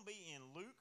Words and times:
going 0.00 0.16
to 0.16 0.18
be 0.18 0.32
in 0.32 0.40
Luke 0.56 0.80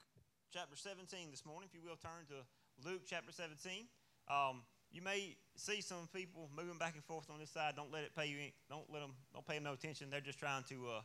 chapter 0.53 0.77
17 0.77 1.27
this 1.31 1.45
morning. 1.45 1.67
If 1.67 1.75
you 1.75 1.83
will, 1.83 1.97
turn 1.97 2.23
to 2.31 2.87
Luke 2.87 3.01
chapter 3.05 3.33
17. 3.33 3.83
Um, 4.31 4.63
you 4.93 5.01
may 5.01 5.35
see 5.55 5.81
some 5.81 6.07
people 6.15 6.47
moving 6.55 6.77
back 6.77 6.95
and 6.95 7.03
forth 7.03 7.27
on 7.29 7.39
this 7.39 7.49
side. 7.49 7.73
Don't 7.75 7.91
let 7.91 8.03
it 8.03 8.15
pay 8.15 8.27
you. 8.27 8.37
Don't 8.69 8.85
let 8.87 9.01
them. 9.01 9.11
Don't 9.33 9.45
pay 9.45 9.55
them 9.55 9.63
no 9.63 9.73
attention. 9.73 10.07
They're 10.09 10.21
just 10.21 10.39
trying 10.39 10.63
to 10.69 10.75
uh, 10.87 11.01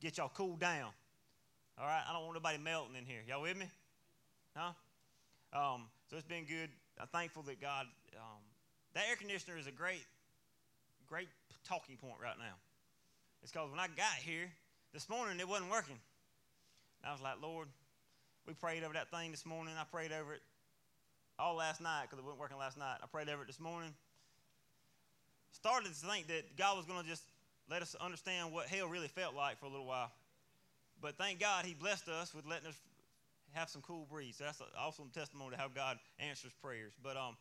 get 0.00 0.18
y'all 0.18 0.28
cooled 0.28 0.60
down. 0.60 0.90
All 1.78 1.86
right. 1.86 2.02
I 2.06 2.12
don't 2.12 2.24
want 2.24 2.34
nobody 2.34 2.58
melting 2.58 2.96
in 2.96 3.06
here. 3.06 3.22
Y'all 3.26 3.40
with 3.40 3.56
me? 3.56 3.70
Huh? 4.54 4.72
Um, 5.56 5.88
so 6.10 6.16
it's 6.16 6.28
been 6.28 6.44
good. 6.44 6.68
I'm 7.00 7.08
thankful 7.08 7.42
that 7.44 7.60
God. 7.60 7.86
Um, 8.16 8.42
that 8.92 9.04
air 9.08 9.16
conditioner 9.16 9.56
is 9.56 9.66
a 9.66 9.72
great, 9.72 10.04
great 11.06 11.28
talking 11.64 11.96
point 11.96 12.20
right 12.20 12.36
now. 12.38 12.58
It's 13.42 13.52
because 13.52 13.70
when 13.70 13.80
I 13.80 13.86
got 13.86 14.20
here 14.20 14.50
this 14.92 15.08
morning, 15.08 15.40
it 15.40 15.48
wasn't 15.48 15.70
working. 15.70 15.96
I 17.04 17.12
was 17.12 17.20
like, 17.20 17.40
Lord, 17.42 17.68
we 18.46 18.54
prayed 18.54 18.84
over 18.84 18.94
that 18.94 19.10
thing 19.10 19.30
this 19.30 19.46
morning. 19.46 19.74
I 19.78 19.84
prayed 19.84 20.12
over 20.12 20.34
it 20.34 20.42
all 21.38 21.54
last 21.54 21.80
night 21.80 22.02
because 22.02 22.18
it 22.18 22.24
wasn't 22.24 22.40
working 22.40 22.58
last 22.58 22.76
night. 22.76 22.98
I 23.02 23.06
prayed 23.06 23.28
over 23.28 23.42
it 23.42 23.46
this 23.46 23.60
morning. 23.60 23.94
Started 25.52 25.88
to 25.88 25.94
think 25.94 26.28
that 26.28 26.56
God 26.56 26.76
was 26.76 26.86
going 26.86 27.02
to 27.02 27.08
just 27.08 27.24
let 27.70 27.82
us 27.82 27.96
understand 28.00 28.52
what 28.52 28.66
hell 28.66 28.88
really 28.88 29.08
felt 29.08 29.34
like 29.34 29.58
for 29.58 29.66
a 29.66 29.70
little 29.70 29.86
while. 29.86 30.10
But 31.00 31.16
thank 31.16 31.40
God 31.40 31.64
He 31.64 31.74
blessed 31.74 32.08
us 32.08 32.34
with 32.34 32.46
letting 32.46 32.68
us 32.68 32.78
have 33.52 33.68
some 33.68 33.82
cool 33.82 34.06
breeze. 34.10 34.36
So 34.38 34.44
that's 34.44 34.60
an 34.60 34.66
awesome 34.78 35.10
testimony 35.12 35.56
to 35.56 35.60
how 35.60 35.68
God 35.68 35.98
answers 36.18 36.52
prayers. 36.62 36.92
But 37.02 37.16
um, 37.16 37.36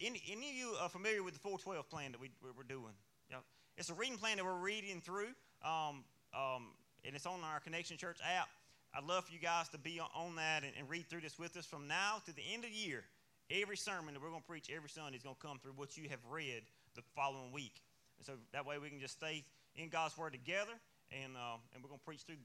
any, 0.00 0.22
any 0.30 0.50
of 0.50 0.54
you 0.54 0.74
are 0.80 0.88
familiar 0.88 1.22
with 1.22 1.34
the 1.34 1.40
412 1.40 1.88
plan 1.90 2.12
that 2.12 2.20
we, 2.20 2.30
we're 2.42 2.62
doing? 2.62 2.94
Yeah, 3.30 3.38
it's 3.76 3.90
a 3.90 3.94
reading 3.94 4.18
plan 4.18 4.36
that 4.36 4.44
we're 4.44 4.54
reading 4.54 5.00
through, 5.00 5.28
um, 5.64 6.04
um, 6.34 6.68
and 7.04 7.14
it's 7.14 7.26
on 7.26 7.40
our 7.44 7.60
Connection 7.60 7.96
Church 7.96 8.18
app. 8.24 8.48
I'd 8.94 9.04
love 9.04 9.26
for 9.26 9.32
you 9.32 9.38
guys 9.38 9.68
to 9.70 9.78
be 9.78 10.00
on 10.00 10.36
that 10.36 10.64
and, 10.64 10.72
and, 10.78 10.88
read 10.88 11.08
through 11.08 11.20
this 11.20 11.38
with 11.38 11.56
us 11.56 11.66
from 11.66 11.86
now 11.88 12.22
to 12.26 12.34
the 12.34 12.42
end 12.52 12.64
of 12.64 12.70
the 12.70 12.76
year. 12.76 13.04
Every 13.50 13.76
sermon 13.76 14.14
that 14.14 14.22
we're 14.22 14.30
going 14.30 14.42
to 14.42 14.48
preach 14.48 14.70
every 14.74 14.88
Sunday 14.88 15.16
is 15.16 15.22
going 15.22 15.36
to 15.36 15.46
come 15.46 15.58
through 15.58 15.72
what 15.76 15.96
you 15.96 16.08
have 16.08 16.20
read 16.30 16.62
the 16.94 17.02
following 17.14 17.52
week. 17.52 17.82
And 18.18 18.26
so 18.26 18.32
that 18.52 18.66
way 18.66 18.78
we 18.78 18.88
can 18.88 19.00
just 19.00 19.14
stay 19.14 19.44
in 19.76 19.88
God's 19.88 20.16
Word 20.16 20.32
together, 20.32 20.72
and, 21.12 21.36
uh, 21.36 21.56
and 21.74 21.82
we're 21.82 21.88
going 21.88 22.00
to 22.00 22.04
preach 22.04 22.22
through, 22.22 22.36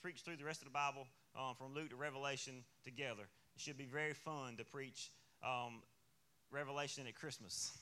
preach 0.00 0.20
through 0.20 0.36
the 0.36 0.44
rest 0.44 0.62
of 0.62 0.66
the 0.66 0.72
Bible 0.72 1.06
um, 1.36 1.54
from 1.56 1.74
Luke 1.74 1.90
to 1.90 1.96
Revelation 1.96 2.64
together. 2.84 3.22
It 3.54 3.60
should 3.60 3.76
be 3.76 3.84
very 3.84 4.14
fun 4.14 4.56
to 4.56 4.64
preach 4.64 5.10
um, 5.44 5.82
Revelation 6.50 7.06
at 7.06 7.14
Christmas. 7.14 7.76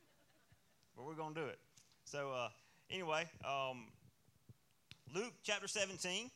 but 0.96 1.06
we're 1.06 1.14
going 1.14 1.34
to 1.34 1.40
do 1.40 1.46
it. 1.46 1.58
So, 2.04 2.32
uh, 2.32 2.48
anyway, 2.90 3.24
um, 3.44 3.86
Luke 5.14 5.32
chapter 5.42 5.68
17, 5.68 6.30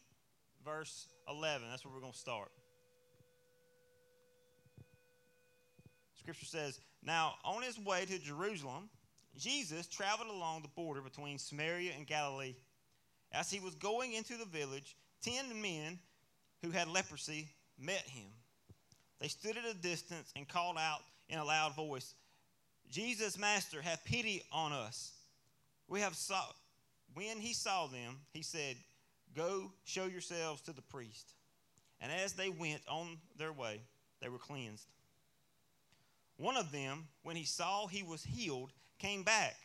verse 0.64 1.06
11. 1.28 1.68
That's 1.70 1.84
where 1.84 1.92
we're 1.92 2.00
going 2.00 2.12
to 2.12 2.18
start. 2.18 2.50
Scripture 6.18 6.46
says, 6.46 6.80
Now, 7.02 7.34
on 7.44 7.62
his 7.62 7.78
way 7.78 8.04
to 8.06 8.18
Jerusalem, 8.18 8.88
Jesus 9.36 9.86
traveled 9.86 10.30
along 10.30 10.62
the 10.62 10.68
border 10.68 11.02
between 11.02 11.38
Samaria 11.38 11.92
and 11.96 12.06
Galilee. 12.06 12.54
As 13.32 13.50
he 13.50 13.60
was 13.60 13.74
going 13.74 14.12
into 14.12 14.36
the 14.36 14.44
village, 14.44 14.96
ten 15.22 15.60
men 15.60 15.98
who 16.62 16.70
had 16.70 16.88
leprosy 16.88 17.48
met 17.78 18.02
him. 18.06 18.26
They 19.20 19.28
stood 19.28 19.56
at 19.56 19.64
a 19.70 19.74
distance 19.74 20.32
and 20.36 20.48
called 20.48 20.78
out 20.78 21.00
in 21.28 21.38
a 21.38 21.44
loud 21.44 21.74
voice, 21.74 22.14
Jesus, 22.90 23.38
Master, 23.38 23.82
have 23.82 24.04
pity 24.04 24.42
on 24.52 24.72
us. 24.72 25.12
We 25.88 26.00
have 26.00 26.14
saw. 26.14 26.42
When 27.14 27.38
he 27.38 27.52
saw 27.52 27.86
them, 27.86 28.18
he 28.32 28.42
said, 28.42 28.76
Go 29.34 29.72
show 29.84 30.06
yourselves 30.06 30.62
to 30.62 30.72
the 30.72 30.82
priest. 30.82 31.32
And 32.00 32.12
as 32.12 32.34
they 32.34 32.50
went 32.50 32.82
on 32.88 33.18
their 33.36 33.52
way, 33.52 33.80
they 34.20 34.28
were 34.28 34.38
cleansed. 34.38 34.86
One 36.36 36.56
of 36.56 36.72
them, 36.72 37.06
when 37.22 37.36
he 37.36 37.44
saw 37.44 37.86
he 37.86 38.02
was 38.02 38.22
healed, 38.22 38.70
came 38.98 39.22
back, 39.22 39.56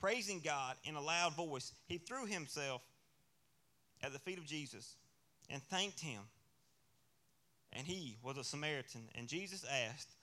praising 0.00 0.40
God 0.40 0.76
in 0.84 0.94
a 0.94 1.00
loud 1.00 1.34
voice. 1.34 1.72
He 1.86 1.98
threw 1.98 2.26
himself 2.26 2.82
at 4.02 4.12
the 4.12 4.18
feet 4.18 4.38
of 4.38 4.46
Jesus 4.46 4.96
and 5.50 5.62
thanked 5.62 6.00
him. 6.00 6.20
And 7.72 7.86
he 7.86 8.16
was 8.22 8.38
a 8.38 8.44
Samaritan. 8.44 9.08
And 9.16 9.28
Jesus 9.28 9.64
asked, 9.64 10.14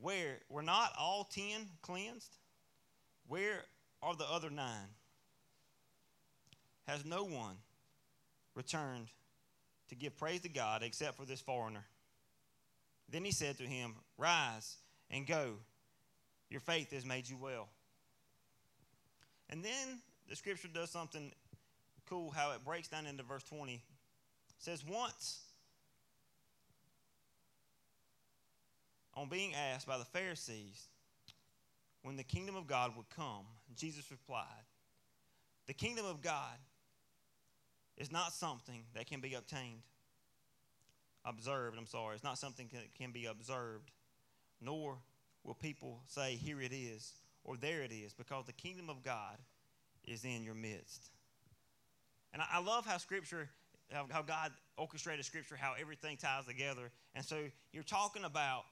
Where 0.00 0.38
were 0.48 0.62
not 0.62 0.92
all 0.98 1.24
ten 1.24 1.68
cleansed? 1.82 2.36
Where 3.26 3.62
are 4.02 4.14
the 4.14 4.30
other 4.30 4.50
nine? 4.50 4.88
Has 6.86 7.04
no 7.04 7.24
one 7.24 7.56
returned 8.54 9.08
to 9.88 9.94
give 9.94 10.16
praise 10.16 10.40
to 10.40 10.48
God 10.48 10.82
except 10.82 11.16
for 11.16 11.24
this 11.24 11.40
foreigner? 11.40 11.84
Then 13.08 13.24
he 13.24 13.32
said 13.32 13.58
to 13.58 13.64
him, 13.64 13.94
Rise 14.16 14.76
and 15.10 15.26
go. 15.26 15.54
Your 16.50 16.60
faith 16.60 16.92
has 16.92 17.04
made 17.04 17.28
you 17.28 17.36
well. 17.36 17.68
And 19.48 19.64
then 19.64 20.00
the 20.28 20.36
scripture 20.36 20.68
does 20.68 20.90
something 20.90 21.32
cool 22.08 22.30
how 22.30 22.52
it 22.52 22.64
breaks 22.64 22.88
down 22.88 23.06
into 23.06 23.22
verse 23.22 23.42
20. 23.44 23.74
It 23.74 23.80
says, 24.58 24.84
Once, 24.86 25.40
on 29.14 29.28
being 29.28 29.54
asked 29.54 29.86
by 29.86 29.98
the 29.98 30.04
Pharisees 30.04 30.88
when 32.02 32.16
the 32.16 32.22
kingdom 32.22 32.56
of 32.56 32.66
God 32.66 32.96
would 32.96 33.08
come, 33.10 33.44
Jesus 33.76 34.10
replied, 34.10 34.46
The 35.66 35.74
kingdom 35.74 36.06
of 36.06 36.22
God 36.22 36.58
is 37.96 38.10
not 38.10 38.32
something 38.32 38.84
that 38.94 39.06
can 39.06 39.20
be 39.20 39.34
obtained, 39.34 39.82
observed, 41.24 41.76
I'm 41.78 41.86
sorry. 41.86 42.14
It's 42.14 42.24
not 42.24 42.38
something 42.38 42.68
that 42.72 42.94
can 42.98 43.12
be 43.12 43.26
observed 43.26 43.90
nor 44.62 44.98
will 45.44 45.54
people 45.54 46.00
say, 46.06 46.36
Here 46.36 46.60
it 46.60 46.72
is, 46.72 47.12
or 47.44 47.56
there 47.56 47.82
it 47.82 47.92
is, 47.92 48.14
because 48.14 48.46
the 48.46 48.52
kingdom 48.52 48.88
of 48.88 49.02
God 49.02 49.36
is 50.04 50.24
in 50.24 50.44
your 50.44 50.54
midst. 50.54 51.10
And 52.32 52.42
I, 52.50 52.60
love 52.60 52.86
how 52.86 52.96
Scripture, 52.96 53.48
how, 53.92 54.06
how 54.10 54.22
God 54.22 54.52
orchestrated 54.78 55.24
Scripture, 55.24 55.56
how 55.56 55.74
everything 55.78 56.16
ties 56.16 56.46
together. 56.46 56.90
And 57.14 57.24
so 57.24 57.36
you're 57.72 57.82
talking 57.82 58.24
about 58.24 58.62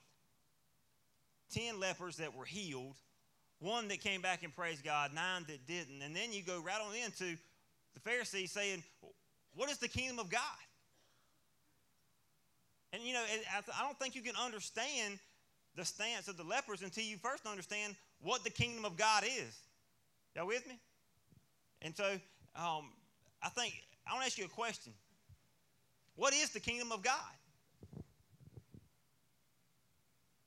10 1.52 1.78
lepers 1.78 2.16
that 2.16 2.34
were 2.34 2.46
healed, 2.46 2.96
one 3.58 3.88
that 3.88 4.00
came 4.00 4.22
back 4.22 4.42
and 4.44 4.54
praised 4.54 4.82
God, 4.82 5.12
nine 5.12 5.44
that 5.48 5.66
didn't. 5.66 6.00
And 6.00 6.16
then 6.16 6.32
you 6.32 6.42
go 6.42 6.62
right 6.62 6.80
on 6.80 6.94
into 6.94 7.36
the 7.94 8.00
Pharisees 8.00 8.52
saying, 8.52 8.82
What 9.54 9.70
is 9.70 9.78
the 9.78 9.88
kingdom 9.88 10.18
of 10.18 10.30
God? 10.30 10.40
And 12.92 13.02
you 13.02 13.14
know, 13.14 13.24
I 13.78 13.82
don't 13.82 13.98
think 13.98 14.14
you 14.14 14.22
can 14.22 14.34
understand 14.36 15.18
the 15.76 15.84
stance 15.84 16.28
of 16.28 16.36
the 16.36 16.42
lepers 16.42 16.82
until 16.82 17.04
you 17.04 17.16
first 17.16 17.46
understand 17.46 17.94
what 18.20 18.42
the 18.42 18.50
kingdom 18.50 18.84
of 18.84 18.96
God 18.96 19.24
is. 19.24 19.56
Y'all 20.34 20.46
with 20.46 20.66
me? 20.66 20.78
And 21.82 21.96
so 21.96 22.04
um, 22.56 22.90
I 23.42 23.48
think 23.48 23.74
I 24.06 24.12
want 24.12 24.22
to 24.22 24.26
ask 24.26 24.38
you 24.38 24.44
a 24.44 24.48
question. 24.48 24.92
What 26.16 26.34
is 26.34 26.50
the 26.50 26.60
kingdom 26.60 26.92
of 26.92 27.02
God? 27.02 27.14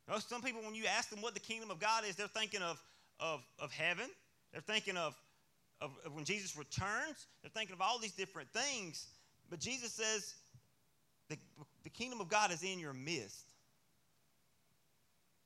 You 0.08 0.14
know, 0.14 0.20
some 0.20 0.42
people, 0.42 0.62
when 0.62 0.76
you 0.76 0.84
ask 0.86 1.10
them 1.10 1.22
what 1.22 1.34
the 1.34 1.40
kingdom 1.40 1.72
of 1.72 1.80
God 1.80 2.04
is, 2.08 2.16
they're 2.16 2.28
thinking 2.28 2.62
of, 2.62 2.82
of, 3.20 3.42
of 3.58 3.72
heaven. 3.72 4.10
They're 4.52 4.62
thinking 4.62 4.98
of, 4.98 5.16
of, 5.84 5.92
of 6.06 6.14
when 6.14 6.24
Jesus 6.24 6.58
returns. 6.58 7.28
They're 7.42 7.52
thinking 7.54 7.74
of 7.74 7.82
all 7.82 8.00
these 8.00 8.14
different 8.14 8.50
things. 8.50 9.08
But 9.50 9.60
Jesus 9.60 9.92
says 9.92 10.34
the, 11.30 11.38
the 11.84 11.90
kingdom 11.90 12.22
of 12.22 12.30
God 12.30 12.52
is 12.52 12.64
in 12.64 12.80
your 12.80 12.94
midst. 12.94 13.44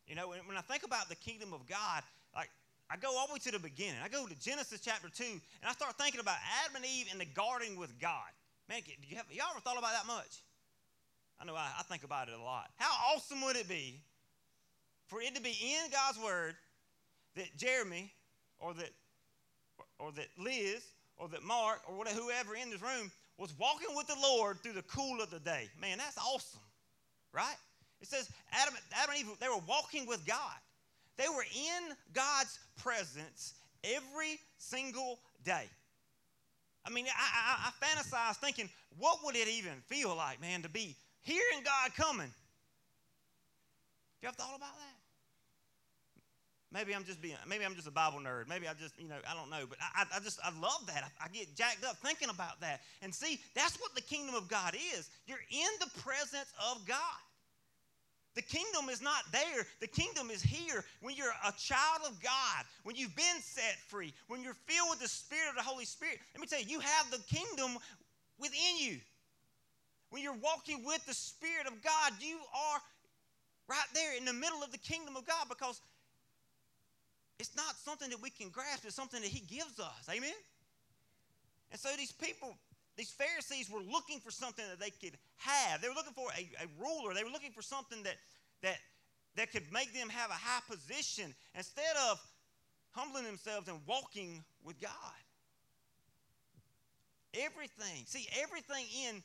You 0.07 0.15
know, 0.15 0.29
when 0.29 0.55
I 0.55 0.61
think 0.61 0.83
about 0.83 1.09
the 1.09 1.15
kingdom 1.15 1.53
of 1.53 1.67
God, 1.67 2.03
like 2.33 2.49
I 2.89 2.95
go 2.95 3.17
all 3.17 3.27
the 3.27 3.33
way 3.33 3.39
to 3.39 3.51
the 3.51 3.59
beginning. 3.59 3.99
I 4.03 4.07
go 4.07 4.25
to 4.25 4.39
Genesis 4.39 4.79
chapter 4.81 5.09
2, 5.09 5.23
and 5.23 5.41
I 5.65 5.73
start 5.73 5.97
thinking 5.97 6.21
about 6.21 6.37
Adam 6.63 6.77
and 6.77 6.85
Eve 6.85 7.07
in 7.11 7.17
the 7.17 7.25
garden 7.25 7.77
with 7.77 7.99
God. 7.99 8.31
Man, 8.69 8.79
do 8.85 9.07
you 9.07 9.17
have, 9.17 9.25
y'all 9.31 9.47
ever 9.51 9.59
thought 9.59 9.77
about 9.77 9.91
that 9.91 10.07
much? 10.07 10.43
I 11.39 11.45
know 11.45 11.55
I, 11.55 11.67
I 11.79 11.83
think 11.83 12.03
about 12.03 12.29
it 12.29 12.35
a 12.39 12.41
lot. 12.41 12.69
How 12.77 13.13
awesome 13.13 13.41
would 13.41 13.57
it 13.57 13.67
be 13.67 14.01
for 15.07 15.21
it 15.21 15.35
to 15.35 15.41
be 15.41 15.55
in 15.61 15.91
God's 15.91 16.19
word 16.19 16.55
that 17.35 17.55
Jeremy 17.57 18.11
or 18.59 18.73
that 18.73 18.89
or 19.99 20.11
that 20.13 20.27
Liz 20.37 20.83
or 21.17 21.27
that 21.29 21.43
Mark 21.43 21.81
or 21.87 21.97
whatever, 21.97 22.19
whoever 22.19 22.55
in 22.55 22.69
this 22.69 22.81
room 22.81 23.11
was 23.37 23.53
walking 23.59 23.95
with 23.95 24.07
the 24.07 24.17
Lord 24.21 24.57
through 24.61 24.73
the 24.73 24.83
cool 24.83 25.21
of 25.21 25.29
the 25.29 25.39
day. 25.39 25.69
Man, 25.79 25.97
that's 25.97 26.17
awesome, 26.17 26.61
right? 27.33 27.55
It 28.01 28.07
says 28.07 28.29
Adam, 28.51 28.73
Adam 28.93 29.15
and 29.15 29.19
Eve, 29.19 29.39
they 29.39 29.49
were 29.49 29.61
walking 29.67 30.05
with 30.07 30.25
God. 30.25 30.55
They 31.17 31.27
were 31.29 31.43
in 31.43 31.95
God's 32.13 32.59
presence 32.77 33.55
every 33.83 34.39
single 34.57 35.19
day. 35.43 35.65
I 36.85 36.89
mean, 36.89 37.05
I, 37.07 37.11
I, 37.11 37.69
I 37.69 37.85
fantasize 37.85 38.37
thinking, 38.37 38.69
what 38.97 39.19
would 39.23 39.35
it 39.35 39.47
even 39.47 39.73
feel 39.87 40.15
like, 40.15 40.39
man, 40.39 40.61
to 40.61 40.69
be 40.69 40.95
hearing 41.21 41.63
God 41.63 41.93
coming? 41.95 42.31
You 44.21 44.29
ever 44.29 44.35
thought 44.35 44.55
about 44.55 44.73
that? 44.73 44.96
Maybe 46.71 46.93
I'm 46.93 47.05
just 47.05 47.21
being, 47.21 47.37
maybe 47.47 47.63
I'm 47.63 47.75
just 47.75 47.87
a 47.87 47.91
Bible 47.91 48.19
nerd. 48.19 48.49
Maybe 48.49 48.67
I 48.67 48.73
just, 48.73 48.99
you 48.99 49.07
know, 49.07 49.15
I 49.29 49.33
don't 49.33 49.49
know. 49.49 49.65
But 49.67 49.77
I, 49.79 50.03
I 50.13 50.19
just, 50.19 50.39
I 50.43 50.49
love 50.59 50.85
that. 50.87 51.03
I, 51.03 51.25
I 51.25 51.27
get 51.29 51.55
jacked 51.55 51.85
up 51.85 51.95
thinking 51.97 52.29
about 52.29 52.59
that. 52.59 52.81
And 53.01 53.13
see, 53.15 53.39
that's 53.55 53.79
what 53.79 53.95
the 53.95 54.01
kingdom 54.01 54.35
of 54.35 54.49
God 54.49 54.75
is. 54.75 55.09
You're 55.27 55.43
in 55.49 55.69
the 55.79 55.89
presence 56.01 56.51
of 56.71 56.85
God. 56.85 57.21
The 58.35 58.41
kingdom 58.43 58.89
is 58.89 59.01
not 59.01 59.23
there. 59.31 59.65
The 59.79 59.87
kingdom 59.87 60.29
is 60.29 60.43
here 60.43 60.83
when 61.01 61.15
you're 61.15 61.33
a 61.43 61.51
child 61.53 62.01
of 62.05 62.21
God, 62.21 62.65
when 62.83 62.95
you've 62.95 63.15
been 63.15 63.41
set 63.41 63.77
free, 63.87 64.13
when 64.27 64.43
you're 64.43 64.53
filled 64.67 64.91
with 64.91 64.99
the 64.99 65.07
Spirit 65.07 65.49
of 65.49 65.55
the 65.55 65.63
Holy 65.63 65.85
Spirit. 65.85 66.19
Let 66.35 66.41
me 66.41 66.47
tell 66.47 66.59
you, 66.59 66.67
you 66.67 66.79
have 66.79 67.09
the 67.09 67.17
kingdom 67.33 67.79
within 68.37 68.77
you. 68.77 68.99
When 70.11 70.21
you're 70.21 70.37
walking 70.37 70.85
with 70.85 71.03
the 71.07 71.15
Spirit 71.15 71.65
of 71.65 71.81
God, 71.81 72.13
you 72.19 72.37
are 72.37 72.79
right 73.67 73.87
there 73.93 74.15
in 74.15 74.23
the 74.23 74.33
middle 74.33 74.61
of 74.61 74.71
the 74.71 74.77
kingdom 74.77 75.15
of 75.15 75.25
God 75.25 75.47
because 75.49 75.81
it's 77.39 77.55
not 77.55 77.75
something 77.75 78.09
that 78.09 78.21
we 78.21 78.29
can 78.29 78.49
grasp, 78.49 78.85
it's 78.85 78.95
something 78.95 79.21
that 79.21 79.29
He 79.29 79.41
gives 79.41 79.79
us. 79.79 80.09
Amen? 80.09 80.33
And 81.71 81.79
so 81.79 81.89
these 81.97 82.11
people, 82.11 82.55
these 82.95 83.11
Pharisees 83.11 83.69
were 83.69 83.81
looking 83.81 84.19
for 84.19 84.31
something 84.31 84.65
that 84.69 84.79
they 84.79 84.89
could 84.89 85.17
have. 85.37 85.81
They 85.81 85.89
were 85.89 85.95
looking 85.95 86.13
for 86.13 86.29
a, 86.37 86.49
a 86.63 86.67
ruler. 86.81 87.13
They 87.13 87.23
were 87.23 87.29
looking 87.29 87.51
for 87.51 87.61
something 87.61 88.01
that, 88.03 88.15
that, 88.63 88.77
that 89.35 89.51
could 89.51 89.71
make 89.71 89.93
them 89.93 90.09
have 90.09 90.31
a 90.31 90.33
high 90.33 90.61
position 90.69 91.33
instead 91.55 91.95
of 92.09 92.19
humbling 92.91 93.25
themselves 93.25 93.67
and 93.67 93.79
walking 93.85 94.43
with 94.63 94.79
God. 94.81 94.91
Everything, 97.33 98.05
see, 98.07 98.27
everything 98.41 98.85
in, 99.07 99.21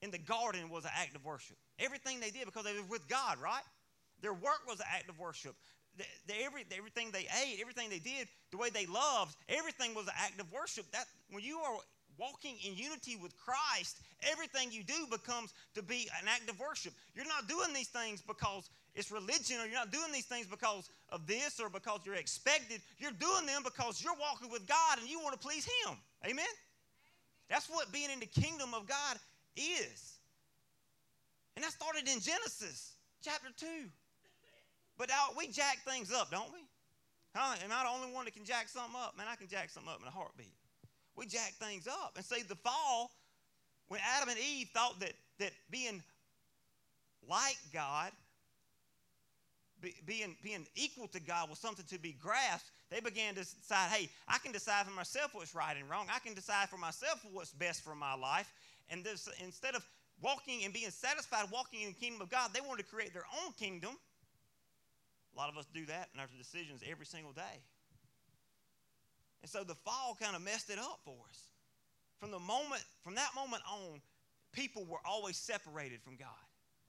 in 0.00 0.10
the 0.10 0.18
garden 0.18 0.68
was 0.68 0.84
an 0.84 0.90
act 0.96 1.14
of 1.14 1.24
worship. 1.24 1.56
Everything 1.78 2.18
they 2.18 2.30
did 2.30 2.46
because 2.46 2.64
they 2.64 2.72
were 2.72 2.86
with 2.88 3.06
God, 3.08 3.38
right? 3.40 3.62
Their 4.20 4.32
work 4.32 4.66
was 4.66 4.80
an 4.80 4.86
act 4.90 5.08
of 5.08 5.18
worship 5.18 5.54
the, 5.96 6.04
the, 6.26 6.34
every, 6.42 6.64
everything 6.76 7.10
they 7.12 7.26
ate, 7.42 7.58
everything 7.60 7.90
they 7.90 7.98
did, 7.98 8.28
the 8.50 8.56
way 8.56 8.70
they 8.70 8.86
loved, 8.86 9.36
everything 9.48 9.94
was 9.94 10.06
an 10.06 10.14
act 10.18 10.40
of 10.40 10.50
worship. 10.52 10.90
That 10.92 11.04
when 11.30 11.42
you 11.42 11.58
are 11.58 11.76
walking 12.18 12.56
in 12.64 12.76
unity 12.76 13.16
with 13.16 13.36
Christ, 13.36 14.00
everything 14.30 14.70
you 14.70 14.82
do 14.82 15.06
becomes 15.10 15.52
to 15.74 15.82
be 15.82 16.08
an 16.20 16.28
act 16.28 16.48
of 16.48 16.58
worship. 16.58 16.92
You're 17.14 17.26
not 17.26 17.48
doing 17.48 17.72
these 17.74 17.88
things 17.88 18.22
because 18.22 18.70
it's 18.94 19.10
religion, 19.10 19.56
or 19.60 19.64
you're 19.64 19.74
not 19.74 19.90
doing 19.90 20.12
these 20.12 20.26
things 20.26 20.46
because 20.46 20.88
of 21.08 21.26
this 21.26 21.58
or 21.60 21.68
because 21.68 22.00
you're 22.04 22.14
expected. 22.14 22.80
You're 22.98 23.12
doing 23.12 23.46
them 23.46 23.62
because 23.64 24.02
you're 24.02 24.16
walking 24.20 24.50
with 24.50 24.66
God 24.66 24.98
and 24.98 25.08
you 25.08 25.20
want 25.20 25.32
to 25.32 25.46
please 25.46 25.64
Him. 25.64 25.96
Amen? 26.26 26.44
That's 27.48 27.68
what 27.68 27.92
being 27.92 28.10
in 28.10 28.20
the 28.20 28.26
kingdom 28.26 28.74
of 28.74 28.86
God 28.86 29.16
is. 29.56 30.18
And 31.56 31.64
that 31.64 31.72
started 31.72 32.08
in 32.08 32.20
Genesis 32.20 32.94
chapter 33.22 33.48
2. 33.56 33.66
But 35.02 35.10
we 35.36 35.48
jack 35.48 35.78
things 35.84 36.12
up, 36.12 36.30
don't 36.30 36.52
we? 36.52 36.60
Huh? 37.34 37.56
Am 37.64 37.72
I 37.72 37.82
the 37.82 37.90
only 37.90 38.14
one 38.14 38.24
that 38.24 38.34
can 38.34 38.44
jack 38.44 38.68
something 38.68 38.94
up? 38.94 39.18
Man, 39.18 39.26
I 39.28 39.34
can 39.34 39.48
jack 39.48 39.68
something 39.68 39.90
up 39.90 40.00
in 40.00 40.06
a 40.06 40.12
heartbeat. 40.12 40.54
We 41.16 41.26
jack 41.26 41.54
things 41.54 41.88
up. 41.88 42.12
And 42.14 42.24
see, 42.24 42.42
the 42.42 42.54
fall, 42.54 43.10
when 43.88 43.98
Adam 44.16 44.28
and 44.28 44.38
Eve 44.38 44.68
thought 44.72 45.00
that, 45.00 45.14
that 45.40 45.50
being 45.72 46.04
like 47.28 47.56
God, 47.72 48.12
be, 49.80 49.92
being, 50.06 50.36
being 50.40 50.68
equal 50.76 51.08
to 51.08 51.20
God 51.20 51.50
was 51.50 51.58
something 51.58 51.84
to 51.86 51.98
be 51.98 52.12
grasped, 52.12 52.70
they 52.88 53.00
began 53.00 53.34
to 53.34 53.40
decide, 53.40 53.90
hey, 53.90 54.08
I 54.28 54.38
can 54.38 54.52
decide 54.52 54.86
for 54.86 54.94
myself 54.94 55.34
what's 55.34 55.52
right 55.52 55.76
and 55.76 55.90
wrong. 55.90 56.06
I 56.14 56.20
can 56.20 56.34
decide 56.34 56.68
for 56.68 56.78
myself 56.78 57.26
what's 57.32 57.50
best 57.50 57.82
for 57.82 57.96
my 57.96 58.14
life. 58.14 58.52
And 58.88 59.02
this, 59.02 59.28
instead 59.42 59.74
of 59.74 59.84
walking 60.22 60.64
and 60.64 60.72
being 60.72 60.90
satisfied 60.90 61.46
walking 61.52 61.80
in 61.80 61.88
the 61.88 61.94
kingdom 61.94 62.22
of 62.22 62.30
God, 62.30 62.50
they 62.54 62.60
wanted 62.60 62.84
to 62.84 62.88
create 62.88 63.12
their 63.12 63.26
own 63.44 63.52
kingdom 63.54 63.96
a 65.34 65.38
lot 65.38 65.48
of 65.48 65.56
us 65.56 65.66
do 65.72 65.86
that 65.86 66.08
in 66.14 66.20
our 66.20 66.26
decisions 66.36 66.82
every 66.88 67.06
single 67.06 67.32
day. 67.32 67.62
And 69.42 69.50
so 69.50 69.64
the 69.64 69.74
fall 69.74 70.16
kind 70.20 70.36
of 70.36 70.42
messed 70.42 70.70
it 70.70 70.78
up 70.78 71.00
for 71.04 71.16
us. 71.28 71.48
From 72.20 72.30
the 72.30 72.38
moment, 72.38 72.84
from 73.02 73.16
that 73.16 73.30
moment 73.34 73.62
on, 73.68 74.00
people 74.52 74.84
were 74.84 75.00
always 75.04 75.36
separated 75.36 76.02
from 76.02 76.16
God. 76.16 76.28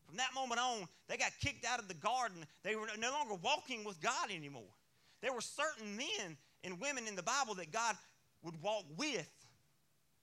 From 0.06 0.18
that 0.18 0.34
moment 0.36 0.62
on, 0.62 0.88
they 1.08 1.18
got 1.18 1.32
kicked 1.42 1.66
out 1.66 1.80
of 1.80 1.88
the 1.88 1.96
garden. 1.96 2.46
They 2.64 2.76
were 2.76 2.88
no 3.00 3.12
longer 3.12 3.36
walking 3.42 3.84
with 3.84 4.00
God 4.02 4.30
anymore. 4.30 4.62
There 5.22 5.34
were 5.34 5.42
certain 5.42 5.96
men 5.96 6.38
and 6.64 6.80
women 6.80 7.08
in 7.08 7.16
the 7.16 7.24
Bible 7.24 7.56
that 7.56 7.72
God 7.72 7.96
would 8.44 8.62
walk 8.62 8.84
with, 8.98 9.30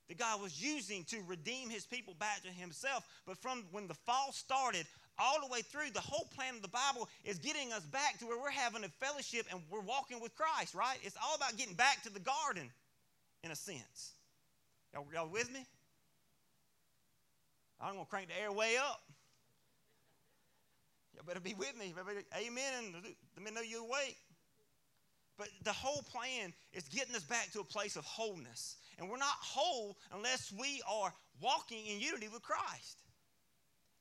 that 0.09 0.19
God 0.19 0.41
was 0.41 0.63
using 0.63 1.05
to 1.05 1.17
redeem 1.27 1.71
his 1.71 1.87
people 1.87 2.15
back 2.15 2.43
to 2.43 2.49
himself. 2.49 3.05
But 3.27 3.39
from 3.39 3.65
when 3.73 3.89
the 3.89 3.95
fall 3.95 4.33
started 4.33 4.87
all 5.21 5.41
the 5.41 5.53
way 5.53 5.61
through, 5.63 5.91
the 5.93 6.01
whole 6.01 6.27
plan 6.35 6.57
of 6.57 6.63
the 6.63 6.69
Bible 6.69 7.09
is 7.25 7.39
getting 7.39 7.73
us 7.73 7.85
back 7.85 8.19
to 8.19 8.27
where 8.27 8.41
we're 8.41 8.51
having 8.51 8.83
a 8.85 8.89
fellowship 8.89 9.47
and 9.51 9.61
we're 9.71 9.81
walking 9.81 10.21
with 10.21 10.35
Christ, 10.35 10.75
right? 10.75 10.99
It's 11.03 11.17
all 11.23 11.37
about 11.37 11.57
getting 11.57 11.75
back 11.75 12.03
to 12.05 12.11
the 12.13 12.21
garden, 12.21 12.71
in 13.45 13.51
a 13.51 13.57
sense. 13.57 14.13
Y'all, 14.93 15.07
y'all 15.13 15.29
with 15.29 15.53
me? 15.53 15.65
I'm 17.81 17.95
going 17.95 18.05
to 18.05 18.11
crank 18.11 18.29
the 18.29 18.41
air 18.41 18.53
way 18.53 18.77
up. 18.77 19.01
Y'all 21.15 21.25
better 21.27 21.41
be 21.41 21.55
with 21.55 21.79
me. 21.79 21.95
Amen. 22.37 22.95
Let 23.37 23.45
me 23.45 23.51
know 23.51 23.63
you're 23.63 23.81
awake. 23.85 24.17
But 25.39 25.49
the 25.65 25.73
whole 25.73 26.03
plan 26.03 26.53
is 26.75 26.85
getting 26.89 27.15
us 27.15 27.25
back 27.25 27.51
to 27.53 27.61
a 27.61 27.65
place 27.65 27.97
of 27.97 28.05
wholeness. 28.05 28.77
And 28.99 29.09
we're 29.09 29.17
not 29.17 29.37
whole 29.41 29.97
unless 30.15 30.53
we 30.53 30.83
are 30.87 31.15
walking 31.41 31.87
in 31.87 31.99
unity 31.99 32.29
with 32.29 32.43
Christ. 32.43 32.99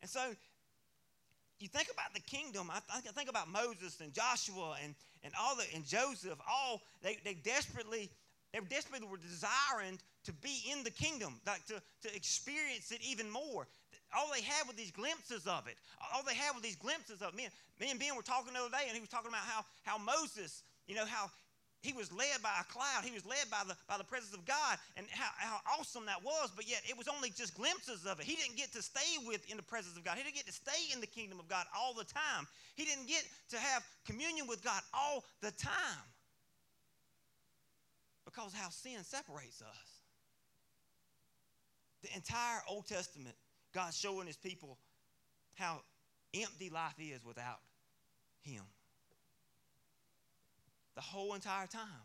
And 0.01 0.09
so 0.09 0.19
you 1.61 1.67
think 1.67 1.89
about 1.91 2.13
the 2.13 2.21
kingdom, 2.21 2.69
I, 2.71 2.79
I 2.93 3.01
think 3.01 3.29
about 3.29 3.49
Moses 3.49 3.99
and 4.01 4.13
Joshua 4.13 4.77
and, 4.83 4.95
and 5.23 5.33
all 5.39 5.55
the 5.55 5.65
and 5.75 5.85
Joseph, 5.85 6.39
all 6.49 6.81
they, 7.01 7.17
they 7.23 7.33
desperately 7.33 8.09
they 8.53 8.59
desperately 8.61 9.07
were 9.07 9.17
desiring 9.17 9.99
to 10.25 10.33
be 10.33 10.63
in 10.71 10.83
the 10.83 10.89
kingdom, 10.89 11.39
like 11.45 11.65
to, 11.67 11.81
to 12.01 12.15
experience 12.15 12.91
it 12.91 12.99
even 13.03 13.29
more. 13.29 13.67
All 14.17 14.29
they 14.33 14.41
had 14.41 14.67
were 14.67 14.73
these 14.73 14.91
glimpses 14.91 15.45
of 15.45 15.67
it. 15.67 15.75
All 16.13 16.23
they 16.23 16.33
had 16.33 16.55
were 16.55 16.61
these 16.61 16.75
glimpses 16.75 17.21
of 17.21 17.29
it. 17.29 17.35
Me, 17.35 17.47
me 17.79 17.91
and 17.91 17.99
Ben 17.99 18.15
were 18.15 18.23
talking 18.23 18.53
the 18.53 18.59
other 18.59 18.71
day, 18.71 18.85
and 18.87 18.95
he 18.95 18.99
was 18.99 19.09
talking 19.09 19.29
about 19.29 19.45
how, 19.45 19.63
how 19.83 19.97
Moses, 19.99 20.63
you 20.87 20.95
know, 20.95 21.05
how 21.05 21.29
he 21.81 21.93
was 21.93 22.11
led 22.11 22.43
by 22.43 22.51
a 22.59 22.63
cloud. 22.65 23.05
He 23.05 23.11
was 23.11 23.25
led 23.25 23.49
by 23.49 23.63
the, 23.65 23.75
by 23.87 23.97
the 23.97 24.03
presence 24.03 24.33
of 24.33 24.45
God 24.45 24.77
and 24.97 25.07
how, 25.11 25.31
how 25.37 25.59
awesome 25.79 26.05
that 26.07 26.23
was, 26.23 26.51
but 26.53 26.69
yet 26.69 26.81
it 26.87 26.97
was 26.97 27.07
only 27.07 27.29
just 27.29 27.55
glimpses 27.55 28.05
of 28.05 28.19
it. 28.19 28.25
He 28.25 28.35
didn't 28.35 28.57
get 28.57 28.73
to 28.73 28.81
stay 28.81 29.15
with 29.25 29.49
in 29.49 29.55
the 29.55 29.63
presence 29.63 29.95
of 29.95 30.03
God. 30.03 30.17
He 30.17 30.23
didn't 30.23 30.35
get 30.35 30.45
to 30.47 30.51
stay 30.51 30.91
in 30.93 30.99
the 30.99 31.07
kingdom 31.07 31.39
of 31.39 31.47
God 31.47 31.65
all 31.75 31.93
the 31.93 32.03
time. 32.03 32.47
He 32.75 32.83
didn't 32.83 33.07
get 33.07 33.23
to 33.51 33.57
have 33.57 33.83
communion 34.05 34.45
with 34.47 34.61
God 34.61 34.81
all 34.93 35.23
the 35.41 35.51
time 35.51 36.03
because 38.25 38.53
how 38.53 38.69
sin 38.69 39.03
separates 39.03 39.61
us. 39.61 39.89
The 42.03 42.09
entire 42.15 42.61
Old 42.69 42.87
Testament, 42.87 43.35
God's 43.73 43.97
showing 43.97 44.27
his 44.27 44.37
people 44.37 44.77
how 45.55 45.81
empty 46.33 46.69
life 46.69 46.95
is 46.99 47.23
without 47.25 47.59
him 48.41 48.63
the 50.99 51.07
whole 51.07 51.31
entire 51.31 51.63
time. 51.63 52.03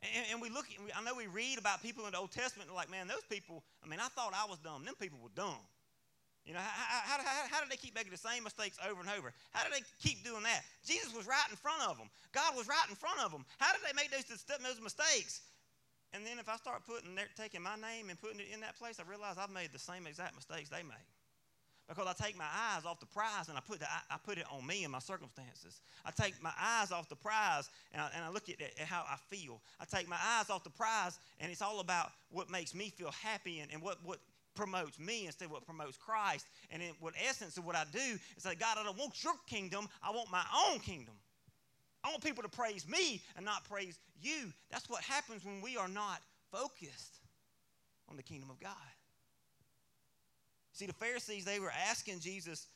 And, 0.00 0.24
and 0.32 0.36
we 0.40 0.48
look, 0.48 0.64
I 0.96 1.04
know 1.04 1.12
we 1.12 1.28
read 1.28 1.60
about 1.60 1.84
people 1.84 2.08
in 2.08 2.16
the 2.16 2.18
Old 2.18 2.32
Testament, 2.32 2.72
and 2.72 2.76
like, 2.76 2.88
man, 2.88 3.04
those 3.04 3.24
people, 3.28 3.60
I 3.84 3.86
mean, 3.86 4.00
I 4.00 4.08
thought 4.08 4.32
I 4.32 4.48
was 4.48 4.56
dumb. 4.64 4.88
Them 4.88 4.96
people 4.96 5.20
were 5.20 5.32
dumb. 5.36 5.60
You 6.48 6.56
know, 6.56 6.64
how, 6.64 7.20
how, 7.20 7.20
how, 7.20 7.44
how, 7.52 7.60
did 7.60 7.68
they 7.68 7.76
keep 7.76 7.94
making 7.94 8.12
the 8.12 8.20
same 8.20 8.44
mistakes 8.44 8.76
over 8.80 9.00
and 9.00 9.08
over? 9.12 9.32
How 9.52 9.64
did 9.64 9.76
they 9.76 9.84
keep 10.00 10.24
doing 10.24 10.44
that? 10.44 10.64
Jesus 10.84 11.12
was 11.12 11.28
right 11.28 11.48
in 11.48 11.56
front 11.56 11.84
of 11.84 11.96
them. 11.96 12.08
God 12.32 12.56
was 12.56 12.68
right 12.68 12.88
in 12.88 12.96
front 12.96 13.20
of 13.20 13.32
them. 13.32 13.44
How 13.56 13.72
did 13.72 13.80
they 13.84 13.96
make 13.96 14.12
those, 14.12 14.24
those 14.24 14.80
mistakes? 14.80 15.40
And 16.12 16.24
then 16.24 16.40
if 16.40 16.48
I 16.48 16.56
start 16.56 16.84
putting, 16.84 17.14
their, 17.14 17.28
taking 17.36 17.60
my 17.60 17.76
name 17.76 18.08
and 18.08 18.20
putting 18.20 18.40
it 18.40 18.48
in 18.52 18.60
that 18.60 18.76
place, 18.76 19.00
I 19.00 19.08
realize 19.08 19.36
I've 19.36 19.52
made 19.52 19.72
the 19.72 19.80
same 19.80 20.06
exact 20.06 20.36
mistakes 20.36 20.68
they 20.68 20.84
made 20.84 21.08
because 21.88 22.06
I 22.06 22.24
take 22.24 22.36
my 22.36 22.44
eyes 22.44 22.84
off 22.86 22.98
the 22.98 23.06
prize 23.06 23.48
and 23.48 23.58
I 23.58 23.60
put, 23.60 23.78
the, 23.78 23.86
I 24.10 24.16
put 24.24 24.38
it 24.38 24.44
on 24.50 24.66
me 24.66 24.84
and 24.84 24.92
my 24.92 25.00
circumstances. 25.00 25.80
I 26.04 26.10
take 26.10 26.42
my 26.42 26.52
eyes 26.58 26.92
off 26.92 27.08
the 27.08 27.16
prize 27.16 27.68
and 27.92 28.00
I, 28.00 28.08
and 28.14 28.24
I 28.24 28.30
look 28.30 28.48
at, 28.48 28.60
at, 28.60 28.86
how 28.86 29.04
I 29.08 29.16
feel. 29.28 29.60
I 29.80 29.84
take 29.84 30.08
my 30.08 30.18
eyes 30.38 30.48
off 30.48 30.64
the 30.64 30.70
prize 30.70 31.18
and 31.40 31.52
it's 31.52 31.60
all 31.60 31.80
about 31.80 32.10
what 32.30 32.50
makes 32.50 32.74
me 32.74 32.88
feel 32.88 33.10
happy 33.10 33.60
and, 33.60 33.70
and 33.70 33.82
what, 33.82 33.98
what 34.02 34.18
promotes 34.54 34.98
me 34.98 35.26
instead 35.26 35.46
of 35.46 35.50
what 35.50 35.66
promotes 35.66 35.98
Christ. 35.98 36.46
And 36.70 36.80
in 36.82 36.90
what 37.00 37.14
essence 37.22 37.58
of 37.58 37.66
what 37.66 37.76
I 37.76 37.84
do 37.92 38.18
is 38.36 38.42
say, 38.42 38.54
God, 38.54 38.78
I 38.78 38.84
don't 38.84 38.98
want 38.98 39.22
your 39.22 39.34
kingdom, 39.46 39.88
I 40.02 40.10
want 40.10 40.30
my 40.30 40.44
own 40.68 40.78
kingdom. 40.78 41.14
I 42.02 42.08
want 42.08 42.22
people 42.22 42.42
to 42.42 42.50
praise 42.50 42.86
me 42.88 43.22
and 43.36 43.44
not 43.44 43.68
praise 43.68 43.98
you. 44.20 44.52
That's 44.70 44.88
what 44.88 45.02
happens 45.02 45.44
when 45.44 45.60
we 45.62 45.76
are 45.76 45.88
not 45.88 46.20
focused 46.52 47.20
on 48.08 48.16
the 48.16 48.22
kingdom 48.22 48.50
of 48.50 48.60
God. 48.60 48.72
See, 50.74 50.86
the 50.86 50.92
Pharisees, 50.92 51.44
they 51.44 51.60
were 51.60 51.72
asking 51.88 52.20
Jesus 52.20 52.66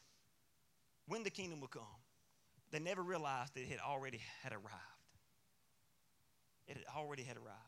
when 1.06 1.24
the 1.24 1.30
kingdom 1.30 1.60
would 1.60 1.70
come. 1.70 1.82
They 2.70 2.78
never 2.78 3.02
realized 3.02 3.54
that 3.54 3.60
it 3.60 3.68
had 3.68 3.80
already 3.80 4.20
had 4.42 4.52
arrived. 4.52 4.66
It 6.68 6.76
had 6.76 6.86
already 6.96 7.24
had 7.24 7.36
arrived. 7.36 7.58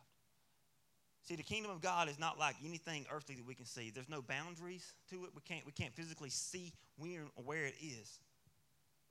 See, 1.23 1.37
the 1.37 1.43
kingdom 1.43 1.71
of 1.71 1.81
God 1.81 2.09
is 2.09 2.19
not 2.19 2.39
like 2.39 2.57
anything 2.65 3.07
earthly 3.13 3.35
that 3.37 3.47
we 3.47 3.55
can 3.55 3.67
see. 3.67 3.91
There's 3.91 4.09
no 4.09 4.23
boundaries 4.23 4.93
to 5.11 5.25
it. 5.25 5.31
We 5.35 5.43
can't, 5.43 5.67
we 5.67 5.73
can't 5.73 5.95
physically 5.95 6.31
see 6.31 6.73
where, 6.97 7.25
where 7.45 7.67
it 7.67 7.75
is. 7.81 8.21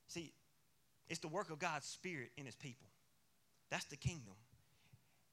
See, 0.07 0.33
It's 1.09 1.19
the 1.19 1.27
work 1.27 1.49
of 1.49 1.59
God's 1.59 1.85
Spirit 1.85 2.31
in 2.37 2.45
His 2.45 2.55
people. 2.55 2.87
That's 3.69 3.85
the 3.85 3.97
kingdom. 3.97 4.35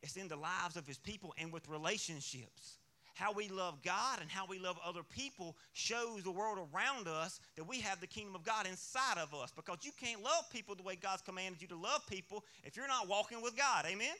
It's 0.02 0.16
in 0.16 0.28
the 0.28 0.36
lives 0.36 0.76
of 0.76 0.86
His 0.86 0.98
people 0.98 1.34
and 1.38 1.52
with 1.52 1.68
relationships. 1.68 2.78
How 3.16 3.32
we 3.32 3.48
love 3.48 3.82
God 3.82 4.20
and 4.20 4.30
how 4.30 4.44
we 4.46 4.58
love 4.58 4.78
other 4.84 5.02
people 5.02 5.56
shows 5.72 6.22
the 6.22 6.30
world 6.30 6.58
around 6.74 7.08
us 7.08 7.40
that 7.56 7.66
we 7.66 7.80
have 7.80 7.98
the 7.98 8.06
kingdom 8.06 8.34
of 8.34 8.44
God 8.44 8.66
inside 8.66 9.16
of 9.16 9.32
us 9.32 9.50
because 9.56 9.78
you 9.80 9.90
can't 9.98 10.22
love 10.22 10.44
people 10.52 10.74
the 10.74 10.82
way 10.82 10.96
God's 10.96 11.22
commanded 11.22 11.62
you 11.62 11.68
to 11.68 11.76
love 11.76 12.06
people 12.06 12.44
if 12.62 12.76
you're 12.76 12.86
not 12.86 13.08
walking 13.08 13.40
with 13.40 13.56
God. 13.56 13.86
Amen? 13.86 14.12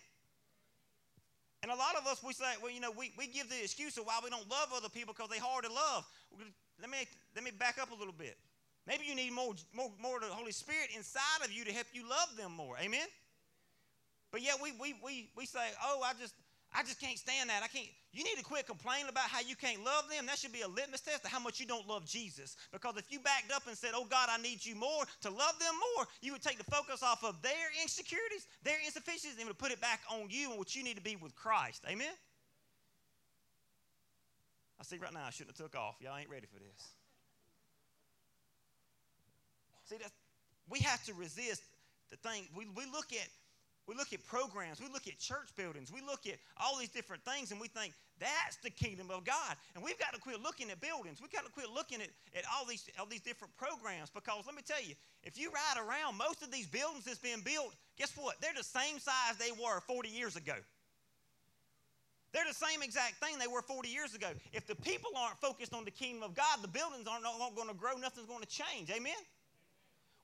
And 1.63 1.71
a 1.71 1.75
lot 1.75 1.95
of 2.01 2.07
us, 2.07 2.23
we 2.23 2.33
say, 2.33 2.47
well, 2.63 2.73
you 2.73 2.81
know, 2.81 2.91
we, 2.91 3.13
we 3.19 3.27
give 3.27 3.51
the 3.51 3.63
excuse 3.63 3.99
of 3.99 4.07
why 4.07 4.19
we 4.25 4.31
don't 4.31 4.49
love 4.49 4.69
other 4.75 4.89
people 4.89 5.13
because 5.13 5.29
they're 5.29 5.41
hard 5.45 5.65
to 5.65 5.71
love. 5.71 6.07
Let 6.81 6.89
me, 6.89 6.99
let 7.35 7.45
me 7.45 7.51
back 7.51 7.77
up 7.79 7.91
a 7.91 7.95
little 7.95 8.15
bit. 8.17 8.39
Maybe 8.87 9.05
you 9.05 9.15
need 9.15 9.33
more, 9.33 9.53
more, 9.75 9.91
more 10.01 10.17
of 10.17 10.23
the 10.23 10.29
Holy 10.29 10.53
Spirit 10.53 10.89
inside 10.97 11.45
of 11.45 11.53
you 11.53 11.67
to 11.67 11.73
help 11.73 11.89
you 11.93 12.09
love 12.09 12.35
them 12.39 12.53
more. 12.53 12.77
Amen? 12.81 13.07
But 14.33 14.41
yet 14.41 14.57
we, 14.63 14.73
we, 14.81 14.95
we, 15.05 15.29
we 15.37 15.45
say, 15.45 15.69
oh, 15.85 16.01
I 16.03 16.13
just, 16.19 16.35
I 16.77 16.83
just 16.83 17.01
can't 17.01 17.19
stand 17.19 17.49
that. 17.49 17.63
I 17.65 17.69
can't. 17.69 17.89
You 18.13 18.23
need 18.23 18.37
to 18.37 18.45
quit 18.45 18.67
complaining 18.67 19.09
about 19.09 19.31
how 19.33 19.41
you 19.41 19.57
can't 19.57 19.83
love 19.83 20.05
them. 20.11 20.27
That 20.27 20.37
should 20.37 20.53
be 20.53 20.61
a 20.61 20.69
litmus 20.69 21.01
test 21.01 21.25
of 21.25 21.31
how 21.31 21.41
much 21.41 21.59
you 21.59 21.65
don't 21.65 21.89
love 21.89 22.05
Jesus. 22.05 22.55
Because 22.71 22.99
if 22.99 23.11
you 23.11 23.19
backed 23.19 23.51
up 23.51 23.67
and 23.67 23.77
said, 23.77 23.93
Oh 23.95 24.05
God, 24.05 24.29
I 24.31 24.37
need 24.43 24.65
you 24.65 24.75
more 24.75 25.05
to 25.23 25.31
love 25.31 25.59
them 25.59 25.73
more, 25.97 26.07
you 26.21 26.33
would 26.33 26.43
take 26.43 26.59
the 26.59 26.71
focus 26.71 27.03
off 27.03 27.25
of 27.25 27.41
their 27.41 27.73
insecurities, 27.83 28.47
their 28.63 28.77
insufficiencies, 28.85 29.39
and 29.39 29.49
would 29.49 29.59
put 29.59 29.73
it 29.73 29.81
back 29.81 30.01
on 30.13 30.27
you 30.29 30.51
and 30.51 30.59
what 30.59 30.77
you 30.77 30.85
need 30.85 30.97
to 30.97 31.03
be 31.03 31.17
with 31.17 31.35
Christ. 31.35 31.83
Amen? 31.89 32.13
I 34.79 34.85
see 34.85 34.99
right 34.99 35.15
now 35.15 35.25
I 35.27 35.31
shouldn't 35.31 35.57
have 35.57 35.71
took 35.71 35.81
off. 35.81 35.97
Y'all 36.01 36.17
ain't 36.19 36.29
ready 36.29 36.47
for 36.47 36.59
this. 36.59 36.89
See, 39.89 39.97
that 39.97 40.13
we 40.69 40.81
have 40.81 41.03
to 41.05 41.15
resist 41.15 41.63
the 42.11 42.17
thing. 42.17 42.49
We, 42.55 42.67
we 42.77 42.85
look 42.93 43.13
at 43.13 43.29
we 43.87 43.95
look 43.95 44.13
at 44.13 44.25
programs, 44.27 44.81
we 44.81 44.89
look 44.93 45.07
at 45.07 45.19
church 45.19 45.55
buildings, 45.57 45.93
we 45.93 46.01
look 46.01 46.27
at 46.27 46.39
all 46.57 46.77
these 46.77 46.89
different 46.89 47.25
things, 47.25 47.53
and 47.53 47.61
we 47.61 47.69
think 47.69 47.95
that's 48.19 48.57
the 48.63 48.71
kingdom 48.71 49.11
of 49.11 49.25
God. 49.25 49.57
And 49.75 49.85
we've 49.85 49.99
got 49.99 50.13
to 50.15 50.21
quit 50.21 50.43
looking 50.43 50.71
at 50.71 50.81
buildings. 50.81 51.21
We've 51.21 51.33
got 51.33 51.45
to 51.45 51.53
quit 51.53 51.71
looking 51.71 52.01
at, 52.01 52.09
at 52.35 52.45
all, 52.53 52.65
these, 52.65 52.89
all 52.99 53.07
these 53.07 53.21
different 53.21 53.57
programs 53.57 54.11
because 54.11 54.45
let 54.47 54.55
me 54.55 54.63
tell 54.67 54.83
you, 54.83 54.95
if 55.23 55.39
you 55.39 55.51
ride 55.51 55.79
around 55.79 56.17
most 56.17 56.43
of 56.43 56.51
these 56.51 56.67
buildings 56.67 57.05
that's 57.05 57.19
been 57.19 57.41
built, 57.41 57.75
guess 57.97 58.13
what? 58.17 58.41
They're 58.41 58.57
the 58.57 58.65
same 58.65 58.99
size 58.99 59.37
they 59.39 59.53
were 59.53 59.81
40 59.81 60.09
years 60.09 60.37
ago. 60.37 60.55
They're 62.33 62.45
the 62.47 62.55
same 62.55 62.83
exact 62.83 63.15
thing 63.23 63.39
they 63.39 63.47
were 63.47 63.63
40 63.63 63.89
years 63.89 64.15
ago. 64.15 64.29
If 64.53 64.67
the 64.67 64.75
people 64.75 65.11
aren't 65.17 65.39
focused 65.39 65.73
on 65.73 65.85
the 65.85 65.91
kingdom 65.91 66.23
of 66.23 66.35
God, 66.35 66.61
the 66.61 66.69
buildings 66.69 67.07
aren't, 67.09 67.25
aren't 67.25 67.55
going 67.55 67.69
to 67.69 67.75
grow, 67.75 67.97
nothing's 67.97 68.27
going 68.27 68.43
to 68.43 68.49
change. 68.49 68.91
Amen? 68.91 69.17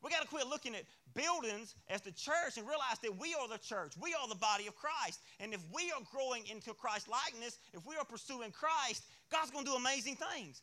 We 0.03 0.11
got 0.11 0.23
to 0.23 0.29
quit 0.29 0.47
looking 0.49 0.75
at 0.75 0.83
buildings 1.15 1.75
as 1.89 2.01
the 2.01 2.11
church 2.11 2.59
and 2.59 2.67
realize 2.67 2.99
that 3.03 3.17
we 3.17 3.35
are 3.35 3.47
the 3.49 3.59
church. 3.59 3.93
We 4.01 4.15
are 4.15 4.29
the 4.29 4.35
body 4.35 4.67
of 4.67 4.75
Christ. 4.75 5.21
And 5.39 5.55
if 5.55 5.61
we 5.73 5.93
are 5.93 6.03
growing 6.11 6.45
into 6.51 6.75
Christ 6.75 7.09
likeness, 7.09 7.59
if 7.73 7.87
we 7.87 7.97
are 7.97 8.05
pursuing 8.05 8.51
Christ, 8.51 9.05
God's 9.31 9.51
going 9.51 9.65
to 9.65 9.71
do 9.71 9.77
amazing 9.77 10.17
things. 10.17 10.63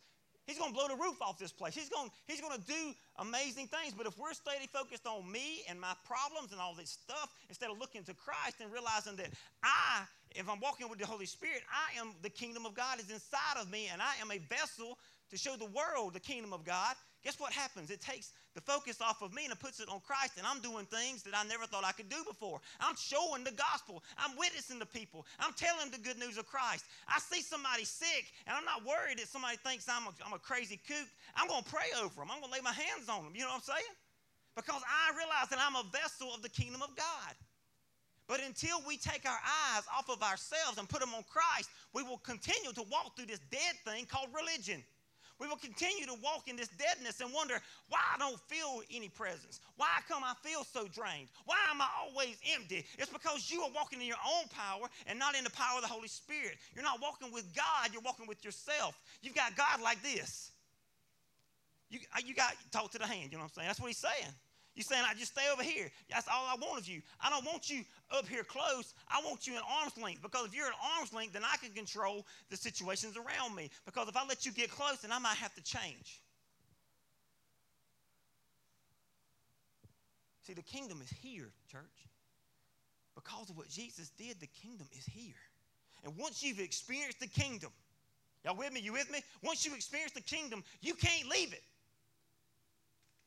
He's 0.49 0.57
going 0.57 0.71
to 0.71 0.75
blow 0.75 0.87
the 0.87 0.95
roof 0.95 1.21
off 1.21 1.37
this 1.37 1.51
place. 1.51 1.75
He's 1.75 1.89
going, 1.89 2.09
he's 2.25 2.41
going 2.41 2.59
to 2.59 2.65
do 2.65 2.93
amazing 3.17 3.67
things. 3.67 3.93
But 3.95 4.07
if 4.07 4.17
we're 4.17 4.33
steady 4.33 4.65
focused 4.65 5.05
on 5.05 5.31
me 5.31 5.61
and 5.69 5.79
my 5.79 5.93
problems 6.03 6.51
and 6.51 6.59
all 6.59 6.73
this 6.73 6.89
stuff, 6.89 7.29
instead 7.49 7.69
of 7.69 7.77
looking 7.77 8.03
to 8.05 8.15
Christ 8.15 8.55
and 8.59 8.73
realizing 8.73 9.15
that 9.17 9.29
I, 9.63 10.01
if 10.31 10.49
I'm 10.49 10.59
walking 10.59 10.89
with 10.89 10.97
the 10.97 11.05
Holy 11.05 11.27
Spirit, 11.27 11.61
I 11.69 11.99
am 12.01 12.15
the 12.23 12.31
kingdom 12.31 12.65
of 12.65 12.73
God 12.73 12.99
is 12.99 13.11
inside 13.11 13.61
of 13.61 13.69
me, 13.69 13.89
and 13.93 14.01
I 14.01 14.19
am 14.19 14.31
a 14.31 14.39
vessel 14.39 14.97
to 15.29 15.37
show 15.37 15.55
the 15.55 15.69
world 15.69 16.15
the 16.15 16.19
kingdom 16.19 16.51
of 16.51 16.65
God. 16.65 16.95
Guess 17.23 17.39
what 17.39 17.53
happens? 17.53 17.91
It 17.91 18.01
takes 18.01 18.33
the 18.55 18.61
focus 18.61 19.01
off 19.01 19.21
of 19.21 19.33
me 19.33 19.45
and 19.45 19.53
it 19.53 19.59
puts 19.59 19.79
it 19.79 19.89
on 19.89 20.01
Christ, 20.01 20.37
and 20.37 20.47
I'm 20.47 20.59
doing 20.59 20.85
things 20.85 21.23
that 21.23 21.37
I 21.37 21.43
never 21.45 21.65
thought 21.65 21.85
I 21.85 21.91
could 21.91 22.09
do 22.09 22.23
before. 22.27 22.59
I'm 22.79 22.95
showing 22.97 23.43
the 23.43 23.51
gospel. 23.51 24.03
I'm 24.17 24.35
witnessing 24.37 24.79
to 24.79 24.85
people. 24.85 25.25
I'm 25.39 25.53
telling 25.53 25.91
the 25.91 25.99
good 25.99 26.17
news 26.17 26.37
of 26.37 26.47
Christ. 26.47 26.85
I 27.07 27.19
see 27.19 27.41
somebody 27.41 27.85
sick, 27.85 28.25
and 28.47 28.57
I'm 28.57 28.65
not 28.65 28.85
worried 28.85 29.19
that 29.19 29.27
somebody 29.29 29.57
thinks 29.57 29.87
I'm 29.87 30.07
a, 30.07 30.13
I'm 30.25 30.33
a 30.33 30.39
crazy 30.39 30.79
kook. 30.87 31.07
I'm 31.35 31.47
going 31.47 31.63
to 31.63 31.69
pray 31.69 31.93
over 32.01 32.21
them. 32.21 32.33
I'm 32.33 32.41
going 32.41 32.51
to 32.51 32.57
lay 32.57 32.65
my 32.65 32.73
hands 32.73 33.07
on 33.07 33.23
them. 33.23 33.33
You 33.35 33.45
know 33.45 33.53
what 33.53 33.61
I'm 33.61 33.69
saying? 33.77 33.95
Because 34.55 34.81
I 34.81 35.15
realize 35.15 35.47
that 35.53 35.59
I'm 35.61 35.77
a 35.77 35.85
vessel 35.93 36.33
of 36.33 36.41
the 36.41 36.49
kingdom 36.49 36.81
of 36.81 36.95
God. 36.97 37.33
But 38.27 38.41
until 38.45 38.81
we 38.85 38.97
take 38.97 39.25
our 39.25 39.41
eyes 39.73 39.83
off 39.95 40.09
of 40.09 40.21
ourselves 40.21 40.77
and 40.77 40.87
put 40.87 40.99
them 40.99 41.13
on 41.15 41.23
Christ, 41.29 41.69
we 41.93 42.03
will 42.03 42.19
continue 42.19 42.73
to 42.73 42.83
walk 42.91 43.15
through 43.15 43.25
this 43.25 43.41
dead 43.49 43.73
thing 43.85 44.05
called 44.05 44.29
religion 44.33 44.83
we 45.39 45.47
will 45.47 45.57
continue 45.57 46.05
to 46.05 46.15
walk 46.21 46.47
in 46.47 46.55
this 46.55 46.69
deadness 46.69 47.21
and 47.21 47.33
wonder 47.33 47.55
why 47.87 47.99
I 48.13 48.17
don't 48.17 48.39
feel 48.41 48.81
any 48.93 49.09
presence. 49.09 49.61
Why 49.77 49.87
come 50.07 50.23
I 50.23 50.33
feel 50.43 50.63
so 50.63 50.87
drained? 50.87 51.29
Why 51.45 51.57
am 51.71 51.81
I 51.81 51.87
always 52.03 52.37
empty? 52.55 52.85
It's 52.97 53.11
because 53.11 53.49
you 53.49 53.61
are 53.61 53.71
walking 53.73 54.01
in 54.01 54.07
your 54.07 54.21
own 54.25 54.47
power 54.49 54.87
and 55.07 55.17
not 55.17 55.35
in 55.35 55.43
the 55.43 55.51
power 55.51 55.77
of 55.77 55.81
the 55.81 55.87
Holy 55.87 56.09
Spirit. 56.09 56.57
You're 56.75 56.83
not 56.83 57.01
walking 57.01 57.31
with 57.31 57.53
God, 57.55 57.91
you're 57.93 58.01
walking 58.01 58.27
with 58.27 58.43
yourself. 58.43 58.99
You've 59.21 59.35
got 59.35 59.55
God 59.55 59.81
like 59.81 60.01
this. 60.03 60.51
You, 61.89 61.99
you 62.23 62.35
got 62.35 62.53
talk 62.71 62.91
to 62.91 62.99
the 62.99 63.07
hand, 63.07 63.31
you 63.31 63.37
know 63.37 63.43
what 63.43 63.51
I'm 63.51 63.53
saying? 63.55 63.67
That's 63.67 63.79
what 63.79 63.87
he's 63.87 63.97
saying. 63.97 64.33
You're 64.79 64.85
saying, 64.85 65.03
I 65.05 65.13
just 65.13 65.33
stay 65.33 65.41
over 65.51 65.61
here. 65.61 65.91
That's 66.09 66.29
all 66.29 66.45
I 66.47 66.55
want 66.55 66.79
of 66.79 66.87
you. 66.87 67.01
I 67.19 67.29
don't 67.29 67.43
want 67.43 67.69
you 67.69 67.83
up 68.17 68.25
here 68.25 68.45
close. 68.45 68.93
I 69.09 69.21
want 69.25 69.45
you 69.45 69.51
in 69.55 69.59
arm's 69.81 69.97
length. 70.01 70.21
Because 70.21 70.45
if 70.45 70.55
you're 70.55 70.67
at 70.67 70.73
arm's 70.95 71.11
length, 71.11 71.33
then 71.33 71.41
I 71.43 71.57
can 71.57 71.73
control 71.73 72.25
the 72.49 72.55
situations 72.55 73.17
around 73.17 73.55
me. 73.55 73.71
Because 73.83 74.07
if 74.07 74.15
I 74.15 74.25
let 74.25 74.45
you 74.45 74.53
get 74.53 74.71
close, 74.71 74.99
then 75.01 75.11
I 75.11 75.19
might 75.19 75.35
have 75.35 75.53
to 75.55 75.63
change. 75.63 76.21
See, 80.47 80.53
the 80.53 80.61
kingdom 80.61 81.01
is 81.03 81.09
here, 81.09 81.49
church. 81.69 82.07
Because 83.15 83.49
of 83.49 83.57
what 83.57 83.67
Jesus 83.67 84.11
did, 84.17 84.39
the 84.39 84.47
kingdom 84.47 84.87
is 84.97 85.05
here. 85.05 85.35
And 86.05 86.15
once 86.15 86.41
you've 86.41 86.61
experienced 86.61 87.19
the 87.19 87.27
kingdom, 87.27 87.71
y'all 88.45 88.55
with 88.55 88.71
me? 88.71 88.79
You 88.79 88.93
with 88.93 89.11
me? 89.11 89.19
Once 89.43 89.65
you 89.65 89.75
experience 89.75 90.13
the 90.13 90.21
kingdom, 90.21 90.63
you 90.79 90.93
can't 90.93 91.27
leave 91.27 91.51
it. 91.51 91.63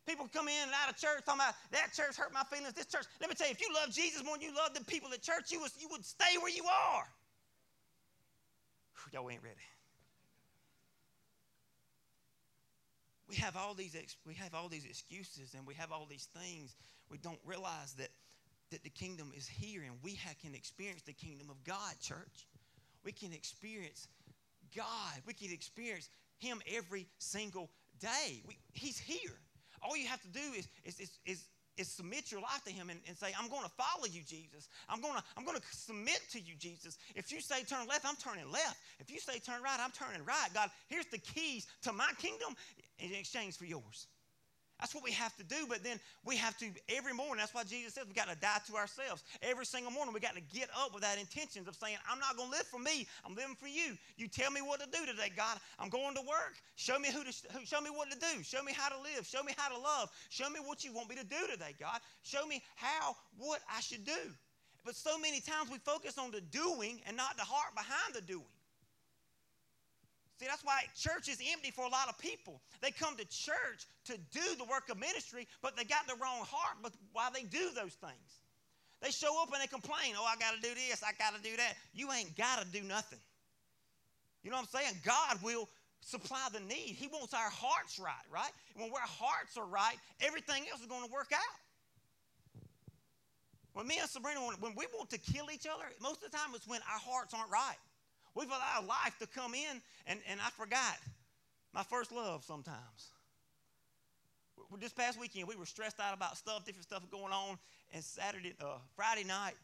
People 0.07 0.29
come 0.33 0.49
in 0.49 0.63
and 0.63 0.73
out 0.83 0.91
of 0.91 0.97
church 0.97 1.23
talking 1.25 1.41
about 1.41 1.55
that 1.71 1.93
church 1.95 2.17
hurt 2.17 2.33
my 2.33 2.43
feelings, 2.51 2.75
this 2.75 2.87
church. 2.87 3.07
Let 3.21 3.31
me 3.31 3.37
tell 3.37 3.47
you, 3.47 3.53
if 3.53 3.61
you 3.61 3.69
love 3.75 3.95
Jesus 3.95 4.25
more 4.25 4.37
than 4.37 4.43
you 4.43 4.55
love 4.55 4.75
the 4.75 4.85
people 4.85 5.13
at 5.13 5.23
church, 5.23 5.51
you 5.51 5.61
would, 5.61 5.71
you 5.79 5.89
would 5.91 6.05
stay 6.05 6.37
where 6.41 6.53
you 6.53 6.65
are. 6.65 7.07
Y'all 9.13 9.31
ain't 9.31 9.43
ready. 9.43 9.57
We 13.29 13.37
have 13.37 13.57
all 13.57 13.75
these 13.75 13.97
we 14.27 14.35
have 14.35 14.55
all 14.55 14.69
these 14.69 14.85
excuses 14.85 15.55
and 15.55 15.67
we 15.67 15.75
have 15.75 15.93
all 15.93 16.07
these 16.09 16.29
things. 16.37 16.77
We 17.09 17.19
don't 17.19 17.39
realize 17.45 17.95
that 17.95 18.11
that 18.71 18.83
the 18.83 18.91
kingdom 18.91 19.33
is 19.37 19.47
here 19.47 19.83
and 19.83 19.95
we 20.03 20.19
can 20.43 20.55
experience 20.55 21.03
the 21.03 21.13
kingdom 21.13 21.49
of 21.51 21.63
God, 21.65 21.95
church. 22.01 22.49
We 23.05 23.13
can 23.13 23.33
experience 23.33 24.09
God. 24.75 25.21
We 25.27 25.35
can 25.35 25.53
experience 25.53 26.09
Him 26.39 26.61
every 26.67 27.07
single 27.19 27.71
day. 28.01 28.43
We, 28.47 28.59
he's 28.73 28.99
here. 28.99 29.39
All 29.83 29.97
you 29.97 30.07
have 30.07 30.21
to 30.23 30.29
do 30.29 30.41
is, 30.57 30.69
is, 30.85 31.01
is, 31.01 31.11
is, 31.27 31.45
is 31.77 31.89
submit 31.89 32.31
your 32.31 32.41
life 32.41 32.63
to 32.67 32.73
him 32.73 32.91
and, 32.91 33.01
and 33.09 33.17
say, 33.17 33.33
I'm 33.39 33.49
going 33.49 33.65
to 33.65 33.71
follow 33.71 34.07
you, 34.07 34.23
Jesus. 34.27 34.69
I'm 34.89 35.01
going 35.01 35.15
to 35.15 35.23
I'm 35.37 35.45
going 35.45 35.59
to 35.59 35.63
submit 35.71 36.21
to 36.33 36.41
you, 36.41 36.55
Jesus. 36.59 36.99
If 37.15 37.33
you 37.33 37.41
say 37.41 37.63
turn 37.65 37.87
left, 37.89 38.07
I'm 38.07 38.17
turning 38.17 38.51
left. 38.51 38.77
If 39.01 39.11
you 39.11 39.19
say 39.19 39.39
turn 39.39 39.63
right, 39.63 39.79
I'm 39.81 39.93
turning 39.93 40.25
right. 40.25 40.49
God, 40.55 40.71
here's 40.89 41.07
the 41.07 41.19
keys 41.19 41.67
to 41.83 41.93
my 41.93 42.11
kingdom 42.19 42.55
in 42.99 43.13
exchange 43.15 43.57
for 43.57 43.65
yours. 43.65 44.07
That's 44.83 44.97
what 44.97 45.05
we 45.05 45.13
have 45.13 45.37
to 45.37 45.45
do. 45.45 45.65
But 45.69 45.85
then 45.85 46.01
we 46.25 46.37
have 46.39 46.59
to, 46.59 46.67
every 46.89 47.15
morning, 47.15 47.37
that's 47.39 47.55
why 47.55 47.63
Jesus 47.63 47.95
says 47.95 48.03
we 48.09 48.15
got 48.15 48.29
to 48.29 48.35
die 48.35 48.59
to 48.67 48.75
ourselves. 48.75 49.23
Every 49.41 49.65
single 49.65 49.93
morning, 49.93 50.13
we 50.13 50.19
got 50.19 50.35
to 50.35 50.41
get 50.41 50.69
up 50.77 50.93
with 50.93 51.05
that 51.05 51.21
intention 51.21 51.63
of 51.69 51.77
saying, 51.77 51.99
I'm 52.11 52.19
not 52.19 52.37
going 52.37 52.51
to 52.51 52.57
live 52.57 52.67
for 52.67 52.81
me. 52.81 53.07
I'm 53.25 53.37
living 53.37 53.55
for 53.55 53.69
you. 53.69 53.97
You 54.17 54.27
tell 54.27 54.51
me 54.51 54.61
what 54.61 54.81
to 54.81 54.87
do 54.91 55.07
today, 55.07 55.31
God. 55.37 55.59
I'm 55.79 55.89
going 55.89 56.17
to 56.17 56.21
work. 56.23 56.59
Show 56.75 56.99
me 56.99 57.13
who 57.13 57.23
to, 57.23 57.33
show 57.65 57.81
me 57.81 57.91
what 57.91 58.11
to 58.11 58.19
do. 58.19 58.43
Show 58.43 58.65
me 58.65 58.73
how 58.75 58.89
to 58.89 59.01
live. 59.01 59.25
Show 59.25 59.45
me 59.45 59.55
how 59.57 59.69
to 59.73 59.79
love. 59.81 60.11
Show 60.31 60.51
me 60.51 60.59
what 60.59 60.83
you 60.83 60.93
want 60.93 61.09
me 61.09 61.15
to 61.15 61.25
do 61.25 61.47
today, 61.49 61.77
God. 61.79 62.01
Show 62.25 62.45
me 62.45 62.61
how, 62.75 63.15
what 63.39 63.61
I 63.73 63.81
should 63.81 64.05
do. 64.05 64.35
But 64.85 64.97
so 64.97 65.17
many 65.17 65.41
times 65.41 65.71
we 65.71 65.79
focus 65.79 66.19
on 66.19 66.33
the 66.33 66.41
doing 66.41 67.01
and 67.07 67.17
not 67.17 67.37
the 67.37 67.45
heart 67.45 67.73
behind 67.77 68.17
the 68.17 68.21
doing. 68.21 68.43
See, 70.43 70.49
that's 70.49 70.65
why 70.65 70.83
church 70.99 71.29
is 71.29 71.39
empty 71.53 71.71
for 71.71 71.85
a 71.85 71.89
lot 71.89 72.09
of 72.09 72.19
people. 72.19 72.61
They 72.81 72.91
come 72.91 73.15
to 73.15 73.25
church 73.27 73.87
to 74.07 74.19
do 74.35 74.43
the 74.59 74.65
work 74.65 74.91
of 74.91 74.99
ministry, 74.99 75.47
but 75.63 75.77
they 75.77 75.85
got 75.85 76.09
the 76.09 76.17
wrong 76.21 76.43
heart 76.43 76.83
but 76.83 76.91
why 77.13 77.29
they 77.33 77.45
do 77.45 77.71
those 77.77 77.95
things. 77.95 78.43
They 79.01 79.13
show 79.13 79.41
up 79.41 79.53
and 79.53 79.63
they 79.63 79.69
complain, 79.69 80.19
oh, 80.19 80.27
I 80.27 80.35
got 80.43 80.57
to 80.57 80.61
do 80.61 80.75
this, 80.75 81.01
I 81.07 81.13
got 81.15 81.37
to 81.37 81.43
do 81.49 81.57
that. 81.59 81.75
You 81.95 82.11
ain't 82.11 82.37
got 82.37 82.59
to 82.61 82.67
do 82.73 82.83
nothing. 82.83 83.21
You 84.43 84.51
know 84.51 84.57
what 84.57 84.67
I'm 84.75 84.81
saying? 84.81 84.95
God 85.05 85.39
will 85.45 85.69
supply 86.01 86.49
the 86.53 86.59
need. 86.59 86.99
He 86.99 87.07
wants 87.07 87.35
our 87.35 87.51
hearts 87.51 88.01
right, 88.01 88.27
right? 88.29 88.51
When 88.75 88.91
our 88.91 88.99
hearts 88.99 89.57
are 89.57 89.67
right, 89.67 89.95
everything 90.21 90.65
else 90.73 90.81
is 90.81 90.89
going 90.89 91.07
to 91.07 91.13
work 91.13 91.31
out. 91.33 91.59
When 93.75 93.87
me 93.87 93.99
and 94.01 94.11
Sabrina, 94.11 94.41
when 94.59 94.75
we 94.75 94.87
want 94.93 95.09
to 95.11 95.19
kill 95.19 95.53
each 95.55 95.69
other, 95.73 95.85
most 96.01 96.25
of 96.25 96.33
the 96.33 96.37
time 96.37 96.51
it's 96.57 96.67
when 96.67 96.81
our 96.93 96.99
hearts 96.99 97.33
aren't 97.33 97.53
right. 97.53 97.79
We've 98.35 98.49
allowed 98.49 98.87
life 98.89 99.17
to 99.21 99.27
come 99.27 99.55
in, 99.55 99.81
and, 100.07 100.21
and 100.29 100.41
I 100.41 100.51
forgot 100.51 100.97
my 101.75 101.83
first 101.83 102.13
love 102.13 102.45
sometimes. 102.45 103.11
This 104.81 104.93
past 104.93 105.21
weekend, 105.21 105.49
we 105.49 105.57
were 105.57 105.67
stressed 105.67 106.01
out 106.01 106.15
about 106.15 106.37
stuff, 106.39 106.65
different 106.65 106.85
stuff 106.85 107.03
going 107.11 107.33
on. 107.33 107.59
And 107.93 108.03
Saturday, 108.03 108.55
uh, 108.61 108.79
Friday 108.97 109.25
night, 109.25 109.55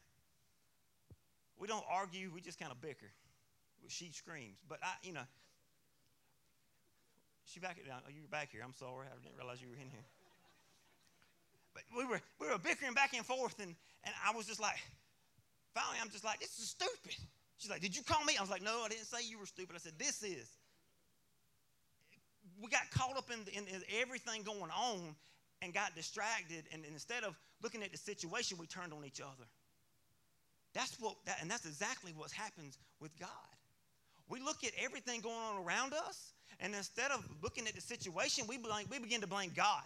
we 1.58 1.66
don't 1.66 1.84
argue, 1.90 2.30
we 2.34 2.42
just 2.42 2.58
kind 2.58 2.70
of 2.70 2.80
bicker. 2.80 3.10
She 3.88 4.10
screams. 4.12 4.58
But 4.68 4.80
I, 4.82 4.92
you 5.02 5.14
know, 5.14 5.24
she 7.46 7.58
back 7.60 7.76
down. 7.86 8.00
Oh, 8.06 8.10
you're 8.14 8.28
back 8.28 8.50
here. 8.52 8.60
I'm 8.62 8.74
sorry. 8.74 9.06
I 9.06 9.16
didn't 9.22 9.38
realize 9.38 9.62
you 9.62 9.68
were 9.68 9.80
in 9.80 9.88
here. 9.88 10.04
But 11.72 11.84
we 11.96 12.04
were 12.04 12.20
we 12.38 12.48
were 12.48 12.58
bickering 12.58 12.92
back 12.92 13.14
and 13.14 13.24
forth, 13.24 13.58
and, 13.60 13.74
and 14.04 14.14
I 14.26 14.36
was 14.36 14.46
just 14.46 14.60
like, 14.60 14.76
finally, 15.72 15.98
I'm 16.02 16.10
just 16.10 16.24
like, 16.24 16.40
this 16.40 16.58
is 16.58 16.68
stupid. 16.68 17.16
She's 17.58 17.70
like, 17.70 17.80
Did 17.80 17.96
you 17.96 18.02
call 18.02 18.24
me? 18.24 18.34
I 18.38 18.40
was 18.40 18.50
like, 18.50 18.62
No, 18.62 18.82
I 18.84 18.88
didn't 18.88 19.06
say 19.06 19.18
you 19.28 19.38
were 19.38 19.46
stupid. 19.46 19.76
I 19.76 19.78
said, 19.78 19.98
This 19.98 20.22
is. 20.22 20.48
We 22.60 22.70
got 22.70 22.90
caught 22.90 23.16
up 23.16 23.30
in, 23.30 23.40
in, 23.52 23.68
in 23.68 23.82
everything 24.00 24.42
going 24.42 24.70
on 24.70 25.14
and 25.62 25.74
got 25.74 25.94
distracted, 25.94 26.64
and, 26.72 26.84
and 26.84 26.92
instead 26.92 27.24
of 27.24 27.36
looking 27.62 27.82
at 27.82 27.92
the 27.92 27.98
situation, 27.98 28.58
we 28.58 28.66
turned 28.66 28.92
on 28.92 29.04
each 29.04 29.20
other. 29.20 29.46
That's 30.74 30.96
what, 31.00 31.16
that, 31.26 31.38
and 31.40 31.50
that's 31.50 31.66
exactly 31.66 32.12
what 32.16 32.30
happens 32.30 32.78
with 33.00 33.16
God. 33.18 33.28
We 34.28 34.40
look 34.40 34.64
at 34.64 34.72
everything 34.80 35.20
going 35.20 35.36
on 35.36 35.64
around 35.64 35.94
us, 35.94 36.32
and 36.60 36.74
instead 36.74 37.10
of 37.10 37.26
looking 37.42 37.66
at 37.66 37.74
the 37.74 37.80
situation, 37.80 38.44
we, 38.48 38.58
blame, 38.58 38.86
we 38.90 38.98
begin 38.98 39.20
to 39.22 39.26
blame 39.26 39.52
God. 39.54 39.82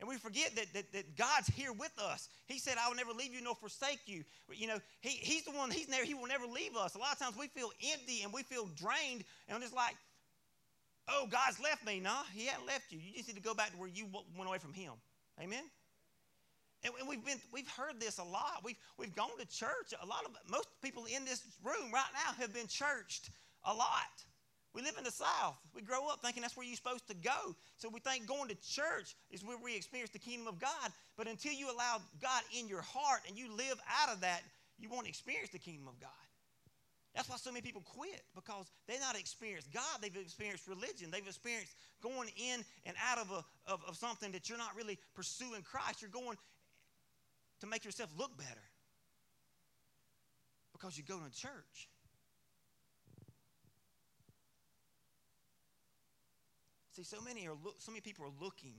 And 0.00 0.08
we 0.08 0.16
forget 0.16 0.54
that, 0.54 0.72
that, 0.74 0.92
that, 0.92 1.16
God's 1.16 1.48
here 1.48 1.72
with 1.72 1.92
us. 1.98 2.28
He 2.46 2.58
said, 2.58 2.76
I 2.78 2.88
will 2.88 2.94
never 2.94 3.12
leave 3.12 3.34
you 3.34 3.40
nor 3.42 3.56
forsake 3.56 4.00
you. 4.06 4.22
You 4.52 4.68
know, 4.68 4.78
he, 5.00 5.10
He's 5.10 5.44
the 5.44 5.50
one, 5.50 5.70
he's 5.70 5.88
never, 5.88 6.04
He 6.04 6.14
will 6.14 6.28
never 6.28 6.46
leave 6.46 6.76
us. 6.76 6.94
A 6.94 6.98
lot 6.98 7.12
of 7.12 7.18
times 7.18 7.36
we 7.36 7.48
feel 7.48 7.70
empty 7.92 8.22
and 8.22 8.32
we 8.32 8.44
feel 8.44 8.66
drained, 8.76 9.24
and 9.48 9.62
it's 9.62 9.72
like, 9.72 9.96
oh, 11.08 11.26
God's 11.28 11.58
left 11.60 11.84
me. 11.84 11.98
No, 11.98 12.14
He 12.32 12.46
hasn't 12.46 12.66
left 12.66 12.92
you. 12.92 13.00
You 13.00 13.14
just 13.16 13.28
need 13.28 13.34
to 13.34 13.42
go 13.42 13.54
back 13.54 13.72
to 13.72 13.76
where 13.76 13.88
you 13.88 14.06
went 14.36 14.48
away 14.48 14.58
from 14.58 14.72
Him. 14.72 14.92
Amen? 15.42 15.64
And 16.84 16.94
we've 17.08 17.24
been 17.24 17.40
we've 17.52 17.68
heard 17.68 17.98
this 17.98 18.18
a 18.18 18.24
lot. 18.24 18.62
We've 18.62 18.76
we've 18.98 19.14
gone 19.14 19.30
to 19.38 19.46
church. 19.46 19.92
A 20.00 20.06
lot 20.06 20.24
of 20.24 20.30
most 20.48 20.68
people 20.80 21.06
in 21.06 21.24
this 21.24 21.42
room 21.64 21.90
right 21.92 22.12
now 22.14 22.34
have 22.40 22.54
been 22.54 22.68
churched 22.68 23.30
a 23.64 23.74
lot. 23.74 24.14
We 24.78 24.84
live 24.84 24.94
in 24.96 25.02
the 25.02 25.10
South. 25.10 25.58
We 25.74 25.82
grow 25.82 26.06
up 26.06 26.20
thinking 26.22 26.40
that's 26.40 26.56
where 26.56 26.64
you're 26.64 26.76
supposed 26.76 27.08
to 27.08 27.14
go. 27.14 27.56
So 27.78 27.88
we 27.88 27.98
think 27.98 28.28
going 28.28 28.46
to 28.46 28.54
church 28.62 29.16
is 29.28 29.44
where 29.44 29.58
we 29.58 29.74
experience 29.74 30.12
the 30.12 30.20
kingdom 30.20 30.46
of 30.46 30.60
God. 30.60 30.92
But 31.16 31.26
until 31.26 31.52
you 31.52 31.66
allow 31.66 32.00
God 32.22 32.42
in 32.56 32.68
your 32.68 32.82
heart 32.82 33.22
and 33.26 33.36
you 33.36 33.50
live 33.56 33.74
out 34.00 34.14
of 34.14 34.20
that, 34.20 34.40
you 34.78 34.88
won't 34.88 35.08
experience 35.08 35.50
the 35.50 35.58
kingdom 35.58 35.88
of 35.88 35.98
God. 35.98 36.10
That's 37.12 37.28
why 37.28 37.38
so 37.38 37.50
many 37.50 37.60
people 37.60 37.82
quit 37.84 38.22
because 38.36 38.70
they've 38.86 39.00
not 39.00 39.18
experienced 39.18 39.72
God. 39.72 39.98
They've 40.00 40.14
experienced 40.14 40.68
religion. 40.68 41.10
They've 41.10 41.26
experienced 41.26 41.74
going 42.00 42.28
in 42.36 42.64
and 42.86 42.96
out 43.04 43.18
of, 43.18 43.32
a, 43.32 43.72
of, 43.72 43.80
of 43.88 43.96
something 43.96 44.30
that 44.30 44.48
you're 44.48 44.58
not 44.58 44.76
really 44.76 44.96
pursuing 45.16 45.62
Christ. 45.62 46.02
You're 46.02 46.12
going 46.12 46.36
to 47.62 47.66
make 47.66 47.84
yourself 47.84 48.10
look 48.16 48.38
better 48.38 48.62
because 50.72 50.96
you 50.96 51.02
go 51.02 51.18
to 51.18 51.36
church. 51.36 51.88
See, 56.98 57.04
so 57.04 57.20
many 57.20 57.46
are 57.46 57.54
so 57.78 57.92
many 57.92 58.00
people 58.00 58.24
are 58.24 58.44
looking 58.44 58.74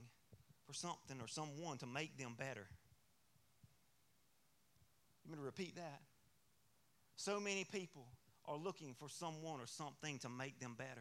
for 0.66 0.74
something 0.74 1.16
or 1.22 1.26
someone 1.26 1.78
to 1.78 1.86
make 1.86 2.18
them 2.18 2.34
better. 2.36 2.66
You 5.24 5.30
going 5.30 5.38
to 5.38 5.46
repeat 5.46 5.76
that? 5.76 6.02
So 7.16 7.40
many 7.40 7.64
people 7.64 8.04
are 8.44 8.58
looking 8.58 8.94
for 8.98 9.08
someone 9.08 9.58
or 9.58 9.66
something 9.66 10.18
to 10.18 10.28
make 10.28 10.60
them 10.60 10.74
better. 10.76 11.00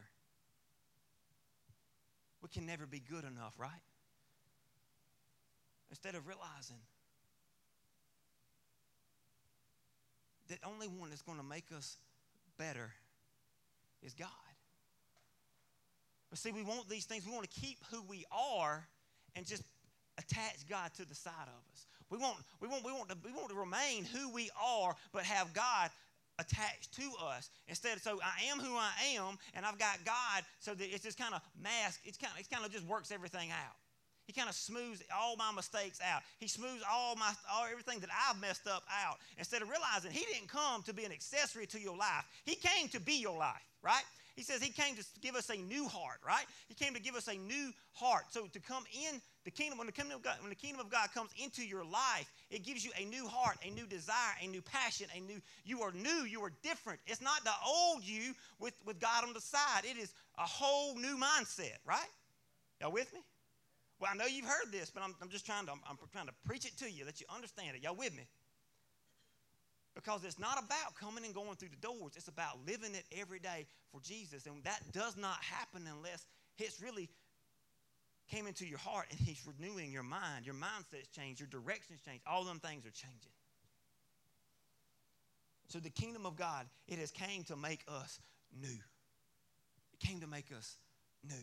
We 2.42 2.48
can 2.48 2.66
never 2.66 2.86
be 2.86 3.02
good 3.02 3.26
enough, 3.26 3.54
right? 3.58 3.84
Instead 5.90 6.16
of 6.16 6.26
realizing 6.26 6.80
that 10.48 10.60
only 10.66 10.88
one 10.88 11.10
that's 11.10 11.22
going 11.22 11.38
to 11.38 11.44
make 11.44 11.66
us 11.76 11.98
better 12.58 12.94
is 14.02 14.14
God. 14.14 14.30
But 16.30 16.40
see, 16.40 16.52
we 16.52 16.64
want 16.64 16.88
these 16.90 17.06
things. 17.06 17.26
We 17.26 17.32
want 17.32 17.50
to 17.50 17.60
keep 17.60 17.78
who 17.92 18.04
we 18.04 18.26
are 18.32 18.88
and 19.36 19.46
just 19.46 19.64
attach 20.18 20.68
God 20.70 20.92
to 20.96 21.08
the 21.08 21.16
side 21.16 21.34
of 21.48 21.74
us. 21.74 21.88
We 22.10 22.18
want, 22.18 22.38
we 22.60 22.68
want, 22.68 22.84
we 22.84 22.92
want, 22.92 23.10
to, 23.10 23.18
we 23.24 23.32
want 23.32 23.50
to 23.50 23.56
remain 23.56 24.04
who 24.04 24.32
we 24.32 24.50
are, 24.62 24.96
but 25.14 25.24
have 25.24 25.54
God 25.54 25.90
attached 26.40 26.94
to 26.96 27.12
us 27.24 27.50
instead 27.68 27.98
of 27.98 28.04
so 28.04 28.20
I 28.24 28.46
am 28.52 28.60
who 28.60 28.76
I 28.76 28.92
am, 29.18 29.38
and 29.54 29.66
I've 29.66 29.78
got 29.78 29.98
God, 30.06 30.44
so 30.60 30.74
that 30.74 30.94
it's 30.94 31.04
just 31.04 31.20
kind 31.20 31.34
of 31.34 31.42
mask. 31.62 32.02
It's 32.06 32.18
kind 32.18 32.34
of, 32.34 32.40
it 32.40 32.50
kind 32.50 32.66
of 32.66 32.72
just 32.72 32.86
works 32.88 33.12
everything 33.12 33.52
out. 33.52 33.76
He 34.26 34.34
kind 34.34 34.48
of 34.48 34.54
smooths 34.54 35.02
all 35.16 35.36
my 35.38 35.52
mistakes 35.56 36.00
out. 36.06 36.22
He 36.38 36.48
smooths 36.48 36.84
all 36.90 37.16
my 37.16 37.32
all 37.52 37.66
everything 37.66 38.00
that 38.02 38.10
I've 38.14 38.40
messed 38.40 38.68
up 38.68 38.84
out. 39.04 39.18
Instead 39.40 39.64
of 39.64 39.70
realizing 39.70 40.12
he 40.12 40.26
didn't 40.32 40.50
come 40.50 40.84
to 40.84 40.94
be 40.94 41.04
an 41.04 41.12
accessory 41.12 41.66
to 41.66 41.80
your 41.80 41.98
life. 41.98 42.26
He 42.46 42.54
came 42.54 42.88
to 42.90 43.00
be 43.00 43.14
your 43.14 43.38
life, 43.38 43.66
right? 43.82 44.04
He 44.40 44.46
says 44.46 44.64
he 44.64 44.70
came 44.70 44.96
to 44.96 45.04
give 45.20 45.36
us 45.36 45.50
a 45.50 45.58
new 45.58 45.86
heart, 45.90 46.20
right? 46.26 46.46
He 46.70 46.74
came 46.74 46.94
to 46.94 47.02
give 47.02 47.14
us 47.14 47.28
a 47.28 47.36
new 47.36 47.74
heart. 47.92 48.24
So 48.30 48.46
to 48.46 48.60
come 48.62 48.86
in 48.94 49.20
the 49.44 49.52
kingdom, 49.52 49.78
when 49.78 49.86
the 49.86 49.92
kingdom 49.92 50.16
of 50.16 50.24
God, 50.24 50.38
when 50.40 50.48
the 50.50 50.56
kingdom 50.56 50.80
of 50.80 50.90
God 50.90 51.10
comes 51.14 51.32
into 51.44 51.62
your 51.62 51.84
life, 51.84 52.32
it 52.50 52.64
gives 52.64 52.86
you 52.86 52.92
a 52.98 53.04
new 53.04 53.28
heart, 53.28 53.58
a 53.68 53.70
new 53.70 53.86
desire, 53.86 54.16
a 54.42 54.48
new 54.48 54.62
passion, 54.62 55.08
a 55.14 55.20
new, 55.20 55.42
you 55.66 55.82
are 55.82 55.92
new, 55.92 56.24
you 56.24 56.42
are 56.42 56.54
different. 56.64 57.02
It's 57.06 57.22
not 57.22 57.44
the 57.44 57.52
old 57.68 58.02
you 58.02 58.34
with, 58.60 58.76
with 58.86 58.98
God 59.02 59.26
on 59.26 59.34
the 59.34 59.42
side. 59.42 59.84
It 59.84 59.98
is 59.98 60.14
a 60.38 60.44
whole 60.44 60.96
new 60.96 61.18
mindset, 61.18 61.76
right? 61.86 62.00
Y'all 62.80 62.94
with 62.94 63.14
me? 63.14 63.20
Well, 64.00 64.10
I 64.14 64.16
know 64.16 64.26
you've 64.26 64.46
heard 64.46 64.72
this, 64.72 64.90
but 64.90 65.04
I'm, 65.04 65.16
I'm 65.22 65.28
just 65.28 65.46
trying 65.46 65.66
to, 65.66 65.74
I'm, 65.74 65.82
I'm 65.90 65.98
trying 66.14 66.28
to 66.28 66.34
preach 66.46 66.66
it 66.66 66.78
to 66.78 66.90
you, 66.90 67.04
that 67.04 67.20
you 67.20 67.28
understand 67.36 67.76
it. 67.76 67.84
Y'all 67.84 67.94
with 67.94 68.16
me? 68.16 68.24
Because 70.00 70.24
it's 70.24 70.40
not 70.40 70.58
about 70.58 70.96
coming 70.96 71.26
and 71.26 71.34
going 71.34 71.56
through 71.56 71.70
the 71.70 71.88
doors. 71.88 72.14
It's 72.16 72.30
about 72.30 72.58
living 72.66 72.96
it 72.96 73.04
every 73.20 73.40
day 73.40 73.66
for 73.92 74.00
Jesus. 74.00 74.46
And 74.46 74.64
that 74.64 74.80
does 74.94 75.18
not 75.18 75.44
happen 75.44 75.84
unless 75.94 76.26
it's 76.58 76.82
really 76.82 77.10
came 78.32 78.48
into 78.48 78.66
your 78.66 78.80
heart 78.80 79.08
and 79.12 79.20
he's 79.26 79.46
renewing 79.46 79.92
your 79.92 80.04
mind. 80.04 80.46
Your 80.46 80.56
mindset's 80.56 81.10
changed. 81.10 81.42
Your 81.42 81.50
direction's 81.50 82.00
changed. 82.00 82.24
All 82.26 82.46
them 82.46 82.60
things 82.60 82.86
are 82.86 82.92
changing. 82.92 83.32
So 85.68 85.80
the 85.80 85.90
kingdom 85.90 86.26
of 86.26 86.38
God, 86.38 86.66
it 86.88 86.98
has 86.98 87.12
came 87.12 87.44
to 87.44 87.58
make 87.58 87.84
us 87.90 88.22
new. 88.58 88.80
It 89.94 90.00
came 90.00 90.22
to 90.22 90.28
make 90.28 90.48
us 90.58 90.78
new. 91.28 91.36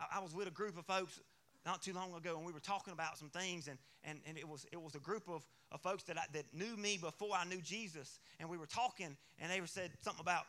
I, 0.00 0.18
I 0.18 0.20
was 0.20 0.34
with 0.34 0.48
a 0.48 0.50
group 0.50 0.76
of 0.76 0.84
folks 0.84 1.20
not 1.66 1.82
too 1.82 1.92
long 1.92 2.14
ago, 2.14 2.36
and 2.36 2.46
we 2.46 2.52
were 2.52 2.60
talking 2.60 2.92
about 2.92 3.18
some 3.18 3.28
things, 3.28 3.66
and, 3.66 3.76
and, 4.04 4.20
and 4.26 4.38
it, 4.38 4.48
was, 4.48 4.64
it 4.72 4.80
was 4.80 4.94
a 4.94 5.00
group 5.00 5.28
of, 5.28 5.44
of 5.72 5.80
folks 5.80 6.04
that, 6.04 6.16
I, 6.16 6.22
that 6.32 6.44
knew 6.54 6.76
me 6.76 6.96
before 6.96 7.34
I 7.36 7.44
knew 7.44 7.60
Jesus, 7.60 8.20
and 8.38 8.48
we 8.48 8.56
were 8.56 8.66
talking, 8.66 9.16
and 9.40 9.50
they 9.50 9.60
were 9.60 9.66
said 9.66 9.90
something 10.00 10.22
about, 10.22 10.44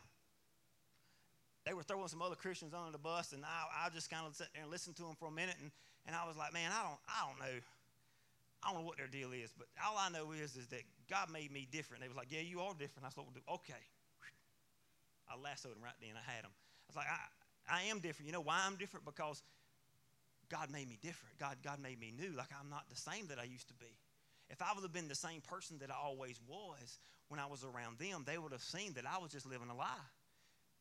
they 1.66 1.74
were 1.74 1.82
throwing 1.82 2.06
some 2.06 2.22
other 2.22 2.36
Christians 2.36 2.72
under 2.72 2.92
the 2.92 3.02
bus, 3.02 3.32
and 3.32 3.44
I, 3.44 3.86
I 3.86 3.90
just 3.90 4.08
kind 4.08 4.26
of 4.26 4.36
sat 4.36 4.46
there 4.54 4.62
and 4.62 4.70
listened 4.70 4.96
to 4.96 5.02
them 5.02 5.16
for 5.18 5.28
a 5.28 5.32
minute, 5.32 5.56
and, 5.60 5.72
and 6.06 6.14
I 6.14 6.24
was 6.26 6.36
like, 6.36 6.54
man, 6.54 6.70
I 6.72 6.82
don't, 6.86 7.00
I 7.08 7.26
don't 7.26 7.38
know. 7.40 7.60
I 8.62 8.72
don't 8.72 8.80
know 8.82 8.86
what 8.86 8.96
their 8.96 9.06
deal 9.06 9.30
is, 9.30 9.54
but 9.56 9.68
all 9.86 9.94
I 9.98 10.10
know 10.10 10.32
is, 10.32 10.56
is 10.56 10.66
that 10.68 10.82
God 11.08 11.30
made 11.30 11.52
me 11.52 11.68
different. 11.70 12.02
They 12.02 12.08
was 12.08 12.16
like, 12.16 12.26
yeah, 12.30 12.40
you 12.40 12.58
are 12.60 12.74
different. 12.74 13.06
I 13.06 13.10
said, 13.10 13.22
okay. 13.46 13.82
I 15.30 15.38
lassoed 15.38 15.76
them 15.76 15.82
right 15.84 15.94
then. 16.00 16.16
I 16.16 16.24
had 16.30 16.42
them. 16.42 16.50
I 16.50 16.86
was 16.88 16.96
like, 16.96 17.06
I, 17.06 17.20
I 17.70 17.82
am 17.84 18.00
different. 18.00 18.26
You 18.26 18.32
know 18.32 18.40
why 18.40 18.64
I'm 18.66 18.74
different? 18.76 19.04
Because 19.04 19.42
God 20.50 20.70
made 20.70 20.88
me 20.88 20.98
different. 21.02 21.38
God, 21.38 21.56
God 21.62 21.80
made 21.80 22.00
me 22.00 22.12
new. 22.16 22.36
Like 22.36 22.48
I'm 22.58 22.70
not 22.70 22.88
the 22.88 22.96
same 22.96 23.28
that 23.28 23.38
I 23.38 23.44
used 23.44 23.68
to 23.68 23.74
be. 23.74 23.98
If 24.50 24.62
I 24.62 24.72
would 24.74 24.82
have 24.82 24.92
been 24.92 25.08
the 25.08 25.14
same 25.14 25.40
person 25.42 25.78
that 25.80 25.90
I 25.90 25.96
always 26.02 26.40
was 26.48 26.98
when 27.28 27.38
I 27.38 27.46
was 27.46 27.64
around 27.64 27.98
them, 27.98 28.24
they 28.26 28.38
would 28.38 28.52
have 28.52 28.62
seen 28.62 28.94
that 28.94 29.04
I 29.06 29.18
was 29.18 29.30
just 29.30 29.46
living 29.46 29.68
a 29.68 29.76
lie. 29.76 30.08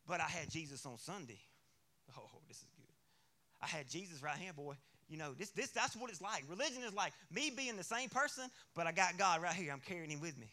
But 0.07 0.21
I 0.21 0.27
had 0.27 0.49
Jesus 0.49 0.85
on 0.85 0.97
Sunday. 0.97 1.39
Oh, 2.17 2.39
this 2.47 2.59
is 2.59 2.71
good. 2.77 2.87
I 3.61 3.67
had 3.67 3.89
Jesus 3.89 4.23
right 4.23 4.37
here, 4.37 4.53
boy. 4.53 4.75
You 5.09 5.17
know, 5.17 5.33
this, 5.33 5.49
this 5.49 5.71
that's 5.71 5.93
what 5.93 6.09
it's 6.09 6.21
like. 6.21 6.45
Religion 6.49 6.81
is 6.83 6.93
like 6.93 7.11
me 7.29 7.51
being 7.55 7.75
the 7.75 7.83
same 7.83 8.07
person, 8.07 8.45
but 8.75 8.87
I 8.87 8.93
got 8.93 9.17
God 9.17 9.41
right 9.41 9.53
here. 9.53 9.73
I'm 9.73 9.81
carrying 9.81 10.09
him 10.09 10.21
with 10.21 10.37
me. 10.37 10.47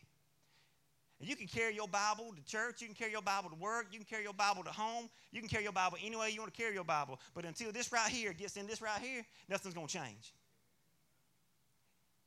And 1.20 1.28
you 1.28 1.36
can 1.36 1.46
carry 1.46 1.74
your 1.74 1.88
Bible 1.88 2.34
to 2.34 2.44
church, 2.44 2.80
you 2.80 2.88
can 2.88 2.94
carry 2.94 3.12
your 3.12 3.22
Bible 3.22 3.50
to 3.50 3.56
work, 3.56 3.86
you 3.92 3.98
can 3.98 4.06
carry 4.06 4.24
your 4.24 4.32
Bible 4.32 4.64
to 4.64 4.70
home, 4.70 5.08
you 5.30 5.40
can 5.40 5.48
carry 5.48 5.62
your 5.62 5.72
Bible 5.72 5.96
any 6.04 6.16
way 6.16 6.30
you 6.30 6.40
want 6.40 6.52
to 6.52 6.60
carry 6.60 6.74
your 6.74 6.84
Bible. 6.84 7.20
But 7.34 7.44
until 7.44 7.72
this 7.72 7.92
right 7.92 8.10
here 8.10 8.32
gets 8.32 8.56
in 8.56 8.66
this 8.66 8.82
right 8.82 9.00
here, 9.00 9.24
nothing's 9.48 9.74
going 9.74 9.86
to 9.86 9.98
change. 9.98 10.34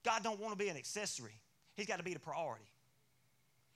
God 0.04 0.24
don't 0.24 0.40
want 0.40 0.58
to 0.58 0.64
be 0.64 0.70
an 0.70 0.78
accessory. 0.78 1.40
He's 1.76 1.86
got 1.86 1.98
to 1.98 2.04
be 2.04 2.14
the 2.14 2.20
priority. 2.20 2.66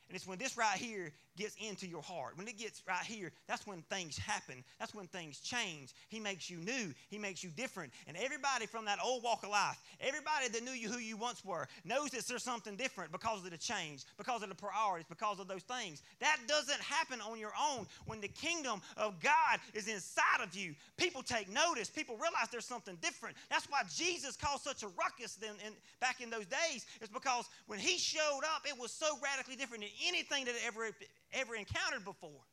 And 0.08 0.16
it's 0.16 0.28
when 0.28 0.38
this 0.38 0.58
right 0.58 0.78
here 0.78 1.12
gets 1.38 1.56
into 1.56 1.88
your 1.88 2.02
heart. 2.02 2.38
When 2.38 2.48
it 2.48 2.58
gets 2.58 2.84
right 2.88 3.04
here, 3.06 3.32
that's 3.48 3.66
when 3.66 3.82
things 3.90 4.18
happen. 4.18 4.64
That's 4.80 4.94
when 4.94 5.08
things 5.08 5.40
change. 5.40 5.94
He 6.10 6.20
makes 6.20 6.50
you 6.50 6.58
new. 6.58 6.94
He 7.10 7.18
makes 7.18 7.44
you 7.44 7.50
different. 7.50 7.94
And 8.08 8.18
everybody 8.18 8.66
from 8.66 8.86
that 8.86 9.00
old 9.04 9.24
walk 9.24 9.44
of 9.44 9.50
life, 9.50 9.78
everybody 10.00 10.50
that 10.50 10.64
knew 10.64 10.72
you 10.72 10.90
who 10.90 11.00
you 11.00 11.18
once 11.18 11.44
were, 11.46 11.68
knows 11.86 12.12
that 12.12 12.26
there's 12.28 12.44
something 12.44 12.76
different 12.76 13.12
because 13.12 13.44
of 13.44 13.52
the 13.52 13.58
change, 13.58 14.04
because 14.18 14.44
of 14.44 14.50
the 14.50 14.56
priorities, 14.56 15.06
because 15.10 15.40
of 15.40 15.48
those 15.48 15.64
things. 15.64 16.02
That 16.20 16.38
doesn't 16.48 16.82
happen 16.82 17.22
on 17.22 17.40
your 17.40 17.54
own. 17.60 17.88
When 18.06 18.22
the 18.22 18.28
kingdom 18.28 18.82
of 18.98 19.20
God 19.22 19.60
is 19.74 19.88
inside 19.88 20.42
of 20.44 20.56
you, 20.56 20.76
people 20.98 21.24
take 21.24 21.50
notice. 21.50 21.90
People 21.90 22.16
realize 22.16 22.50
there's 22.52 22.66
something 22.66 22.98
different. 23.02 23.38
That's 23.50 23.70
why 23.70 23.82
Jesus 23.94 24.36
caused 24.36 24.64
such 24.64 24.84
a 24.84 24.88
ruckus 24.88 25.36
then 25.36 25.56
in, 25.66 25.74
back 26.00 26.22
in 26.22 26.30
those 26.30 26.46
days. 26.46 26.86
It's 27.02 27.12
because 27.12 27.46
when 27.68 27.80
he 27.80 27.98
showed 27.98 28.42
up, 28.56 28.64
it 28.66 28.78
was 28.80 28.92
so 28.92 29.18
radically 29.24 29.56
different 29.56 29.84
than 29.84 29.92
anything 30.08 30.46
that 30.46 30.56
ever, 30.66 30.90
ever 31.34 31.56
encountered 31.56 32.06
before. 32.06 32.46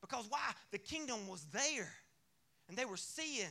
Because 0.00 0.26
why? 0.28 0.52
The 0.70 0.78
kingdom 0.78 1.28
was 1.28 1.44
there. 1.52 1.92
And 2.68 2.76
they 2.76 2.84
were 2.84 2.96
seeing 2.96 3.50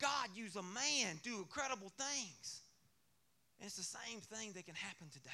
God 0.00 0.28
use 0.34 0.56
a 0.56 0.62
man 0.62 1.18
do 1.22 1.38
incredible 1.38 1.92
things. 1.96 2.60
And 3.58 3.66
it's 3.66 3.76
the 3.76 3.82
same 3.82 4.20
thing 4.20 4.52
that 4.52 4.66
can 4.66 4.76
happen 4.76 5.08
today. 5.12 5.30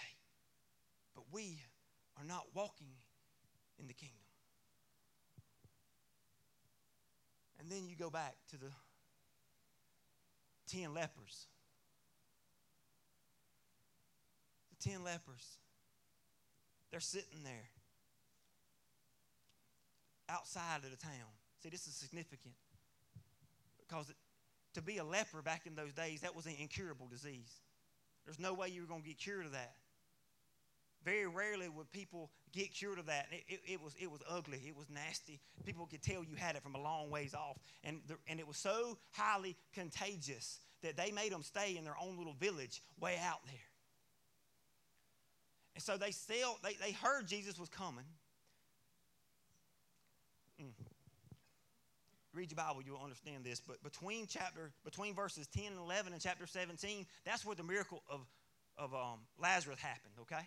But 1.14 1.24
we 1.32 1.58
are 2.18 2.24
not 2.24 2.44
walking 2.54 2.94
in 3.78 3.86
the 3.86 3.92
kingdom. 3.92 4.16
And 7.60 7.70
then 7.70 7.86
you 7.88 7.96
go 7.96 8.10
back 8.10 8.34
to 8.50 8.58
the 8.58 8.70
10 10.68 10.94
lepers. 10.94 11.46
The 14.70 14.90
10 14.90 15.04
lepers. 15.04 15.58
They're 16.94 17.00
sitting 17.00 17.42
there 17.42 17.68
outside 20.28 20.84
of 20.84 20.92
the 20.92 20.96
town. 20.96 21.26
See, 21.60 21.68
this 21.68 21.88
is 21.88 21.94
significant 21.96 22.54
because 23.80 24.12
to 24.74 24.80
be 24.80 24.98
a 24.98 25.04
leper 25.04 25.42
back 25.42 25.66
in 25.66 25.74
those 25.74 25.92
days, 25.92 26.20
that 26.20 26.36
was 26.36 26.46
an 26.46 26.54
incurable 26.56 27.08
disease. 27.08 27.50
There's 28.24 28.38
no 28.38 28.54
way 28.54 28.68
you 28.68 28.82
were 28.82 28.86
going 28.86 29.02
to 29.02 29.08
get 29.08 29.18
cured 29.18 29.44
of 29.44 29.50
that. 29.50 29.72
Very 31.04 31.26
rarely 31.26 31.68
would 31.68 31.90
people 31.90 32.30
get 32.52 32.72
cured 32.72 33.00
of 33.00 33.06
that. 33.06 33.26
It, 33.32 33.42
it, 33.48 33.60
it, 33.72 33.82
was, 33.82 33.96
it 34.00 34.08
was 34.08 34.20
ugly. 34.30 34.62
It 34.64 34.76
was 34.76 34.88
nasty. 34.88 35.40
People 35.66 35.86
could 35.86 36.00
tell 36.00 36.22
you 36.22 36.36
had 36.36 36.54
it 36.54 36.62
from 36.62 36.76
a 36.76 36.80
long 36.80 37.10
ways 37.10 37.34
off. 37.34 37.58
And, 37.82 38.02
the, 38.06 38.14
and 38.28 38.38
it 38.38 38.46
was 38.46 38.56
so 38.56 38.98
highly 39.10 39.56
contagious 39.72 40.60
that 40.82 40.96
they 40.96 41.10
made 41.10 41.32
them 41.32 41.42
stay 41.42 41.76
in 41.76 41.82
their 41.82 41.96
own 42.00 42.16
little 42.16 42.34
village 42.34 42.82
way 43.00 43.18
out 43.20 43.40
there. 43.46 43.73
And 45.74 45.82
so 45.82 45.96
they, 45.96 46.10
still, 46.10 46.58
they, 46.62 46.74
they 46.74 46.92
heard 46.92 47.26
Jesus 47.26 47.58
was 47.58 47.68
coming. 47.68 48.04
Mm. 50.60 50.70
Read 52.32 52.50
your 52.50 52.56
Bible, 52.56 52.82
you'll 52.84 53.02
understand 53.02 53.44
this. 53.44 53.60
But 53.60 53.82
between 53.82 54.26
chapter, 54.28 54.72
between 54.84 55.14
verses 55.14 55.46
10 55.48 55.66
and 55.66 55.78
11 55.78 56.12
and 56.12 56.20
chapter 56.20 56.46
17, 56.46 57.06
that's 57.24 57.44
where 57.44 57.56
the 57.56 57.62
miracle 57.62 58.02
of, 58.08 58.20
of 58.76 58.94
um, 58.94 59.20
Lazarus 59.40 59.78
happened, 59.78 60.14
okay? 60.22 60.46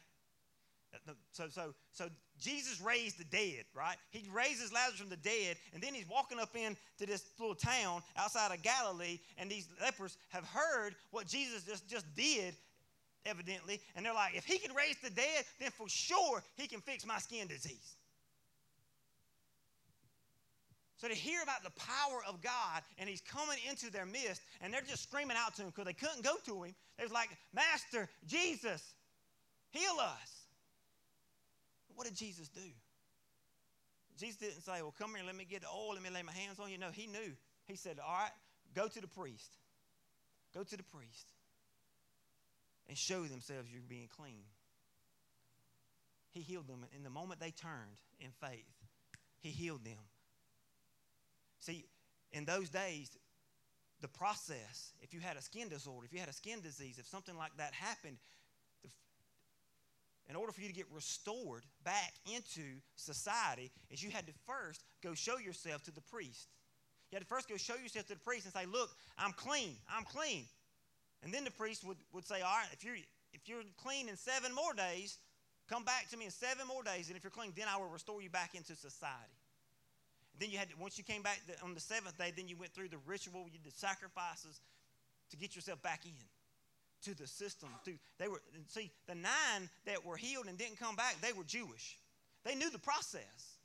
So, 1.31 1.47
so, 1.49 1.73
so 1.91 2.09
Jesus 2.39 2.81
raised 2.81 3.19
the 3.19 3.25
dead, 3.25 3.65
right? 3.73 3.97
He 4.09 4.27
raises 4.33 4.71
Lazarus 4.73 4.99
from 4.99 5.09
the 5.09 5.17
dead, 5.17 5.57
and 5.73 5.83
then 5.83 5.93
he's 5.93 6.07
walking 6.09 6.39
up 6.39 6.55
into 6.55 7.05
this 7.05 7.25
little 7.39 7.55
town 7.55 8.01
outside 8.17 8.51
of 8.53 8.61
Galilee, 8.61 9.19
and 9.37 9.49
these 9.49 9.67
lepers 9.81 10.17
have 10.29 10.45
heard 10.45 10.95
what 11.11 11.27
Jesus 11.27 11.63
just, 11.63 11.87
just 11.87 12.05
did, 12.15 12.55
evidently, 13.27 13.81
and 13.95 14.05
they're 14.05 14.13
like, 14.13 14.35
if 14.35 14.45
he 14.45 14.57
can 14.57 14.73
raise 14.75 14.97
the 15.03 15.09
dead, 15.09 15.45
then 15.59 15.71
for 15.71 15.87
sure 15.89 16.43
he 16.55 16.67
can 16.67 16.81
fix 16.81 17.05
my 17.05 17.19
skin 17.19 17.47
disease. 17.47 17.95
So 20.97 21.07
to 21.07 21.13
hear 21.13 21.43
about 21.43 21.63
the 21.63 21.69
power 21.79 22.21
of 22.27 22.41
God 22.41 22.81
and 22.97 23.07
he's 23.07 23.21
coming 23.21 23.59
into 23.69 23.91
their 23.91 24.05
midst 24.05 24.41
and 24.61 24.73
they're 24.73 24.81
just 24.81 25.03
screaming 25.03 25.37
out 25.37 25.55
to 25.55 25.61
him 25.61 25.67
because 25.69 25.85
they 25.85 25.93
couldn't 25.93 26.23
go 26.23 26.35
to 26.45 26.63
him. 26.63 26.73
They 26.97 27.03
was 27.03 27.13
like, 27.13 27.29
Master, 27.53 28.09
Jesus, 28.25 28.95
heal 29.69 29.99
us. 29.99 30.47
What 31.93 32.07
did 32.07 32.15
Jesus 32.15 32.49
do? 32.49 32.67
Jesus 34.17 34.37
didn't 34.37 34.61
say, 34.61 34.81
Well, 34.81 34.93
come 34.97 35.13
here, 35.13 35.23
let 35.23 35.35
me 35.35 35.45
get 35.45 35.61
the 35.61 35.67
oil, 35.67 35.93
let 35.93 36.01
me 36.01 36.09
lay 36.09 36.23
my 36.23 36.31
hands 36.31 36.59
on 36.59 36.71
you. 36.71 36.79
No, 36.79 36.89
he 36.91 37.05
knew. 37.05 37.31
He 37.65 37.75
said, 37.75 37.99
All 38.03 38.13
right, 38.13 38.31
go 38.73 38.87
to 38.87 38.99
the 38.99 39.07
priest. 39.07 39.51
Go 40.55 40.63
to 40.63 40.77
the 40.77 40.83
priest 40.83 41.27
and 42.87 42.97
show 42.97 43.23
themselves 43.23 43.69
you're 43.71 43.81
being 43.87 44.09
clean. 44.15 44.43
He 46.31 46.41
healed 46.41 46.67
them. 46.67 46.85
In 46.95 47.03
the 47.03 47.09
moment 47.09 47.39
they 47.39 47.51
turned 47.51 47.97
in 48.19 48.31
faith, 48.31 48.65
He 49.39 49.49
healed 49.49 49.83
them. 49.83 50.03
See, 51.59 51.85
in 52.31 52.45
those 52.45 52.69
days, 52.69 53.09
the 54.01 54.07
process, 54.07 54.93
if 55.01 55.13
you 55.13 55.19
had 55.19 55.37
a 55.37 55.41
skin 55.41 55.69
disorder, 55.69 56.05
if 56.05 56.13
you 56.13 56.19
had 56.19 56.29
a 56.29 56.33
skin 56.33 56.61
disease, 56.61 56.99
if 56.99 57.07
something 57.07 57.35
like 57.35 57.55
that 57.57 57.73
happened, 57.73 58.17
in 60.29 60.35
order 60.35 60.51
for 60.51 60.61
you 60.61 60.67
to 60.67 60.73
get 60.73 60.85
restored 60.93 61.63
back 61.83 62.13
into 62.33 62.63
society, 62.95 63.71
is 63.89 64.03
you 64.03 64.11
had 64.11 64.27
to 64.27 64.33
first 64.45 64.83
go 65.01 65.13
show 65.13 65.37
yourself 65.37 65.83
to 65.83 65.91
the 65.91 66.01
priest. 66.01 66.49
You 67.11 67.15
had 67.15 67.23
to 67.23 67.27
first 67.27 67.47
go 67.47 67.55
show 67.55 67.75
yourself 67.75 68.07
to 68.07 68.13
the 68.13 68.19
priest 68.19 68.45
and 68.45 68.53
say, 68.53 68.65
Look, 68.65 68.89
I'm 69.17 69.31
clean. 69.31 69.75
I'm 69.89 70.03
clean. 70.03 70.45
And 71.27 71.33
then 71.33 71.43
the 71.43 71.51
priest 71.51 71.83
would, 71.83 71.97
would 72.13 72.25
say, 72.25 72.39
All 72.39 72.55
right, 72.55 72.71
if 72.71 72.85
you're, 72.85 72.95
if 73.33 73.49
you're 73.49 73.59
clean 73.83 74.07
in 74.07 74.15
seven 74.15 74.55
more 74.55 74.73
days, 74.73 75.17
come 75.67 75.83
back 75.83 76.09
to 76.11 76.17
me 76.17 76.23
in 76.23 76.31
seven 76.31 76.65
more 76.65 76.83
days. 76.83 77.09
And 77.09 77.17
if 77.17 77.23
you're 77.25 77.35
clean, 77.35 77.51
then 77.53 77.65
I 77.67 77.75
will 77.75 77.89
restore 77.89 78.21
you 78.21 78.29
back 78.29 78.55
into 78.55 78.77
society. 78.77 79.35
Then 80.39 80.51
you 80.51 80.57
had 80.57 80.69
to, 80.69 80.75
once 80.79 80.97
you 80.97 81.03
came 81.03 81.23
back 81.23 81.41
on 81.65 81.73
the 81.73 81.81
seventh 81.81 82.17
day, 82.17 82.31
then 82.33 82.47
you 82.47 82.55
went 82.55 82.71
through 82.71 82.87
the 82.87 82.99
ritual, 83.05 83.43
you 83.51 83.59
did 83.61 83.75
sacrifices 83.77 84.61
to 85.31 85.35
get 85.35 85.53
yourself 85.53 85.81
back 85.81 86.05
in 86.05 86.13
to 87.03 87.13
the 87.13 87.27
system. 87.27 87.67
To, 87.83 87.91
they 88.19 88.29
were 88.29 88.41
see 88.69 88.89
the 89.09 89.15
nine 89.15 89.69
that 89.85 90.05
were 90.05 90.15
healed 90.15 90.45
and 90.47 90.57
didn't 90.57 90.79
come 90.79 90.95
back. 90.95 91.17
They 91.21 91.33
were 91.33 91.43
Jewish. 91.43 91.97
They 92.45 92.55
knew 92.55 92.69
the 92.69 92.79
process. 92.79 93.56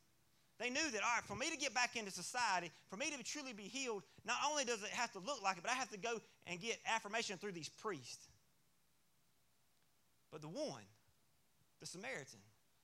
They 0.63 0.71
knew 0.71 0.93
that 0.93 1.03
all 1.03 1.17
right, 1.17 1.25
for 1.25 1.35
me 1.35 1.51
to 1.51 1.57
get 1.57 1.75
back 1.75 1.97
into 1.97 2.13
society, 2.13 2.71
for 2.89 2.97
me 2.97 3.11
to 3.11 3.21
truly 3.25 3.53
be 3.53 3.65
healed, 3.65 4.05
not 4.25 4.37
only 4.49 4.65
does 4.65 4.81
it 4.85 4.91
have 4.91 5.11
to 5.11 5.19
look 5.19 5.43
like 5.43 5.57
it, 5.57 5.65
but 5.65 5.73
I 5.73 5.75
have 5.75 5.91
to 5.91 5.99
go 5.99 6.21
and 6.47 6.61
get 6.61 6.79
affirmation 6.87 7.37
through 7.37 7.51
these 7.51 7.69
priests. 7.69 8.29
But 10.31 10.41
the 10.41 10.47
one, 10.47 10.85
the 11.81 11.87
Samaritan, 11.87 12.39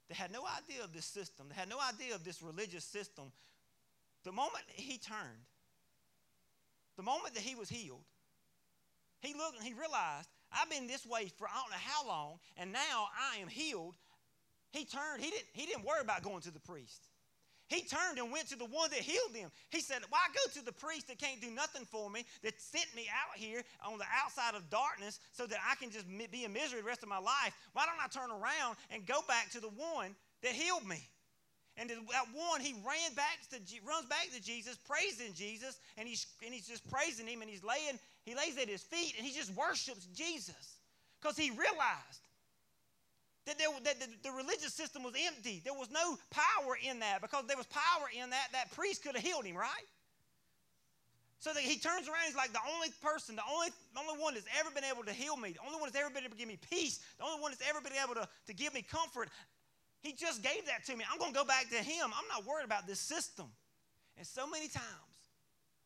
that 0.09 0.17
had 0.17 0.33
no 0.33 0.43
idea 0.45 0.83
of 0.83 0.93
this 0.93 1.05
system, 1.05 1.47
that 1.51 1.55
had 1.55 1.69
no 1.69 1.79
idea 1.79 2.17
of 2.17 2.25
this 2.25 2.43
religious 2.43 2.83
system, 2.83 3.31
the 4.25 4.33
moment 4.33 4.65
he 4.75 4.99
turned, 4.99 5.47
the 6.97 7.05
moment 7.05 7.35
that 7.35 7.45
he 7.45 7.55
was 7.55 7.69
healed, 7.69 8.03
he 9.21 9.35
looked 9.35 9.57
and 9.57 9.65
he 9.65 9.73
realized, 9.73 10.29
I've 10.51 10.69
been 10.69 10.89
this 10.89 11.07
way 11.07 11.31
for 11.39 11.47
I 11.47 11.55
don't 11.61 11.71
know 11.71 11.77
how 11.79 12.09
long, 12.09 12.41
and 12.57 12.73
now 12.73 13.07
I 13.33 13.41
am 13.41 13.47
healed. 13.47 13.95
He 14.73 14.85
turned, 14.85 15.23
he 15.23 15.31
didn't, 15.31 15.47
he 15.53 15.65
didn't 15.65 15.85
worry 15.85 16.01
about 16.01 16.25
going 16.25 16.41
to 16.41 16.51
the 16.51 16.59
priest. 16.59 17.07
He 17.69 17.83
turned 17.83 18.19
and 18.19 18.33
went 18.33 18.49
to 18.49 18.57
the 18.57 18.65
one 18.65 18.91
that 18.91 19.01
healed 19.01 19.35
him. 19.35 19.51
He 19.69 19.81
said, 19.81 20.01
Why 20.09 20.21
go 20.33 20.53
to 20.59 20.65
the 20.65 20.73
priest 20.73 21.09
that 21.09 21.19
can't 21.19 21.41
do 21.41 21.51
nothing 21.51 21.85
for 21.85 22.09
me, 22.09 22.25
that 22.43 22.59
sent 22.61 22.87
me 22.97 23.07
out 23.13 23.39
here 23.39 23.63
on 23.87 23.99
the 23.99 24.07
outside 24.25 24.55
of 24.55 24.71
darkness 24.71 25.21
so 25.33 25.47
that 25.47 25.59
I 25.61 25.75
can 25.77 25.91
just 25.91 26.07
be 26.09 26.45
in 26.45 26.53
misery 26.53 26.81
the 26.81 26.87
rest 26.87 27.03
of 27.03 27.11
my 27.11 27.19
life? 27.19 27.53
Why 27.75 27.85
don't 27.85 28.01
I 28.03 28.09
turn 28.09 28.31
around 28.31 28.77
and 28.91 29.05
go 29.05 29.21
back 29.29 29.51
to 29.53 29.61
the 29.61 29.69
one 29.69 30.17
that 30.43 30.53
healed 30.53 30.87
me? 30.87 31.07
And 31.77 31.91
that 31.91 32.27
one, 32.35 32.61
he 32.61 32.73
ran 32.73 33.15
back 33.15 33.39
to, 33.51 33.59
runs 33.87 34.07
back 34.07 34.29
to 34.35 34.43
Jesus, 34.43 34.77
praising 34.77 35.33
Jesus, 35.35 35.79
and 35.97 36.09
he's, 36.09 36.27
and 36.45 36.53
he's 36.53 36.67
just 36.67 36.91
praising 36.91 37.27
him, 37.27 37.41
and 37.41 37.49
he's 37.49 37.63
laying, 37.63 38.01
he 38.25 38.35
lays 38.35 38.59
at 38.59 38.69
his 38.69 38.83
feet, 38.83 39.15
and 39.17 39.25
he 39.25 39.33
just 39.33 39.55
worships 39.55 40.07
Jesus. 40.07 40.81
Because 41.21 41.37
he 41.37 41.51
realized 41.51 42.28
that, 43.49 43.59
there, 43.59 43.69
that 43.85 43.99
the, 43.99 44.07
the, 44.23 44.31
religious 44.31 44.75
system 44.75 45.03
was 45.03 45.15
empty. 45.17 45.63
There 45.65 45.73
was 45.73 45.89
no 45.91 46.17
power 46.31 46.77
in 46.77 47.01
that. 47.01 47.23
Because 47.23 47.47
there 47.49 47.57
was 47.57 47.67
power 47.67 48.07
in 48.13 48.31
that, 48.31 48.49
that 48.53 48.71
priest 48.73 49.03
could 49.03 49.17
have 49.17 49.25
healed 49.25 49.45
him, 49.45 49.57
right? 49.57 49.89
So 51.41 51.53
that 51.55 51.63
he 51.63 51.79
turns 51.79 52.09
around, 52.09 52.27
he's 52.27 52.37
like 52.37 52.53
the 52.53 52.61
only 52.75 52.89
person, 53.01 53.37
the 53.37 53.47
only, 53.49 53.69
the 53.95 54.01
only 54.01 54.21
one 54.21 54.35
that's 54.35 54.47
ever 54.59 54.71
been 54.71 54.85
able 54.85 55.05
to 55.05 55.13
heal 55.13 55.37
me, 55.37 55.53
the 55.53 55.65
only 55.65 55.81
one 55.81 55.89
that's 55.89 55.97
ever 55.97 56.13
been 56.13 56.25
able 56.25 56.35
to 56.35 56.39
give 56.39 56.49
me 56.49 56.59
peace, 56.69 57.01
the 57.17 57.25
only 57.25 57.41
one 57.41 57.53
that's 57.53 57.65
ever 57.69 57.81
been 57.81 57.97
able 57.97 58.15
to, 58.15 58.29
to 58.49 58.53
give 58.53 58.75
me 58.75 58.83
comfort. 58.83 59.31
He 60.03 60.13
just 60.13 60.43
gave 60.43 60.67
that 60.67 60.85
to 60.87 60.97
me. 60.97 61.05
I'm 61.11 61.19
going 61.19 61.33
to 61.33 61.39
go 61.39 61.45
back 61.45 61.71
to 61.71 61.77
him. 61.77 62.11
I'm 62.13 62.29
not 62.29 62.45
worried 62.45 62.67
about 62.67 62.87
this 62.87 63.01
system. 63.01 63.47
And 64.19 64.27
so 64.27 64.47
many 64.47 64.69
times, 64.69 64.85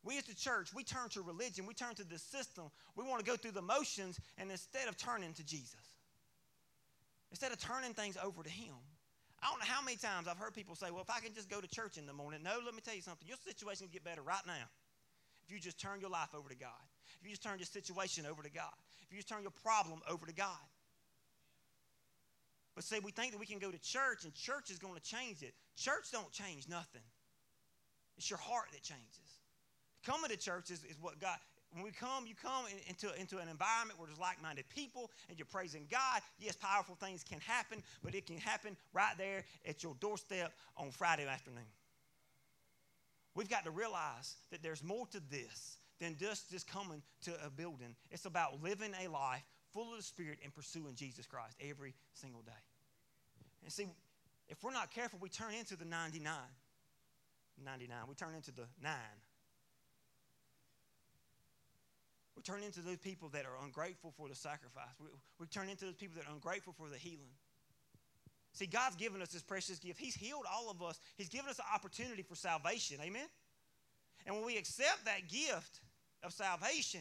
we 0.03 0.19
as 0.19 0.25
the 0.25 0.35
church, 0.35 0.75
we 0.75 0.83
turn 0.83 1.09
to 1.11 1.23
religion, 1.23 1.67
we 1.67 1.75
turn 1.75 1.95
to 1.95 2.05
the 2.05 2.19
system. 2.19 2.65
We 2.97 3.05
want 3.05 3.25
to 3.25 3.31
go 3.31 3.37
through 3.37 3.53
the 3.53 3.63
motions, 3.63 4.19
and 4.39 4.51
instead 4.51 4.89
of 4.89 4.97
turning 4.97 5.33
to 5.35 5.45
Jesus, 5.45 5.92
instead 7.33 7.51
of 7.51 7.59
turning 7.59 7.95
things 7.95 8.17
over 8.23 8.45
to 8.45 8.51
Him, 8.51 8.77
I 9.43 9.51
don't 9.51 9.59
know 9.59 9.67
how 9.67 9.83
many 9.83 9.97
times 9.97 10.29
I've 10.29 10.39
heard 10.39 10.55
people 10.55 10.77
say, 10.77 10.93
well, 10.93 11.01
if 11.01 11.11
I 11.11 11.19
can 11.19 11.35
just 11.35 11.51
go 11.51 11.61
to 11.61 11.67
church 11.67 11.99
in 11.99 12.07
the 12.07 12.13
morning. 12.13 12.45
No, 12.45 12.61
let 12.65 12.75
me 12.75 12.81
tell 12.85 12.95
you 12.95 13.03
something. 13.03 13.27
Your 13.27 13.41
situation 13.45 13.89
can 13.89 13.93
get 13.93 14.05
better 14.05 14.23
right 14.23 14.47
now 14.47 14.71
if 15.43 15.51
you 15.51 15.59
just 15.59 15.81
turn 15.81 15.99
your 16.01 16.11
life 16.11 16.31
over 16.37 16.49
to 16.49 16.55
God. 16.55 16.85
If 17.19 17.27
you 17.27 17.31
just 17.31 17.43
turn 17.43 17.59
your 17.59 17.67
situation 17.67 18.25
over 18.25 18.43
to 18.43 18.51
God. 18.51 18.71
If 19.03 19.11
you 19.11 19.19
just 19.19 19.29
turn 19.29 19.43
your 19.43 19.51
problem 19.65 20.01
over 20.09 20.27
to 20.27 20.33
God. 20.33 20.63
But 22.77 22.85
say 22.85 23.01
we 23.03 23.11
think 23.11 23.33
that 23.33 23.39
we 23.39 23.47
can 23.47 23.59
go 23.59 23.71
to 23.71 23.79
church 23.81 24.25
and 24.25 24.33
church 24.33 24.71
is 24.71 24.79
going 24.79 24.95
to 24.95 25.03
change 25.03 25.43
it. 25.43 25.55
Church 25.77 26.13
don't 26.13 26.31
change 26.31 26.69
nothing. 26.69 27.03
It's 28.17 28.31
your 28.31 28.39
heart 28.39 28.67
that 28.73 28.83
changes. 28.83 29.43
Coming 30.07 30.31
to 30.31 30.37
church 30.37 30.71
is, 30.71 30.85
is 30.85 30.97
what 31.01 31.19
God, 31.19 31.37
when 31.73 31.83
we 31.83 31.91
come, 31.91 32.27
you 32.27 32.35
come 32.35 32.65
into, 32.89 33.09
into 33.19 33.39
an 33.39 33.49
environment 33.49 33.99
where 33.99 34.07
there's 34.07 34.19
like 34.19 34.43
minded 34.43 34.69
people 34.69 35.11
and 35.29 35.39
you're 35.39 35.47
praising 35.47 35.87
God. 35.91 36.21
Yes, 36.39 36.57
powerful 36.57 36.95
things 36.95 37.25
can 37.25 37.41
happen, 37.41 37.83
but 38.03 38.15
it 38.15 38.27
can 38.27 38.37
happen 38.37 38.77
right 38.93 39.17
there 39.17 39.45
at 39.67 39.83
your 39.83 39.95
doorstep 40.01 40.53
on 40.77 40.91
Friday 40.91 41.27
afternoon. 41.27 41.65
We've 43.35 43.49
got 43.49 43.65
to 43.65 43.71
realize 43.71 44.37
that 44.51 44.63
there's 44.63 44.85
more 44.85 45.07
to 45.09 45.21
this 45.31 45.79
than 46.01 46.17
just, 46.19 46.51
just 46.51 46.69
coming 46.69 47.03
to 47.23 47.33
a 47.45 47.49
building. 47.49 47.95
It's 48.11 48.27
about 48.27 48.63
living 48.63 48.93
a 49.03 49.09
life 49.09 49.43
full 49.73 49.93
of 49.93 49.97
the 49.97 50.03
Spirit 50.03 50.39
and 50.45 50.55
pursuing 50.55 50.95
Jesus 50.95 51.27
Christ 51.27 51.57
every 51.61 51.95
single 52.13 52.43
day. 52.43 52.53
And 53.63 53.73
see, 53.73 53.87
if 54.49 54.63
we're 54.63 54.73
not 54.73 54.93
careful, 54.93 55.19
we 55.23 55.29
turn 55.29 55.55
into 55.55 55.77
the 55.77 55.85
99. 55.85 56.33
99. 57.65 57.99
We 58.09 58.15
turn 58.15 58.35
into 58.35 58.53
the 58.53 58.67
9. 58.83 58.93
We 62.37 62.43
turn 62.43 62.63
into 62.63 62.81
those 62.81 62.97
people 62.97 63.29
that 63.31 63.45
are 63.45 63.65
ungrateful 63.65 64.13
for 64.17 64.29
the 64.29 64.35
sacrifice. 64.35 64.95
We, 64.99 65.09
we 65.39 65.47
turn 65.47 65.69
into 65.69 65.85
those 65.85 65.95
people 65.95 66.17
that 66.21 66.29
are 66.29 66.35
ungrateful 66.35 66.73
for 66.73 66.89
the 66.89 66.97
healing. 66.97 67.33
See, 68.55 68.67
God's 68.67 68.97
given 68.97 69.23
us 69.23 69.29
this 69.29 69.43
precious 69.43 69.79
gift. 69.79 69.99
He's 69.99 70.15
healed 70.15 70.45
all 70.51 70.71
of 70.71 70.83
us. 70.83 71.01
He's 71.17 71.29
given 71.29 71.49
us 71.49 71.59
an 71.59 71.65
opportunity 71.75 72.23
for 72.23 72.35
salvation. 72.35 72.99
Amen? 73.03 73.27
And 74.27 74.37
when 74.37 74.45
we 74.45 74.57
accept 74.57 75.05
that 75.05 75.29
gift 75.29 75.81
of 76.23 76.33
salvation, 76.33 77.01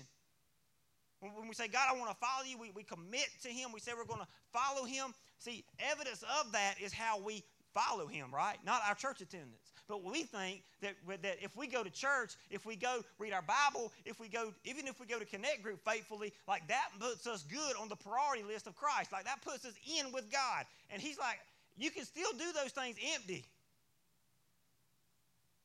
when 1.19 1.47
we 1.47 1.53
say, 1.53 1.67
God, 1.67 1.87
I 1.87 1.97
want 1.97 2.09
to 2.09 2.17
follow 2.17 2.43
you, 2.45 2.57
we, 2.57 2.71
we 2.71 2.83
commit 2.83 3.27
to 3.43 3.49
Him. 3.49 3.71
We 3.71 3.79
say 3.79 3.91
we're 3.95 4.05
going 4.05 4.21
to 4.21 4.27
follow 4.51 4.85
Him. 4.85 5.13
See, 5.37 5.63
evidence 5.79 6.23
of 6.41 6.51
that 6.53 6.75
is 6.81 6.93
how 6.93 7.21
we 7.21 7.43
follow 7.73 8.07
Him, 8.07 8.27
right? 8.33 8.57
Not 8.65 8.81
our 8.87 8.95
church 8.95 9.21
attendance. 9.21 9.71
But 9.87 10.03
we 10.03 10.23
think 10.23 10.63
that, 10.81 10.93
that 11.21 11.37
if 11.41 11.55
we 11.55 11.67
go 11.67 11.83
to 11.83 11.89
church, 11.89 12.35
if 12.49 12.65
we 12.65 12.75
go 12.75 13.01
read 13.19 13.33
our 13.33 13.41
Bible, 13.41 13.91
if 14.05 14.19
we 14.19 14.29
go, 14.29 14.53
even 14.63 14.87
if 14.87 14.99
we 14.99 15.05
go 15.05 15.19
to 15.19 15.25
Connect 15.25 15.63
Group 15.63 15.79
faithfully, 15.85 16.33
like 16.47 16.67
that 16.67 16.89
puts 16.99 17.27
us 17.27 17.43
good 17.43 17.75
on 17.79 17.89
the 17.89 17.95
priority 17.95 18.43
list 18.43 18.67
of 18.67 18.75
Christ. 18.75 19.11
Like 19.11 19.25
that 19.25 19.41
puts 19.41 19.65
us 19.65 19.73
in 19.99 20.11
with 20.11 20.31
God. 20.31 20.65
And 20.89 21.01
He's 21.01 21.19
like, 21.19 21.39
you 21.77 21.91
can 21.91 22.05
still 22.05 22.31
do 22.33 22.51
those 22.53 22.71
things 22.71 22.95
empty. 23.15 23.45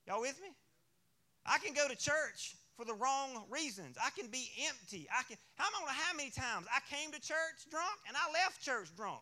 Y'all 0.06 0.20
with 0.20 0.40
me? 0.40 0.48
I 1.44 1.58
can 1.58 1.74
go 1.74 1.88
to 1.88 1.96
church 1.96 2.56
for 2.76 2.84
the 2.84 2.94
wrong 2.94 3.44
reasons. 3.50 3.96
I 4.04 4.10
can 4.10 4.28
be 4.28 4.50
empty. 4.68 5.08
I 5.10 5.22
can. 5.22 5.36
I 5.58 5.64
how 5.86 6.16
many 6.16 6.30
times 6.30 6.66
I 6.72 6.80
came 6.94 7.10
to 7.12 7.20
church 7.20 7.66
drunk 7.70 7.98
and 8.06 8.16
I 8.16 8.32
left 8.32 8.62
church 8.62 8.88
drunk. 8.96 9.20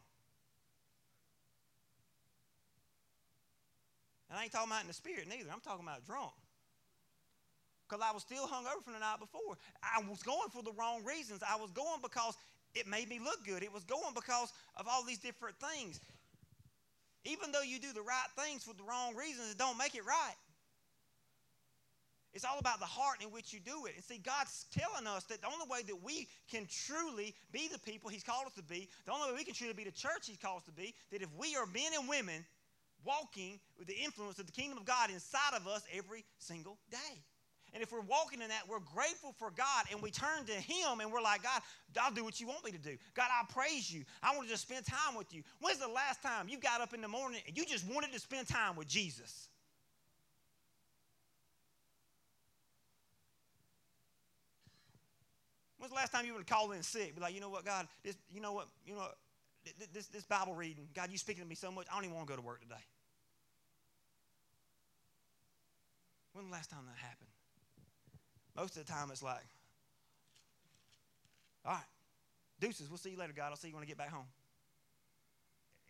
And 4.35 4.40
I 4.40 4.51
ain't 4.51 4.53
talking 4.53 4.66
about 4.66 4.83
in 4.83 4.90
the 4.90 4.99
spirit 4.99 5.31
neither. 5.31 5.47
I'm 5.55 5.62
talking 5.62 5.87
about 5.87 6.03
drunk. 6.03 6.35
Because 7.87 8.03
I 8.03 8.11
was 8.11 8.27
still 8.27 8.51
hung 8.51 8.66
over 8.66 8.83
from 8.83 8.94
the 8.94 8.99
night 8.99 9.23
before. 9.23 9.55
I 9.79 10.03
was 10.11 10.27
going 10.27 10.51
for 10.51 10.61
the 10.61 10.75
wrong 10.75 11.07
reasons. 11.07 11.38
I 11.47 11.55
was 11.55 11.70
going 11.70 12.03
because 12.03 12.35
it 12.75 12.88
made 12.88 13.09
me 13.09 13.23
look 13.23 13.47
good. 13.47 13.62
It 13.62 13.73
was 13.73 13.85
going 13.85 14.11
because 14.12 14.51
of 14.75 14.90
all 14.90 15.05
these 15.05 15.23
different 15.23 15.55
things. 15.62 16.01
Even 17.23 17.53
though 17.53 17.62
you 17.62 17.79
do 17.79 17.92
the 17.94 18.03
right 18.03 18.27
things 18.35 18.64
for 18.64 18.75
the 18.75 18.83
wrong 18.83 19.14
reasons, 19.14 19.53
it 19.53 19.59
don't 19.59 19.79
make 19.79 19.94
it 19.94 20.05
right. 20.05 20.35
It's 22.35 22.44
all 22.44 22.59
about 22.59 22.81
the 22.81 22.90
heart 22.90 23.23
in 23.23 23.31
which 23.31 23.53
you 23.53 23.61
do 23.61 23.87
it. 23.87 23.94
And 23.94 24.03
see, 24.03 24.18
God's 24.18 24.66
telling 24.75 25.07
us 25.07 25.23
that 25.31 25.42
the 25.42 25.47
only 25.47 25.70
way 25.70 25.87
that 25.87 26.03
we 26.03 26.27
can 26.51 26.66
truly 26.66 27.37
be 27.53 27.68
the 27.70 27.79
people 27.79 28.11
He's 28.11 28.25
called 28.25 28.47
us 28.47 28.55
to 28.55 28.64
be, 28.64 28.88
the 29.07 29.12
only 29.12 29.31
way 29.31 29.38
we 29.38 29.44
can 29.44 29.55
truly 29.55 29.75
be 29.75 29.85
the 29.85 29.94
church 29.94 30.27
He's 30.27 30.42
called 30.42 30.59
us 30.59 30.64
to 30.64 30.73
be, 30.73 30.92
that 31.12 31.23
if 31.23 31.29
we 31.38 31.55
are 31.55 31.66
men 31.66 31.94
and 31.97 32.09
women 32.09 32.44
walking 33.05 33.61
with 33.79 33.87
the 33.87 33.95
influence 33.95 34.38
of 34.38 34.47
the 34.47 34.53
kingdom 34.53 34.79
of 34.79 34.85
God 34.85 35.11
inside 35.11 35.55
of 35.55 35.67
us 35.67 35.83
every 35.93 36.25
single 36.38 36.79
day. 36.90 37.23
And 37.75 37.83
if 37.83 37.90
we're 37.90 38.01
walking 38.01 38.40
in 38.40 38.49
that, 38.49 38.62
we're 38.69 38.79
grateful 38.79 39.35
for 39.37 39.51
God 39.51 39.87
and 39.90 40.01
we 40.01 40.12
turn 40.12 40.45
to 40.47 40.53
Him 40.53 41.01
and 41.01 41.12
we're 41.12 41.21
like, 41.21 41.43
God, 41.43 41.61
I'll 42.01 42.12
do 42.12 42.23
what 42.23 42.40
you 42.40 42.47
want 42.47 42.64
me 42.64 42.71
to 42.71 42.79
do. 42.79 42.97
God, 43.14 43.29
I'll 43.37 43.47
praise 43.47 43.93
you. 43.93 44.05
I 44.23 44.35
want 44.35 44.47
to 44.47 44.53
just 44.53 44.62
spend 44.62 44.87
time 44.87 45.17
with 45.17 45.35
you. 45.35 45.43
When's 45.61 45.81
the 45.81 45.88
last 45.88 46.23
time 46.23 46.49
you 46.49 46.59
got 46.59 46.81
up 46.81 46.95
in 46.95 47.01
the 47.01 47.09
morning 47.09 47.40
and 47.49 47.57
you 47.57 47.67
just 47.67 47.85
wanted 47.93 48.12
to 48.12 48.21
spend 48.21 48.47
time 48.47 48.77
with 48.77 48.87
Jesus? 48.87 49.49
When's 55.79 55.90
the 55.90 55.97
last 55.97 56.12
time 56.12 56.25
you 56.25 56.35
would 56.35 56.47
call 56.47 56.71
in 56.73 56.83
sick? 56.83 57.14
Be 57.14 57.21
like, 57.21 57.35
you 57.35 57.40
know 57.40 57.51
what, 57.51 57.64
God, 57.64 57.88
this, 58.05 58.17
you 58.33 58.40
know 58.40 58.53
what, 58.53 58.69
you 58.87 58.95
know, 58.95 59.09
this, 59.92 60.07
this 60.07 60.24
Bible 60.24 60.55
reading, 60.55 60.88
God, 60.94 61.11
you 61.11 61.18
speaking 61.18 61.42
to 61.42 61.48
me 61.48 61.55
so 61.55 61.70
much, 61.70 61.87
I 61.90 61.94
don't 61.94 62.05
even 62.05 62.16
want 62.16 62.29
to 62.29 62.33
go 62.33 62.37
to 62.37 62.46
work 62.46 62.61
today. 62.61 62.74
When 66.33 66.46
the 66.46 66.53
last 66.53 66.70
time 66.70 66.81
that 66.87 66.98
happened? 66.98 67.31
Most 68.57 68.77
of 68.77 68.87
the 68.87 68.92
time, 68.92 69.11
it's 69.11 69.22
like, 69.22 69.46
all 71.64 71.72
right, 71.72 71.83
deuces, 72.61 72.88
we'll 72.88 72.98
see 72.98 73.11
you 73.11 73.16
later, 73.16 73.33
God. 73.35 73.50
I'll 73.50 73.57
see 73.57 73.68
you 73.68 73.74
when 73.74 73.83
I 73.83 73.87
get 73.87 73.98
back 73.98 74.11
home. 74.11 74.27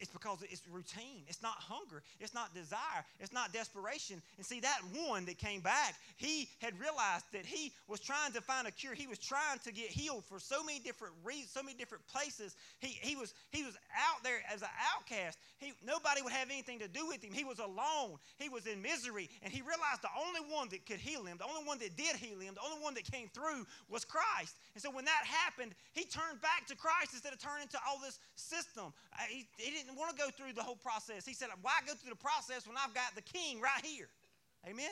It's 0.04 0.12
because 0.12 0.36
it's 0.42 0.60
routine. 0.70 1.24
It's 1.28 1.40
not 1.40 1.56
hunger. 1.56 2.02
It's 2.20 2.34
not 2.34 2.52
desire. 2.52 3.08
It's 3.20 3.32
not 3.32 3.54
desperation. 3.54 4.20
And 4.36 4.44
see, 4.44 4.60
that 4.60 4.80
one 5.08 5.24
that 5.24 5.38
came 5.38 5.62
back, 5.62 5.94
he 6.18 6.46
had 6.60 6.78
realized 6.78 7.24
that 7.32 7.46
he 7.46 7.72
was 7.88 8.00
trying 8.00 8.32
to 8.32 8.42
find 8.42 8.68
a 8.68 8.70
cure. 8.70 8.92
He 8.92 9.06
was 9.06 9.18
trying 9.18 9.60
to 9.64 9.72
get 9.72 9.88
healed 9.88 10.24
for 10.28 10.38
so 10.38 10.62
many 10.62 10.78
different 10.78 11.14
reasons, 11.24 11.52
so 11.52 11.62
many 11.62 11.78
different 11.78 12.06
places. 12.06 12.54
He, 12.80 12.88
he, 13.00 13.16
was, 13.16 13.32
he 13.50 13.64
was 13.64 13.72
out 13.96 14.22
there 14.22 14.44
as 14.52 14.60
an 14.60 14.68
outcast. 14.92 15.38
He, 15.56 15.72
nobody 15.86 16.20
would 16.20 16.34
have 16.34 16.50
anything 16.50 16.80
to 16.80 16.88
do 16.88 17.08
with 17.08 17.24
him. 17.24 17.32
He 17.32 17.44
was 17.44 17.60
alone. 17.60 18.20
He 18.36 18.50
was 18.50 18.66
in 18.66 18.82
misery. 18.82 19.30
And 19.40 19.50
he 19.50 19.62
realized 19.62 20.04
the 20.04 20.12
only 20.20 20.44
one 20.52 20.68
that 20.68 20.84
could 20.84 21.00
heal 21.00 21.24
him, 21.24 21.38
the 21.38 21.48
only 21.48 21.64
one 21.64 21.78
that 21.78 21.96
did 21.96 22.16
heal 22.16 22.40
him, 22.40 22.52
the 22.52 22.60
only 22.68 22.84
one 22.84 22.92
that 23.00 23.10
came 23.10 23.28
through 23.32 23.64
was 23.88 24.04
Christ. 24.04 24.52
And 24.74 24.82
so 24.84 24.90
when 24.90 25.06
that 25.06 25.24
happened, 25.24 25.72
he 25.96 26.04
turned 26.04 26.44
back 26.44 26.68
to 26.68 26.76
Christ 26.76 27.16
instead 27.16 27.32
of 27.32 27.40
turning 27.40 27.68
to 27.68 27.78
all 27.88 27.96
this 28.04 28.20
system. 28.36 28.92
Uh, 29.16 29.24
he, 29.30 29.46
he 29.56 29.70
didn't 29.70 29.93
didn't 29.94 30.06
want 30.06 30.16
to 30.16 30.22
go 30.22 30.30
through 30.30 30.52
the 30.54 30.62
whole 30.62 30.76
process. 30.76 31.26
He 31.26 31.34
said, 31.34 31.48
Why 31.62 31.72
go 31.86 31.94
through 31.94 32.10
the 32.10 32.16
process 32.16 32.66
when 32.66 32.76
I've 32.76 32.94
got 32.94 33.14
the 33.14 33.22
king 33.22 33.60
right 33.60 33.84
here? 33.84 34.08
Amen? 34.68 34.90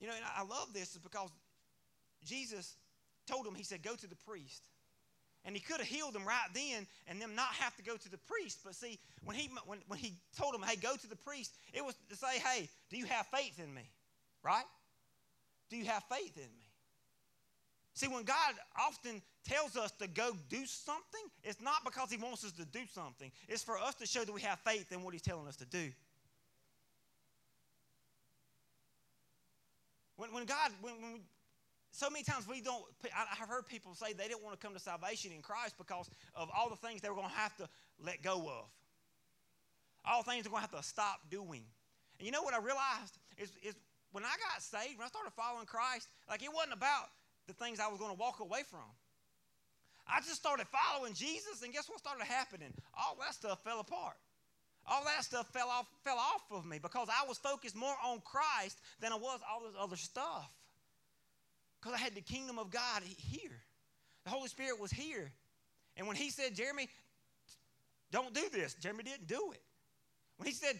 You 0.00 0.08
know, 0.08 0.14
and 0.14 0.24
I 0.36 0.42
love 0.42 0.72
this 0.72 0.92
is 0.92 0.98
because 0.98 1.30
Jesus 2.24 2.76
told 3.26 3.46
him, 3.46 3.54
He 3.54 3.64
said, 3.64 3.82
Go 3.82 3.94
to 3.94 4.06
the 4.06 4.16
priest. 4.16 4.62
And 5.46 5.54
he 5.54 5.60
could 5.60 5.76
have 5.76 5.86
healed 5.86 6.14
them 6.14 6.24
right 6.26 6.48
then 6.54 6.86
and 7.06 7.20
them 7.20 7.34
not 7.34 7.48
have 7.48 7.76
to 7.76 7.82
go 7.82 7.98
to 7.98 8.10
the 8.10 8.16
priest. 8.16 8.60
But 8.64 8.74
see, 8.74 8.98
when 9.24 9.36
he, 9.36 9.50
when, 9.66 9.78
when 9.88 9.98
he 9.98 10.14
told 10.38 10.54
them, 10.54 10.62
hey, 10.62 10.74
go 10.74 10.96
to 10.96 11.06
the 11.06 11.16
priest, 11.16 11.52
it 11.74 11.84
was 11.84 11.94
to 12.08 12.16
say, 12.16 12.38
hey, 12.38 12.66
do 12.88 12.96
you 12.96 13.04
have 13.04 13.26
faith 13.26 13.60
in 13.62 13.74
me? 13.74 13.82
Right? 14.42 14.64
Do 15.68 15.76
you 15.76 15.84
have 15.84 16.02
faith 16.04 16.38
in 16.38 16.44
me? 16.56 16.63
See, 17.94 18.08
when 18.08 18.24
God 18.24 18.54
often 18.76 19.22
tells 19.48 19.76
us 19.76 19.92
to 19.92 20.08
go 20.08 20.32
do 20.48 20.66
something, 20.66 21.22
it's 21.44 21.60
not 21.60 21.84
because 21.84 22.10
He 22.10 22.16
wants 22.16 22.44
us 22.44 22.50
to 22.52 22.64
do 22.64 22.80
something. 22.92 23.30
It's 23.48 23.62
for 23.62 23.78
us 23.78 23.94
to 23.96 24.06
show 24.06 24.24
that 24.24 24.32
we 24.32 24.40
have 24.42 24.58
faith 24.60 24.90
in 24.90 25.02
what 25.04 25.14
He's 25.14 25.22
telling 25.22 25.46
us 25.46 25.56
to 25.56 25.64
do. 25.64 25.90
When, 30.16 30.32
when 30.32 30.44
God, 30.44 30.72
when, 30.80 30.94
when 31.00 31.12
we, 31.14 31.20
so 31.92 32.10
many 32.10 32.24
times 32.24 32.48
we 32.48 32.60
don't, 32.60 32.84
I've 33.16 33.48
heard 33.48 33.66
people 33.66 33.94
say 33.94 34.12
they 34.12 34.26
didn't 34.26 34.42
want 34.42 34.58
to 34.58 34.64
come 34.64 34.74
to 34.74 34.80
salvation 34.80 35.30
in 35.30 35.40
Christ 35.40 35.76
because 35.78 36.10
of 36.34 36.50
all 36.56 36.68
the 36.68 36.76
things 36.76 37.00
they 37.00 37.08
were 37.08 37.14
going 37.14 37.28
to 37.28 37.34
have 37.34 37.56
to 37.58 37.68
let 38.04 38.22
go 38.22 38.38
of. 38.38 38.66
All 40.04 40.22
the 40.24 40.30
things 40.30 40.42
they're 40.42 40.50
going 40.50 40.64
to 40.64 40.68
have 40.68 40.82
to 40.82 40.86
stop 40.86 41.20
doing. 41.30 41.62
And 42.18 42.26
you 42.26 42.32
know 42.32 42.42
what 42.42 42.54
I 42.54 42.58
realized 42.58 43.18
is, 43.38 43.50
is 43.62 43.74
when 44.10 44.24
I 44.24 44.34
got 44.50 44.62
saved, 44.62 44.98
when 44.98 45.06
I 45.06 45.08
started 45.08 45.32
following 45.36 45.66
Christ, 45.66 46.08
like 46.28 46.42
it 46.42 46.52
wasn't 46.52 46.74
about 46.74 47.10
the 47.46 47.52
things 47.52 47.80
I 47.80 47.88
was 47.88 47.98
going 47.98 48.10
to 48.10 48.18
walk 48.18 48.40
away 48.40 48.62
from. 48.68 48.86
I 50.06 50.20
just 50.20 50.36
started 50.36 50.66
following 50.68 51.14
Jesus, 51.14 51.62
and 51.62 51.72
guess 51.72 51.88
what 51.88 51.98
started 51.98 52.24
happening? 52.24 52.72
All 52.94 53.16
that 53.20 53.34
stuff 53.34 53.62
fell 53.64 53.80
apart. 53.80 54.16
All 54.86 55.02
that 55.04 55.24
stuff 55.24 55.48
fell 55.48 55.68
off, 55.68 55.86
fell 56.04 56.18
off 56.18 56.42
of 56.50 56.66
me 56.66 56.78
because 56.78 57.08
I 57.08 57.26
was 57.26 57.38
focused 57.38 57.74
more 57.74 57.94
on 58.04 58.20
Christ 58.20 58.78
than 59.00 59.12
I 59.12 59.16
was 59.16 59.40
all 59.50 59.60
this 59.60 59.74
other 59.80 59.96
stuff. 59.96 60.50
Because 61.80 61.98
I 61.98 62.02
had 62.02 62.14
the 62.14 62.20
kingdom 62.20 62.58
of 62.58 62.70
God 62.70 63.02
here. 63.02 63.62
The 64.24 64.30
Holy 64.30 64.48
Spirit 64.48 64.78
was 64.78 64.90
here. 64.90 65.32
And 65.96 66.06
when 66.06 66.16
he 66.16 66.30
said, 66.30 66.54
Jeremy, 66.54 66.88
don't 68.10 68.34
do 68.34 68.48
this, 68.52 68.74
Jeremy 68.74 69.04
didn't 69.04 69.26
do 69.26 69.52
it. 69.52 69.62
When 70.36 70.46
he 70.46 70.52
said, 70.52 70.78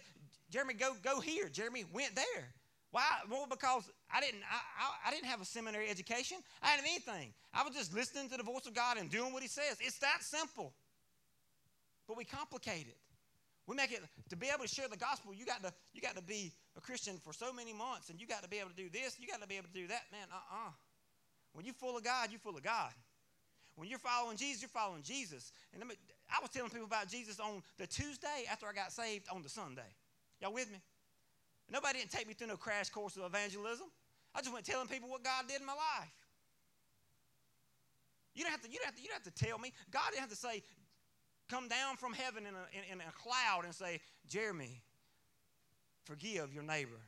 Jeremy, 0.51 0.75
go, 0.75 0.93
go 1.03 1.21
here, 1.21 1.49
Jeremy 1.49 1.85
went 1.93 2.15
there. 2.15 2.55
Why? 2.95 3.03
Well, 3.29 3.49
because 3.51 3.91
I 4.07 4.21
didn't, 4.21 4.43
I, 4.47 4.55
I, 4.55 5.09
I, 5.09 5.11
didn't 5.11 5.27
have 5.27 5.43
a 5.43 5.45
seminary 5.45 5.91
education. 5.91 6.39
I 6.63 6.77
didn't 6.77 6.87
have 6.87 6.95
anything. 6.95 7.35
I 7.53 7.65
was 7.65 7.75
just 7.75 7.93
listening 7.93 8.29
to 8.31 8.37
the 8.37 8.45
voice 8.45 8.67
of 8.67 8.75
God 8.75 8.99
and 8.99 9.11
doing 9.11 9.33
what 9.33 9.43
He 9.43 9.49
says. 9.49 9.79
It's 9.81 9.99
that 9.99 10.19
simple. 10.23 10.73
But 12.07 12.17
we 12.17 12.25
complicate 12.25 12.87
it. 12.87 12.97
We 13.67 13.75
make 13.75 13.91
it 13.91 13.99
to 14.31 14.37
be 14.37 14.47
able 14.47 14.63
to 14.63 14.73
share 14.73 14.87
the 14.87 14.97
gospel. 14.97 15.35
You 15.35 15.45
got 15.45 15.61
to, 15.65 15.73
you 15.93 16.01
got 16.01 16.15
to 16.15 16.23
be 16.23 16.53
a 16.79 16.81
Christian 16.81 17.19
for 17.19 17.33
so 17.33 17.53
many 17.53 17.73
months, 17.73 18.11
and 18.11 18.21
you 18.21 18.29
got 18.29 18.45
to 18.45 18.49
be 18.49 18.59
able 18.59 18.71
to 18.71 18.77
do 18.77 18.89
this. 18.89 19.19
You 19.19 19.27
got 19.27 19.43
to 19.43 19.49
be 19.49 19.57
able 19.57 19.67
to 19.67 19.75
do 19.75 19.89
that. 19.89 20.03
Man, 20.13 20.29
uh-uh. 20.31 20.71
When 21.53 21.65
you're 21.65 21.75
full 21.75 21.97
of 21.97 22.05
God, 22.05 22.29
you're 22.31 22.39
full 22.39 22.57
of 22.57 22.63
God. 22.63 22.93
When 23.75 23.89
you're 23.89 23.99
following 23.99 24.37
Jesus, 24.37 24.63
you're 24.63 24.69
following 24.69 25.03
Jesus. 25.03 25.51
And 25.73 25.83
I 25.83 26.41
was 26.41 26.51
telling 26.51 26.71
people 26.71 26.87
about 26.87 27.09
Jesus 27.09 27.41
on 27.41 27.61
the 27.77 27.89
Tuesday 27.89 28.47
after 28.49 28.69
I 28.69 28.73
got 28.73 28.93
saved 28.93 29.27
on 29.35 29.43
the 29.43 29.49
Sunday. 29.49 29.91
Y'all 30.41 30.55
with 30.55 30.71
me? 30.71 30.79
Nobody 31.71 32.01
didn't 32.01 32.13
take 32.13 32.29
me 32.29 32.35
through 32.35 32.49
no 32.49 32.57
crash 32.57 32.91
course 32.91 33.17
of 33.17 33.25
evangelism. 33.25 33.87
I 34.35 34.41
just 34.41 34.53
went 34.53 34.67
telling 34.67 34.89
people 34.89 35.09
what 35.09 35.23
God 35.23 35.47
did 35.49 35.61
in 35.61 35.67
my 35.67 35.75
life. 35.75 36.13
You 38.35 38.43
don't 38.43 38.51
have 38.51 38.63
to, 38.63 38.71
you 38.71 38.79
don't 38.79 38.87
have 38.87 38.97
to, 38.97 39.03
you 39.03 39.09
don't 39.09 39.23
have 39.23 39.35
to 39.35 39.45
tell 39.45 39.59
me. 39.59 39.73
God 39.91 40.11
didn't 40.11 40.21
have 40.21 40.31
to 40.31 40.37
say, 40.37 40.63
come 41.49 41.69
down 41.69 41.97
from 41.97 42.13
heaven 42.13 42.45
in 42.47 42.55
a, 42.55 42.93
in, 42.93 43.01
in 43.01 43.01
a 43.01 43.13
cloud 43.13 43.65
and 43.65 43.75
say, 43.75 44.01
Jeremy, 44.29 44.83
forgive 46.05 46.53
your 46.53 46.65
neighbor. 46.65 47.01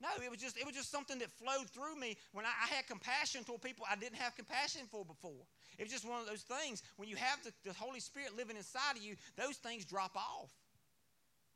No, 0.00 0.08
it 0.22 0.30
was 0.30 0.40
just 0.40 0.58
it 0.58 0.66
was 0.66 0.74
just 0.74 0.90
something 0.90 1.18
that 1.20 1.30
flowed 1.30 1.70
through 1.70 1.96
me 1.96 2.18
when 2.32 2.44
I, 2.44 2.50
I, 2.64 2.74
had 2.74 2.86
compassion 2.86 3.44
toward 3.44 3.62
people 3.62 3.86
I 3.90 3.96
didn't 3.96 4.16
have 4.16 4.36
compassion 4.36 4.82
for 4.90 5.06
before. 5.06 5.48
It 5.78 5.84
was 5.84 5.92
just 5.92 6.06
one 6.06 6.20
of 6.20 6.26
those 6.26 6.42
things. 6.42 6.82
When 6.96 7.08
you 7.08 7.16
have 7.16 7.42
the, 7.42 7.52
the 7.64 7.72
Holy 7.72 8.00
Spirit 8.00 8.36
living 8.36 8.58
inside 8.58 8.96
of 8.96 9.02
you, 9.02 9.16
those 9.36 9.56
things 9.56 9.86
drop 9.86 10.14
off. 10.14 10.50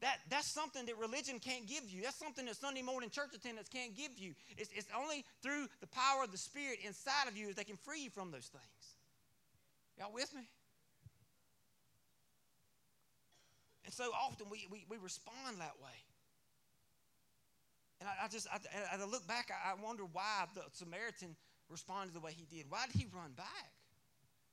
That, 0.01 0.17
that's 0.31 0.47
something 0.47 0.87
that 0.87 0.97
religion 0.99 1.39
can't 1.39 1.67
give 1.67 1.85
you. 1.89 2.03
That's 2.03 2.17
something 2.17 2.47
that 2.47 2.57
Sunday 2.57 2.81
morning 2.81 3.11
church 3.11 3.35
attendance 3.35 3.69
can't 3.69 3.95
give 3.95 4.19
you. 4.19 4.33
It's, 4.57 4.71
it's 4.75 4.89
only 4.97 5.25
through 5.43 5.69
the 5.81 5.87
power 5.89 6.25
of 6.25 6.33
the 6.33 6.39
Spirit 6.39 6.79
inside 6.87 7.29
of 7.29 7.37
you 7.37 7.49
that 7.49 7.57
they 7.57 7.65
can 7.65 7.77
free 7.77 8.01
you 8.01 8.11
from 8.11 8.31
those 8.31 8.47
things. 8.47 8.97
Y'all 9.99 10.13
with 10.13 10.35
me? 10.35 10.43
And 13.85 13.93
so 13.93 14.05
often 14.19 14.47
we, 14.51 14.67
we, 14.71 14.87
we 14.89 14.97
respond 14.97 15.59
that 15.59 15.77
way. 15.83 15.99
And 18.01 18.09
I, 18.09 18.25
I 18.25 18.29
just, 18.29 18.49
I, 18.49 18.57
I 18.97 19.05
look 19.05 19.27
back, 19.29 19.51
I 19.53 19.75
wonder 19.83 20.05
why 20.11 20.47
the 20.55 20.63
Samaritan 20.73 21.37
responded 21.69 22.15
the 22.15 22.21
way 22.21 22.33
he 22.33 22.47
did. 22.47 22.67
Why 22.71 22.87
did 22.87 22.99
he 22.99 23.07
run 23.15 23.33
back? 23.37 23.71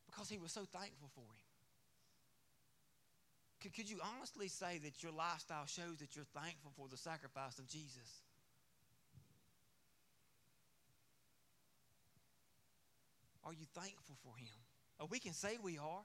Because 0.08 0.28
he 0.28 0.38
was 0.38 0.52
so 0.52 0.66
thankful 0.74 1.10
for 1.16 1.22
him. 1.22 1.47
Could, 3.62 3.74
could 3.74 3.90
you 3.90 4.00
honestly 4.16 4.48
say 4.48 4.80
that 4.84 5.02
your 5.02 5.12
lifestyle 5.12 5.66
shows 5.66 5.98
that 6.00 6.16
you're 6.16 6.26
thankful 6.26 6.72
for 6.76 6.88
the 6.88 6.98
sacrifice 6.98 7.58
of 7.58 7.68
Jesus? 7.68 8.22
Are 13.44 13.54
you 13.54 13.66
thankful 13.74 14.18
for 14.24 14.36
him? 14.38 14.54
Oh, 15.00 15.08
we 15.10 15.20
can 15.20 15.34
say 15.34 15.58
we 15.64 15.78
are. 15.78 16.04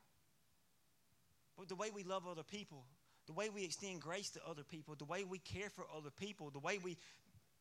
But 1.58 1.68
the 1.68 1.74
way 1.74 1.90
we 1.94 2.04
love 2.04 2.26
other 2.26 2.44
people, 2.44 2.84
the 3.26 3.32
way 3.32 3.48
we 3.50 3.64
extend 3.64 4.00
grace 4.00 4.30
to 4.30 4.40
other 4.48 4.62
people, 4.62 4.94
the 4.94 5.04
way 5.04 5.24
we 5.24 5.38
care 5.38 5.68
for 5.68 5.84
other 5.94 6.10
people, 6.10 6.50
the 6.50 6.60
way 6.60 6.78
we 6.82 6.96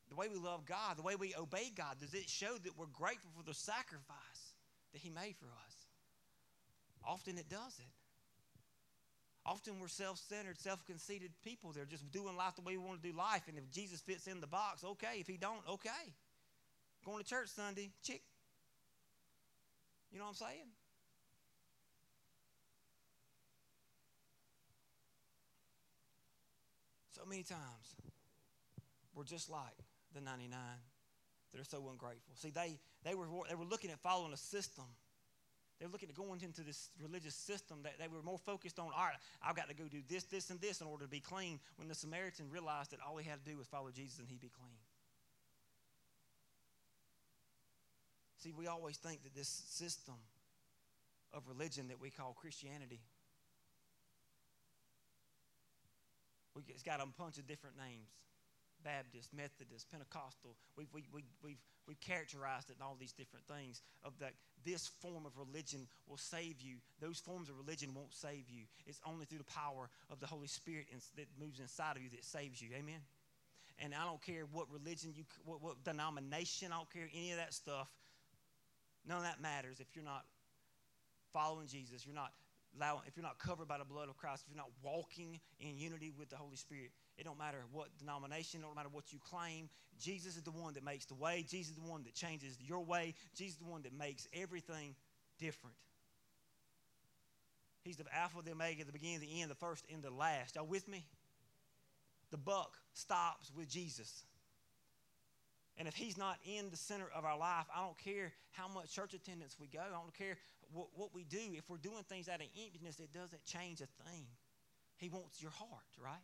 the 0.10 0.16
way 0.16 0.28
we 0.28 0.38
love 0.38 0.66
God, 0.66 0.98
the 0.98 1.04
way 1.04 1.16
we 1.16 1.34
obey 1.40 1.72
God, 1.74 1.96
does 2.02 2.14
it 2.14 2.28
show 2.30 2.58
that 2.66 2.78
we're 2.78 2.86
grateful 2.88 3.32
for 3.38 3.44
the 3.44 3.54
sacrifice 3.54 4.54
that 4.92 5.00
He 5.00 5.10
made 5.10 5.36
for 5.40 5.46
us? 5.46 5.76
Often 7.08 7.38
it 7.38 7.50
doesn't. 7.50 8.01
Often 9.46 9.80
we're 9.80 9.88
self 9.88 10.20
centered, 10.20 10.60
self 10.60 10.86
conceited 10.86 11.32
people. 11.44 11.72
They're 11.72 11.86
just 11.86 12.12
doing 12.12 12.36
life 12.38 12.56
the 12.56 12.62
way 12.62 12.78
we 12.78 12.84
want 12.84 13.02
to 13.02 13.12
do 13.12 13.18
life. 13.18 13.44
And 13.48 13.58
if 13.58 13.70
Jesus 13.72 14.00
fits 14.00 14.28
in 14.28 14.40
the 14.40 14.48
box, 14.48 14.84
okay. 14.84 15.20
If 15.20 15.28
He 15.28 15.38
don't, 15.38 15.62
okay. 15.68 16.14
Going 17.04 17.24
to 17.24 17.28
church 17.28 17.50
Sunday, 17.50 17.90
chick. 18.04 18.22
You 20.12 20.20
know 20.20 20.26
what 20.26 20.32
I'm 20.42 20.48
saying? 20.48 20.70
So 27.16 27.22
many 27.28 27.44
times, 27.44 27.96
we're 29.16 29.24
just 29.24 29.50
like 29.50 29.62
the 30.14 30.22
99 30.22 30.58
that 31.52 31.62
are 31.62 31.64
so 31.64 31.88
ungrateful. 31.90 32.34
See, 32.36 32.50
they, 32.50 32.80
they, 33.04 33.16
were, 33.16 33.26
they 33.48 33.56
were 33.56 33.66
looking 33.66 33.92
at 33.92 34.00
following 34.00 34.34
a 34.34 34.38
system. 34.38 34.86
They 35.82 35.88
were 35.88 35.94
looking 35.94 36.10
at 36.10 36.16
going 36.16 36.42
into 36.44 36.62
this 36.62 36.92
religious 37.02 37.34
system 37.34 37.80
that 37.82 37.98
they 37.98 38.08
were 38.08 38.22
more 38.22 38.38
focused 38.38 38.78
on, 38.78 38.86
all 38.96 39.06
right, 39.06 39.18
I've 39.44 39.56
got 39.56 39.68
to 39.68 39.74
go 39.74 39.86
do 39.86 40.04
this, 40.08 40.26
this, 40.26 40.52
and 40.52 40.62
this 40.62 40.80
in 40.80 40.86
order 40.86 41.06
to 41.06 41.10
be 41.10 41.20
clean, 41.20 41.60
when 41.78 41.88
the 41.88 41.96
Samaritan 41.96 42.52
realized 42.52 42.92
that 42.92 43.00
all 43.02 43.18
he 43.18 43.28
had 43.28 43.44
to 43.44 43.52
do 43.52 43.58
was 43.58 43.66
follow 43.66 43.90
Jesus 43.90 44.20
and 44.20 44.28
he'd 44.28 44.40
be 44.40 44.52
clean. 44.56 44.78
See, 48.38 48.54
we 48.56 48.68
always 48.68 48.98
think 48.98 49.24
that 49.24 49.34
this 49.34 49.64
system 49.70 50.14
of 51.34 51.48
religion 51.48 51.88
that 51.88 52.00
we 52.00 52.12
call 52.12 52.38
Christianity 52.40 53.02
it's 56.70 56.84
got 56.84 57.02
a 57.02 57.08
bunch 57.18 57.38
of 57.38 57.48
different 57.48 57.78
names 57.78 58.10
Baptist, 58.84 59.30
Methodist, 59.34 59.90
Pentecostal. 59.92 60.56
We've, 60.76 60.88
we, 60.92 61.06
we, 61.14 61.24
we've, 61.44 61.62
we've 61.88 62.00
characterized 62.00 62.70
it 62.70 62.78
in 62.78 62.82
all 62.82 62.98
these 63.00 63.14
different 63.14 63.46
things 63.48 63.82
of 64.04 64.14
that 64.20 64.34
this 64.64 64.88
form 65.02 65.26
of 65.26 65.38
religion 65.38 65.88
will 66.08 66.18
save 66.18 66.62
you. 66.62 66.78
Those 67.00 67.20
forms 67.20 67.50
of 67.50 67.58
religion 67.58 67.94
won't 67.96 68.14
save 68.14 68.50
you. 68.50 68.64
It's 68.86 69.02
only 69.06 69.26
through 69.26 69.40
the 69.40 69.44
power 69.46 69.90
of 70.10 70.20
the 70.20 70.28
Holy 70.28 70.48
Spirit 70.48 70.88
that 71.16 71.28
moves 71.40 71.60
inside 71.60 71.98
of 71.98 72.04
you 72.04 72.10
that 72.12 72.24
saves 72.24 72.62
you. 72.62 72.70
Amen? 72.78 73.02
And 73.80 73.96
I 73.96 74.06
don't 74.06 74.22
care 74.22 74.44
what 74.52 74.68
religion 74.72 75.14
you, 75.16 75.24
what, 75.44 75.62
what 75.62 75.84
denomination, 75.84 76.72
I 76.72 76.78
don't 76.78 76.92
care 76.92 77.10
any 77.14 77.32
of 77.32 77.38
that 77.38 77.54
stuff. 77.54 77.90
None 79.08 79.18
of 79.18 79.24
that 79.24 79.42
matters 79.42 79.80
if 79.80 79.88
you're 79.96 80.06
not 80.06 80.26
following 81.34 81.68
Jesus. 81.68 82.06
You're 82.06 82.16
not 82.16 82.32
allow, 82.78 83.02
if 83.08 83.18
you're 83.18 83.26
not 83.26 83.40
covered 83.40 83.68
by 83.68 83.78
the 83.78 83.86
blood 83.86 84.10
of 84.10 84.18
Christ, 84.18 84.44
if 84.46 84.54
you're 84.54 84.62
not 84.62 84.72
walking 84.84 85.40
in 85.60 85.78
unity 85.78 86.12
with 86.18 86.30
the 86.30 86.38
Holy 86.38 86.56
Spirit, 86.56 86.92
it 87.22 87.26
don't 87.26 87.38
matter 87.38 87.60
what 87.72 87.96
denomination, 88.00 88.62
it 88.62 88.64
don't 88.64 88.76
matter 88.76 88.90
what 88.92 89.14
you 89.14 89.20
claim. 89.30 89.70
Jesus 90.00 90.38
is 90.38 90.42
the 90.42 90.50
one 90.50 90.74
that 90.74 90.84
makes 90.84 91.06
the 91.06 91.14
way. 91.14 91.46
Jesus 91.48 91.78
is 91.78 91.84
the 91.84 91.88
one 91.88 92.02
that 92.06 92.16
changes 92.16 92.58
your 92.60 92.84
way. 92.84 93.14
Jesus 93.36 93.54
is 93.54 93.60
the 93.60 93.72
one 93.72 93.84
that 93.84 93.94
makes 93.94 94.28
everything 94.34 94.96
different. 95.38 95.76
He's 97.84 97.98
the 97.98 98.06
Alpha, 98.12 98.40
the 98.44 98.54
Omega, 98.54 98.84
the 98.86 98.92
beginning, 98.92 99.20
the 99.20 99.40
end, 99.40 99.52
the 99.52 99.56
first, 99.56 99.86
and 99.94 100.02
the 100.02 100.10
last. 100.10 100.56
Y'all 100.56 100.66
with 100.66 100.88
me? 100.88 101.06
The 102.32 102.38
buck 102.38 102.72
stops 102.94 103.52
with 103.56 103.70
Jesus. 103.70 104.24
And 105.78 105.88
if 105.88 105.94
he's 105.94 106.18
not 106.18 106.38
in 106.44 106.72
the 106.72 106.78
center 106.78 107.06
of 107.16 107.24
our 107.24 107.38
life, 107.38 107.68
I 107.76 107.86
don't 107.86 107.98
care 108.00 108.34
how 108.50 108.68
much 108.68 108.92
church 108.92 109.14
attendance 109.14 109.58
we 109.60 109.68
go. 109.68 109.80
I 109.80 109.92
don't 109.92 110.18
care 110.18 110.38
what, 110.74 110.88
what 110.96 111.14
we 111.14 111.24
do. 111.24 111.40
If 111.54 111.70
we're 111.70 111.78
doing 111.78 112.04
things 112.10 112.28
out 112.28 112.42
of 112.42 112.48
emptiness, 112.66 113.00
it 113.00 113.14
doesn't 113.14 113.46
change 113.46 113.80
a 113.82 113.88
thing. 114.10 114.26
He 114.98 115.10
wants 115.10 115.40
your 115.40 115.52
heart, 115.52 115.86
right? 116.04 116.18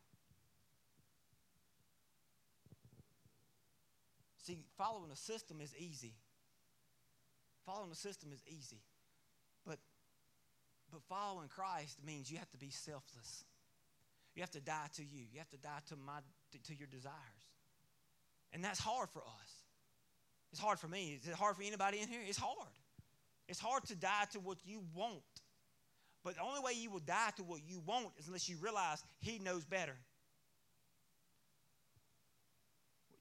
See, 4.47 4.63
following 4.77 5.11
a 5.11 5.15
system 5.17 5.59
is 5.59 5.75
easy. 5.77 6.13
Following 7.65 7.91
a 7.91 7.95
system 7.95 8.31
is 8.31 8.41
easy. 8.47 8.79
But 9.65 9.77
but 10.89 11.01
following 11.09 11.49
Christ 11.49 11.97
means 12.05 12.31
you 12.31 12.37
have 12.37 12.49
to 12.51 12.57
be 12.57 12.69
selfless. 12.69 13.43
You 14.35 14.41
have 14.41 14.51
to 14.51 14.61
die 14.61 14.87
to 14.95 15.03
you. 15.03 15.25
You 15.33 15.39
have 15.39 15.49
to 15.49 15.57
die 15.57 15.81
to 15.87 15.97
my 15.97 16.19
to, 16.53 16.63
to 16.63 16.75
your 16.77 16.87
desires. 16.87 17.43
And 18.53 18.63
that's 18.63 18.79
hard 18.79 19.09
for 19.09 19.19
us. 19.19 19.51
It's 20.53 20.61
hard 20.61 20.79
for 20.79 20.87
me. 20.87 21.19
Is 21.21 21.27
it 21.27 21.35
hard 21.35 21.57
for 21.57 21.63
anybody 21.63 21.99
in 21.99 22.07
here? 22.07 22.21
It's 22.25 22.37
hard. 22.37 22.71
It's 23.49 23.59
hard 23.59 23.83
to 23.87 23.95
die 23.95 24.27
to 24.31 24.39
what 24.39 24.59
you 24.63 24.81
want. 24.95 25.23
But 26.23 26.35
the 26.35 26.41
only 26.41 26.61
way 26.61 26.71
you 26.71 26.89
will 26.89 27.01
die 27.01 27.31
to 27.35 27.43
what 27.43 27.59
you 27.67 27.81
want 27.85 28.07
is 28.17 28.27
unless 28.27 28.47
you 28.47 28.55
realize 28.61 29.03
He 29.19 29.39
knows 29.39 29.65
better. 29.65 29.97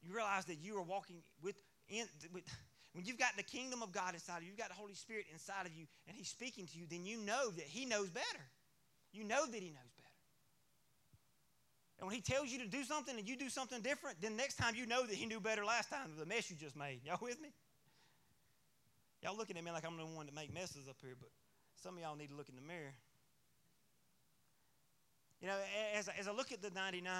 You 0.07 0.15
realize 0.15 0.45
that 0.45 0.59
you 0.61 0.77
are 0.77 0.83
walking 0.83 1.17
with, 1.43 1.55
in, 1.89 2.05
with 2.33 2.43
when 2.93 3.05
you've 3.05 3.19
got 3.19 3.35
the 3.35 3.43
kingdom 3.43 3.83
of 3.83 3.91
God 3.91 4.13
inside 4.13 4.37
of 4.37 4.43
you, 4.43 4.49
you've 4.49 4.57
got 4.57 4.69
the 4.69 4.75
Holy 4.75 4.93
Spirit 4.93 5.25
inside 5.31 5.65
of 5.65 5.73
you, 5.73 5.85
and 6.07 6.15
He's 6.15 6.29
speaking 6.29 6.65
to 6.67 6.77
you, 6.77 6.85
then 6.89 7.05
you 7.05 7.17
know 7.17 7.51
that 7.51 7.65
He 7.65 7.85
knows 7.85 8.09
better. 8.09 8.45
You 9.11 9.23
know 9.23 9.45
that 9.45 9.61
He 9.61 9.69
knows 9.69 9.91
better. 9.97 10.07
And 11.99 12.07
when 12.07 12.15
he 12.15 12.21
tells 12.21 12.49
you 12.51 12.59
to 12.59 12.67
do 12.67 12.83
something 12.83 13.17
and 13.17 13.27
you 13.27 13.35
do 13.35 13.49
something 13.49 13.81
different, 13.81 14.21
then 14.21 14.37
next 14.37 14.55
time 14.55 14.75
you 14.75 14.85
know 14.85 15.05
that 15.05 15.15
he 15.15 15.25
knew 15.25 15.39
better 15.39 15.65
last 15.65 15.89
time 15.89 16.11
the 16.17 16.25
mess 16.25 16.49
you 16.49 16.55
just 16.55 16.75
made. 16.75 17.01
Y'all 17.03 17.17
with 17.19 17.41
me? 17.41 17.49
Y'all 19.23 19.35
looking 19.35 19.57
at 19.57 19.63
me 19.63 19.71
like 19.71 19.83
I'm 19.83 19.97
the 19.97 20.05
one 20.05 20.27
to 20.27 20.33
make 20.33 20.53
messes 20.53 20.87
up 20.87 20.97
here, 21.01 21.15
but 21.19 21.29
some 21.81 21.95
of 21.95 22.03
y'all 22.03 22.15
need 22.15 22.29
to 22.29 22.35
look 22.35 22.49
in 22.49 22.55
the 22.55 22.61
mirror. 22.61 22.93
You 25.41 25.47
know, 25.47 25.57
as, 25.95 26.07
as 26.19 26.27
I 26.27 26.31
look 26.31 26.51
at 26.51 26.61
the 26.61 26.69
99, 26.69 27.11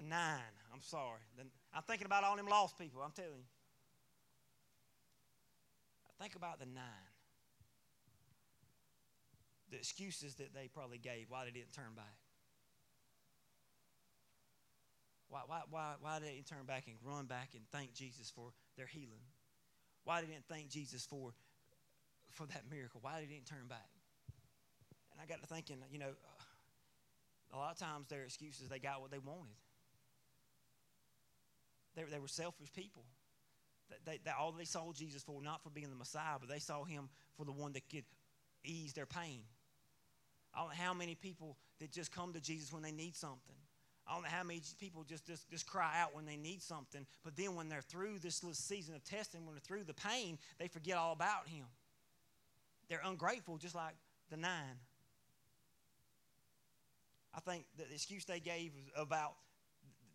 the 0.00 0.08
nine, 0.08 0.52
I'm 0.72 0.82
sorry. 0.82 1.20
The, 1.36 1.44
I'm 1.74 1.82
thinking 1.82 2.06
about 2.06 2.24
all 2.24 2.36
them 2.36 2.46
lost 2.46 2.78
people, 2.78 3.02
I'm 3.02 3.12
telling 3.12 3.38
you. 3.38 3.48
Think 6.20 6.34
about 6.34 6.58
the 6.58 6.66
nine. 6.66 7.12
The 9.70 9.76
excuses 9.76 10.34
that 10.36 10.54
they 10.54 10.68
probably 10.68 10.98
gave 10.98 11.26
why 11.28 11.44
they 11.44 11.50
didn't 11.50 11.72
turn 11.72 11.94
back. 11.94 12.16
Why, 15.28 15.40
why, 15.46 15.60
why, 15.70 15.94
why 16.00 16.18
they 16.18 16.26
did 16.26 16.38
they 16.38 16.42
turn 16.42 16.64
back 16.66 16.84
and 16.88 16.96
run 17.04 17.26
back 17.26 17.50
and 17.54 17.62
thank 17.70 17.92
Jesus 17.92 18.32
for 18.34 18.50
their 18.76 18.86
healing? 18.86 19.22
Why 20.04 20.22
they 20.22 20.26
didn't 20.26 20.48
thank 20.48 20.70
Jesus 20.70 21.04
for, 21.04 21.32
for 22.30 22.46
that 22.46 22.64
miracle? 22.70 23.00
Why 23.02 23.20
they 23.20 23.26
didn't 23.26 23.46
turn 23.46 23.68
back? 23.68 23.90
And 25.12 25.20
I 25.20 25.26
got 25.26 25.42
to 25.42 25.46
thinking, 25.46 25.76
you 25.92 25.98
know, 25.98 26.12
a 27.52 27.56
lot 27.56 27.72
of 27.72 27.78
times 27.78 28.08
their 28.08 28.24
excuses, 28.24 28.68
they 28.68 28.78
got 28.78 29.02
what 29.02 29.10
they 29.10 29.18
wanted. 29.18 29.54
They, 31.98 32.04
they 32.04 32.18
were 32.20 32.28
selfish 32.28 32.72
people. 32.72 33.02
They, 34.06 34.20
they, 34.24 34.30
all 34.38 34.52
they 34.52 34.64
saw 34.64 34.92
Jesus 34.92 35.22
for, 35.22 35.42
not 35.42 35.62
for 35.62 35.70
being 35.70 35.90
the 35.90 35.96
Messiah, 35.96 36.36
but 36.38 36.48
they 36.48 36.60
saw 36.60 36.84
him 36.84 37.08
for 37.36 37.44
the 37.44 37.52
one 37.52 37.72
that 37.72 37.88
could 37.90 38.04
ease 38.64 38.92
their 38.92 39.06
pain. 39.06 39.40
I 40.54 40.60
don't 40.60 40.68
know 40.68 40.74
how 40.76 40.94
many 40.94 41.16
people 41.16 41.56
that 41.80 41.90
just 41.90 42.12
come 42.12 42.32
to 42.34 42.40
Jesus 42.40 42.72
when 42.72 42.82
they 42.82 42.92
need 42.92 43.16
something. 43.16 43.56
I 44.06 44.14
don't 44.14 44.22
know 44.22 44.28
how 44.30 44.44
many 44.44 44.62
people 44.78 45.04
just, 45.04 45.26
just, 45.26 45.50
just 45.50 45.66
cry 45.66 46.00
out 46.00 46.14
when 46.14 46.24
they 46.24 46.36
need 46.36 46.62
something, 46.62 47.04
but 47.24 47.36
then 47.36 47.54
when 47.54 47.68
they're 47.68 47.82
through 47.82 48.20
this 48.20 48.42
little 48.42 48.54
season 48.54 48.94
of 48.94 49.04
testing, 49.04 49.44
when 49.44 49.54
they're 49.54 49.60
through 49.60 49.84
the 49.84 49.92
pain, 49.92 50.38
they 50.58 50.68
forget 50.68 50.96
all 50.96 51.12
about 51.12 51.48
Him. 51.48 51.66
They're 52.88 53.02
ungrateful, 53.04 53.58
just 53.58 53.74
like 53.74 53.94
the 54.30 54.38
nine. 54.38 54.78
I 57.34 57.40
think 57.40 57.66
the 57.76 57.84
excuse 57.92 58.24
they 58.24 58.40
gave 58.40 58.72
about 58.96 59.34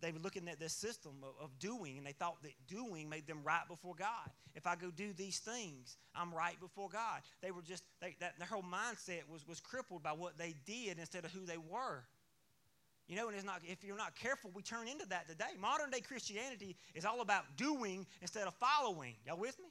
they 0.04 0.12
were 0.12 0.20
looking 0.20 0.48
at 0.50 0.60
this 0.60 0.74
system 0.74 1.14
of, 1.24 1.34
of, 1.42 1.58
doing, 1.60 1.98
and 1.98 2.06
they 2.06 2.12
thought 2.12 2.44
that 2.44 2.52
doing 2.68 3.10
made 3.10 3.26
them 3.26 3.40
right 3.44 3.64
before 3.68 3.96
God. 3.96 4.30
If 4.54 4.68
I 4.68 4.76
go 4.76 4.92
do 4.92 5.14
these 5.14 5.40
things, 5.40 5.98
I'm 6.14 6.34
right 6.34 6.60
before 6.60 6.90
God. 6.90 7.22
They 7.42 7.52
were 7.52 7.62
just 7.62 7.84
they, 8.02 8.16
that 8.20 8.38
their 8.38 8.48
whole 8.48 8.64
mindset 8.64 9.22
was 9.32 9.48
was 9.48 9.60
crippled 9.60 10.04
by 10.04 10.12
what 10.12 10.38
they 10.38 10.56
did 10.66 11.00
instead 11.00 11.26
of 11.26 11.32
who 11.32 11.46
they 11.46 11.58
were. 11.58 12.04
You 13.08 13.18
know, 13.18 13.28
and 13.28 13.36
it's 13.36 13.46
not, 13.46 13.62
if 13.66 13.84
you're 13.84 13.98
not 13.98 14.16
careful, 14.16 14.52
we 14.54 14.62
turn 14.62 14.88
into 14.88 15.06
that 15.08 15.28
today. 15.28 15.52
Modern 15.60 15.90
day 15.90 16.00
Christianity 16.00 16.78
is 16.96 17.06
all 17.06 17.22
about 17.22 17.44
doing 17.58 18.06
instead 18.22 18.48
of 18.48 18.54
following. 18.56 19.16
Y'all 19.26 19.38
with 19.38 19.60
me? 19.60 19.70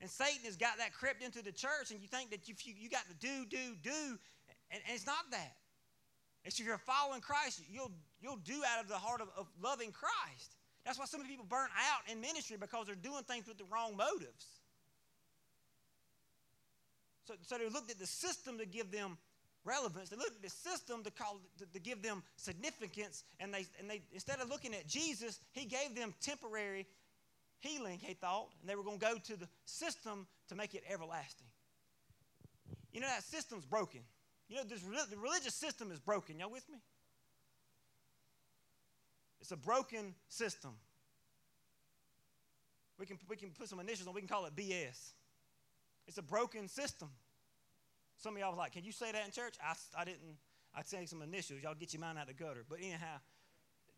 And 0.00 0.10
Satan 0.10 0.44
has 0.44 0.56
got 0.56 0.78
that 0.78 0.92
crept 0.92 1.22
into 1.22 1.42
the 1.42 1.52
church, 1.52 1.92
and 1.92 2.00
you 2.00 2.08
think 2.08 2.30
that 2.30 2.48
you, 2.48 2.54
you, 2.64 2.90
got 2.90 3.04
to 3.08 3.14
do, 3.14 3.46
do, 3.48 3.76
do, 3.82 4.18
and, 4.70 4.82
and 4.84 4.94
it's 4.94 5.06
not 5.06 5.30
that. 5.30 5.54
It's 6.44 6.58
if 6.60 6.66
you're 6.66 6.76
following 6.76 7.20
Christ, 7.20 7.62
you'll, 7.70 7.92
you'll 8.24 8.36
do 8.36 8.62
out 8.72 8.82
of 8.82 8.88
the 8.88 8.96
heart 8.96 9.20
of, 9.20 9.28
of 9.36 9.46
loving 9.62 9.92
Christ. 9.92 10.56
That's 10.84 10.98
why 10.98 11.04
so 11.04 11.18
many 11.18 11.28
people 11.28 11.46
burn 11.48 11.68
out 11.92 12.10
in 12.10 12.20
ministry 12.20 12.56
because 12.58 12.86
they're 12.86 12.94
doing 12.94 13.22
things 13.24 13.46
with 13.46 13.58
the 13.58 13.64
wrong 13.70 13.96
motives. 13.96 14.46
So, 17.26 17.34
so 17.42 17.58
they 17.58 17.68
looked 17.68 17.90
at 17.90 17.98
the 17.98 18.06
system 18.06 18.58
to 18.58 18.66
give 18.66 18.90
them 18.90 19.16
relevance. 19.64 20.10
They 20.10 20.16
looked 20.16 20.36
at 20.36 20.42
the 20.42 20.50
system 20.50 21.02
to, 21.04 21.10
call, 21.10 21.40
to, 21.58 21.66
to 21.66 21.78
give 21.78 22.02
them 22.02 22.22
significance, 22.36 23.24
and 23.40 23.52
they, 23.52 23.66
and 23.78 23.88
they 23.88 24.02
instead 24.12 24.40
of 24.40 24.48
looking 24.48 24.74
at 24.74 24.86
Jesus, 24.86 25.40
he 25.52 25.64
gave 25.64 25.94
them 25.94 26.14
temporary 26.20 26.86
healing, 27.60 27.98
he 28.02 28.14
thought, 28.14 28.48
and 28.60 28.68
they 28.68 28.76
were 28.76 28.82
going 28.82 28.98
to 28.98 29.06
go 29.06 29.14
to 29.16 29.36
the 29.36 29.48
system 29.64 30.26
to 30.48 30.54
make 30.54 30.74
it 30.74 30.82
everlasting. 30.90 31.46
You 32.92 33.00
know, 33.00 33.06
that 33.06 33.24
system's 33.24 33.64
broken. 33.64 34.00
You 34.48 34.56
know, 34.56 34.62
this, 34.64 34.82
the 34.82 35.16
religious 35.16 35.54
system 35.54 35.90
is 35.90 35.98
broken. 35.98 36.38
Y'all 36.38 36.50
with 36.50 36.68
me? 36.70 36.78
It's 39.44 39.52
a 39.52 39.58
broken 39.58 40.14
system. 40.26 40.70
We 42.98 43.04
can, 43.04 43.18
we 43.28 43.36
can 43.36 43.50
put 43.50 43.68
some 43.68 43.78
initials 43.78 44.08
on, 44.08 44.14
we 44.14 44.22
can 44.22 44.28
call 44.28 44.46
it 44.46 44.56
BS. 44.56 45.12
It's 46.06 46.16
a 46.16 46.22
broken 46.22 46.66
system. 46.66 47.10
Some 48.16 48.36
of 48.36 48.40
y'all 48.40 48.48
was 48.52 48.56
like, 48.56 48.72
Can 48.72 48.84
you 48.84 48.92
say 48.92 49.12
that 49.12 49.22
in 49.22 49.32
church? 49.32 49.56
I, 49.62 49.74
I 50.00 50.06
didn't. 50.06 50.38
I'd 50.74 50.88
say 50.88 51.04
some 51.04 51.20
initials. 51.20 51.60
Y'all 51.62 51.74
get 51.74 51.92
your 51.92 52.00
mind 52.00 52.16
out 52.16 52.30
of 52.30 52.38
the 52.38 52.42
gutter. 52.42 52.64
But 52.66 52.78
anyhow, 52.78 53.18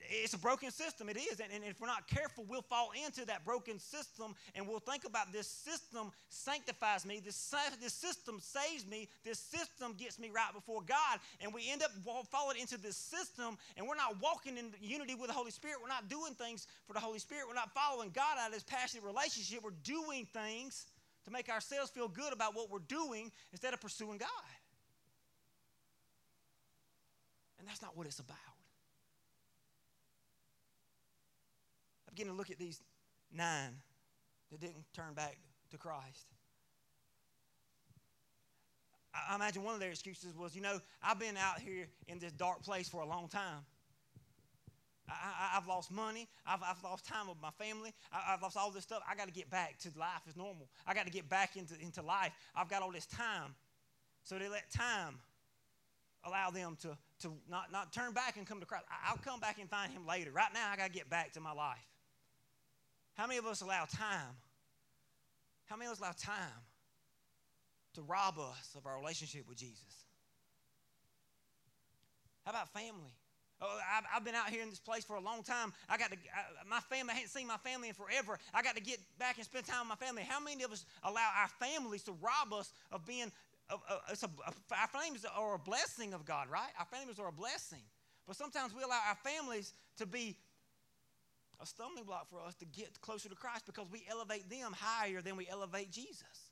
it's 0.01 0.35
a 0.35 0.39
broken 0.39 0.71
system. 0.71 1.09
It 1.09 1.17
is. 1.17 1.41
And, 1.41 1.51
and 1.53 1.65
if 1.65 1.81
we're 1.81 1.87
not 1.87 2.07
careful, 2.07 2.45
we'll 2.49 2.63
fall 2.63 2.91
into 3.05 3.25
that 3.27 3.45
broken 3.45 3.79
system 3.79 4.35
and 4.55 4.69
we'll 4.69 4.79
think 4.79 5.05
about 5.05 5.33
this 5.33 5.49
system 5.49 6.11
sanctifies 6.29 7.07
me, 7.07 7.21
this, 7.21 7.55
this 7.81 7.93
system 7.93 8.39
saves 8.41 8.87
me, 8.87 9.09
this 9.25 9.39
system 9.39 9.95
gets 9.95 10.19
me 10.19 10.31
right 10.35 10.53
before 10.55 10.83
God. 10.83 11.21
And 11.41 11.53
we 11.53 11.71
end 11.71 11.83
up 11.83 11.91
falling 12.31 12.61
into 12.61 12.79
this 12.79 12.97
system 12.97 13.57
and 13.77 13.87
we're 13.87 13.97
not 13.97 14.21
walking 14.21 14.59
in 14.59 14.73
unity 14.81 15.15
with 15.15 15.29
the 15.29 15.35
Holy 15.35 15.51
Spirit. 15.51 15.79
We're 15.83 15.89
not 15.89 16.09
doing 16.09 16.35
things 16.35 16.67
for 16.87 16.93
the 16.93 17.01
Holy 17.01 17.19
Spirit. 17.19 17.45
We're 17.49 17.55
not 17.55 17.73
following 17.73 18.11
God 18.11 18.39
out 18.39 18.49
of 18.49 18.55
this 18.55 18.65
passionate 18.65 19.05
relationship. 19.05 19.61
We're 19.63 19.71
doing 19.83 20.27
things 20.33 20.87
to 21.25 21.31
make 21.31 21.49
ourselves 21.49 21.91
feel 21.91 22.09
good 22.09 22.33
about 22.33 22.55
what 22.55 22.71
we're 22.71 22.79
doing 22.79 23.33
instead 23.51 23.75
of 23.75 23.81
pursuing 23.81 24.19
God. 24.19 24.29
And 27.59 27.67
that's 27.67 27.83
not 27.83 27.97
what 27.97 28.07
it's 28.07 28.21
about. 28.21 28.56
I'm 32.21 32.29
to 32.29 32.37
look 32.37 32.51
at 32.51 32.59
these 32.59 32.81
nine 33.33 33.77
that 34.51 34.61
didn't 34.61 34.85
turn 34.95 35.15
back 35.15 35.39
to 35.71 35.79
Christ. 35.79 36.27
I 39.29 39.35
imagine 39.35 39.63
one 39.63 39.75
of 39.75 39.81
their 39.81 39.91
excuses 39.91 40.37
was, 40.37 40.55
you 40.55 40.61
know, 40.61 40.79
I've 41.03 41.19
been 41.19 41.37
out 41.37 41.59
here 41.59 41.89
in 42.07 42.19
this 42.19 42.33
dark 42.33 42.63
place 42.63 42.89
for 42.89 43.01
a 43.03 43.07
long 43.07 43.29
time. 43.29 43.65
I, 45.09 45.55
have 45.55 45.69
lost 45.69 45.93
money. 45.93 46.29
I've, 46.45 46.61
I've, 46.63 46.83
lost 46.83 47.07
time 47.07 47.29
with 47.29 47.41
my 47.41 47.51
family. 47.51 47.95
I, 48.13 48.33
have 48.33 48.43
lost 48.43 48.57
all 48.57 48.73
this 48.73 48.83
stuff. 48.83 49.03
I 49.09 49.15
got 49.15 49.29
to 49.29 49.33
get 49.33 49.49
back 49.51 49.79
to 49.81 49.91
life 49.97 50.23
as 50.29 50.37
normal. 50.37 50.69
I 50.85 50.95
got 50.95 51.07
to 51.07 51.13
get 51.13 51.29
back 51.29 51.57
into, 51.57 51.75
into 51.81 52.03
life. 52.03 52.33
I've 52.57 52.69
got 52.69 52.83
all 52.83 52.91
this 52.91 53.07
time. 53.07 53.55
So 54.25 54.37
they 54.37 54.49
let 54.49 54.69
time 54.71 55.21
allow 56.25 56.51
them 56.51 56.77
to, 56.83 56.99
to 57.21 57.33
not, 57.49 57.71
not 57.71 57.93
turn 57.93 58.13
back 58.13 58.37
and 58.37 58.47
come 58.47 58.59
to 58.59 58.67
Christ. 58.67 58.85
I, 58.91 59.11
I'll 59.11 59.19
come 59.19 59.39
back 59.39 59.59
and 59.61 59.71
find 59.71 59.93
him 59.93 60.07
later. 60.07 60.33
Right 60.33 60.53
now, 60.53 60.71
I 60.73 60.77
got 60.77 60.87
to 60.87 60.93
get 60.93 61.09
back 61.09 61.33
to 61.35 61.41
my 61.41 61.53
life. 61.53 61.87
How 63.17 63.27
many 63.27 63.39
of 63.39 63.47
us 63.47 63.63
allow 63.63 63.85
time? 63.85 64.37
How 65.67 65.77
many 65.77 65.87
of 65.87 65.93
us 65.93 66.01
allow 66.01 66.13
time 66.13 66.63
to 67.95 68.03
rob 68.03 68.39
us 68.39 68.75
of 68.77 68.87
our 68.87 68.99
relationship 68.99 69.49
with 69.49 69.59
Jesus? 69.59 70.05
How 72.45 72.51
about 72.53 72.73
family? 72.73 73.13
Oh, 73.61 73.79
I've, 73.97 74.05
I've, 74.15 74.25
been 74.25 74.35
out 74.35 74.51
here 74.51 74.63
in 74.63 74.69
this 74.69 74.79
place 74.79 75.03
for 75.03 75.17
a 75.17 75.21
long 75.21 75.43
time. 75.43 75.73
I 75.89 75.97
got 75.97 76.11
to, 76.11 76.17
I, 76.17 76.69
my 76.69 76.81
family, 76.81 77.13
I 77.13 77.15
hadn't 77.15 77.31
seen 77.31 77.47
my 77.47 77.57
family 77.57 77.89
in 77.89 77.95
forever. 77.95 78.39
I 78.53 78.63
got 78.63 78.77
to 78.77 78.83
get 78.83 79.01
back 79.19 79.37
and 79.37 79.47
spend 79.47 79.65
time 79.65 79.89
with 79.89 79.99
my 79.99 80.07
family. 80.07 80.23
How 80.23 80.39
many 80.39 80.63
of 80.63 80.71
us 80.71 80.85
allow 81.03 81.27
our 81.41 81.49
families 81.49 82.03
to 82.05 82.13
rob 82.21 82.53
us 82.53 82.71
of 82.93 83.07
being, 83.07 83.33
of, 83.71 83.81
it's 84.13 84.23
a, 84.23 84.31
our 84.79 84.89
families 84.89 85.25
are 85.25 85.55
a 85.55 85.59
blessing 85.59 86.13
of 86.13 86.27
God, 86.27 86.51
right? 86.51 86.69
Our 86.79 86.85
families 86.85 87.19
are 87.19 87.29
a 87.29 87.33
blessing. 87.33 87.83
But 88.27 88.37
sometimes 88.37 88.75
we 88.75 88.83
allow 88.83 89.01
our 89.09 89.17
families 89.17 89.73
to 89.97 90.07
be 90.07 90.37
a 91.61 91.67
stumbling 91.67 92.05
block 92.05 92.29
for 92.29 92.41
us 92.41 92.55
to 92.57 92.65
get 92.67 93.01
closer 93.01 93.29
to 93.29 93.35
Christ 93.35 93.67
because 93.67 93.91
we 93.91 94.05
elevate 94.11 94.49
them 94.51 94.75
higher 94.77 95.23
than 95.23 95.37
we 95.37 95.49
elevate 95.49 95.91
Jesus. 95.91 96.51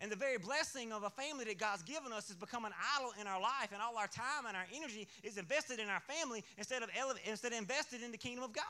And 0.00 0.10
the 0.10 0.16
very 0.16 0.38
blessing 0.38 0.92
of 0.92 1.04
a 1.04 1.10
family 1.10 1.44
that 1.44 1.58
God's 1.58 1.84
given 1.84 2.12
us 2.12 2.26
has 2.26 2.36
become 2.36 2.64
an 2.64 2.72
idol 2.98 3.12
in 3.20 3.28
our 3.28 3.40
life, 3.40 3.70
and 3.72 3.80
all 3.80 3.96
our 3.96 4.08
time 4.08 4.46
and 4.48 4.56
our 4.56 4.66
energy 4.74 5.06
is 5.22 5.38
invested 5.38 5.78
in 5.78 5.88
our 5.88 6.00
family 6.00 6.42
instead 6.58 6.82
of, 6.82 6.90
instead 7.24 7.52
of 7.52 7.58
invested 7.58 8.02
in 8.02 8.10
the 8.10 8.18
kingdom 8.18 8.42
of 8.42 8.52
God. 8.52 8.64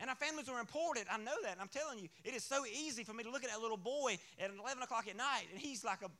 And 0.00 0.08
our 0.08 0.16
families 0.16 0.48
are 0.48 0.58
important. 0.58 1.08
I 1.12 1.18
know 1.18 1.36
that. 1.42 1.52
And 1.52 1.60
I'm 1.60 1.68
telling 1.68 1.98
you, 1.98 2.08
it 2.24 2.32
is 2.32 2.42
so 2.42 2.64
easy 2.64 3.04
for 3.04 3.12
me 3.12 3.22
to 3.22 3.30
look 3.30 3.44
at 3.44 3.50
that 3.50 3.60
little 3.60 3.76
boy 3.76 4.16
at 4.42 4.50
11 4.58 4.82
o'clock 4.82 5.06
at 5.08 5.16
night, 5.16 5.44
and 5.52 5.60
he's 5.60 5.84
like 5.84 6.00
a 6.00 6.10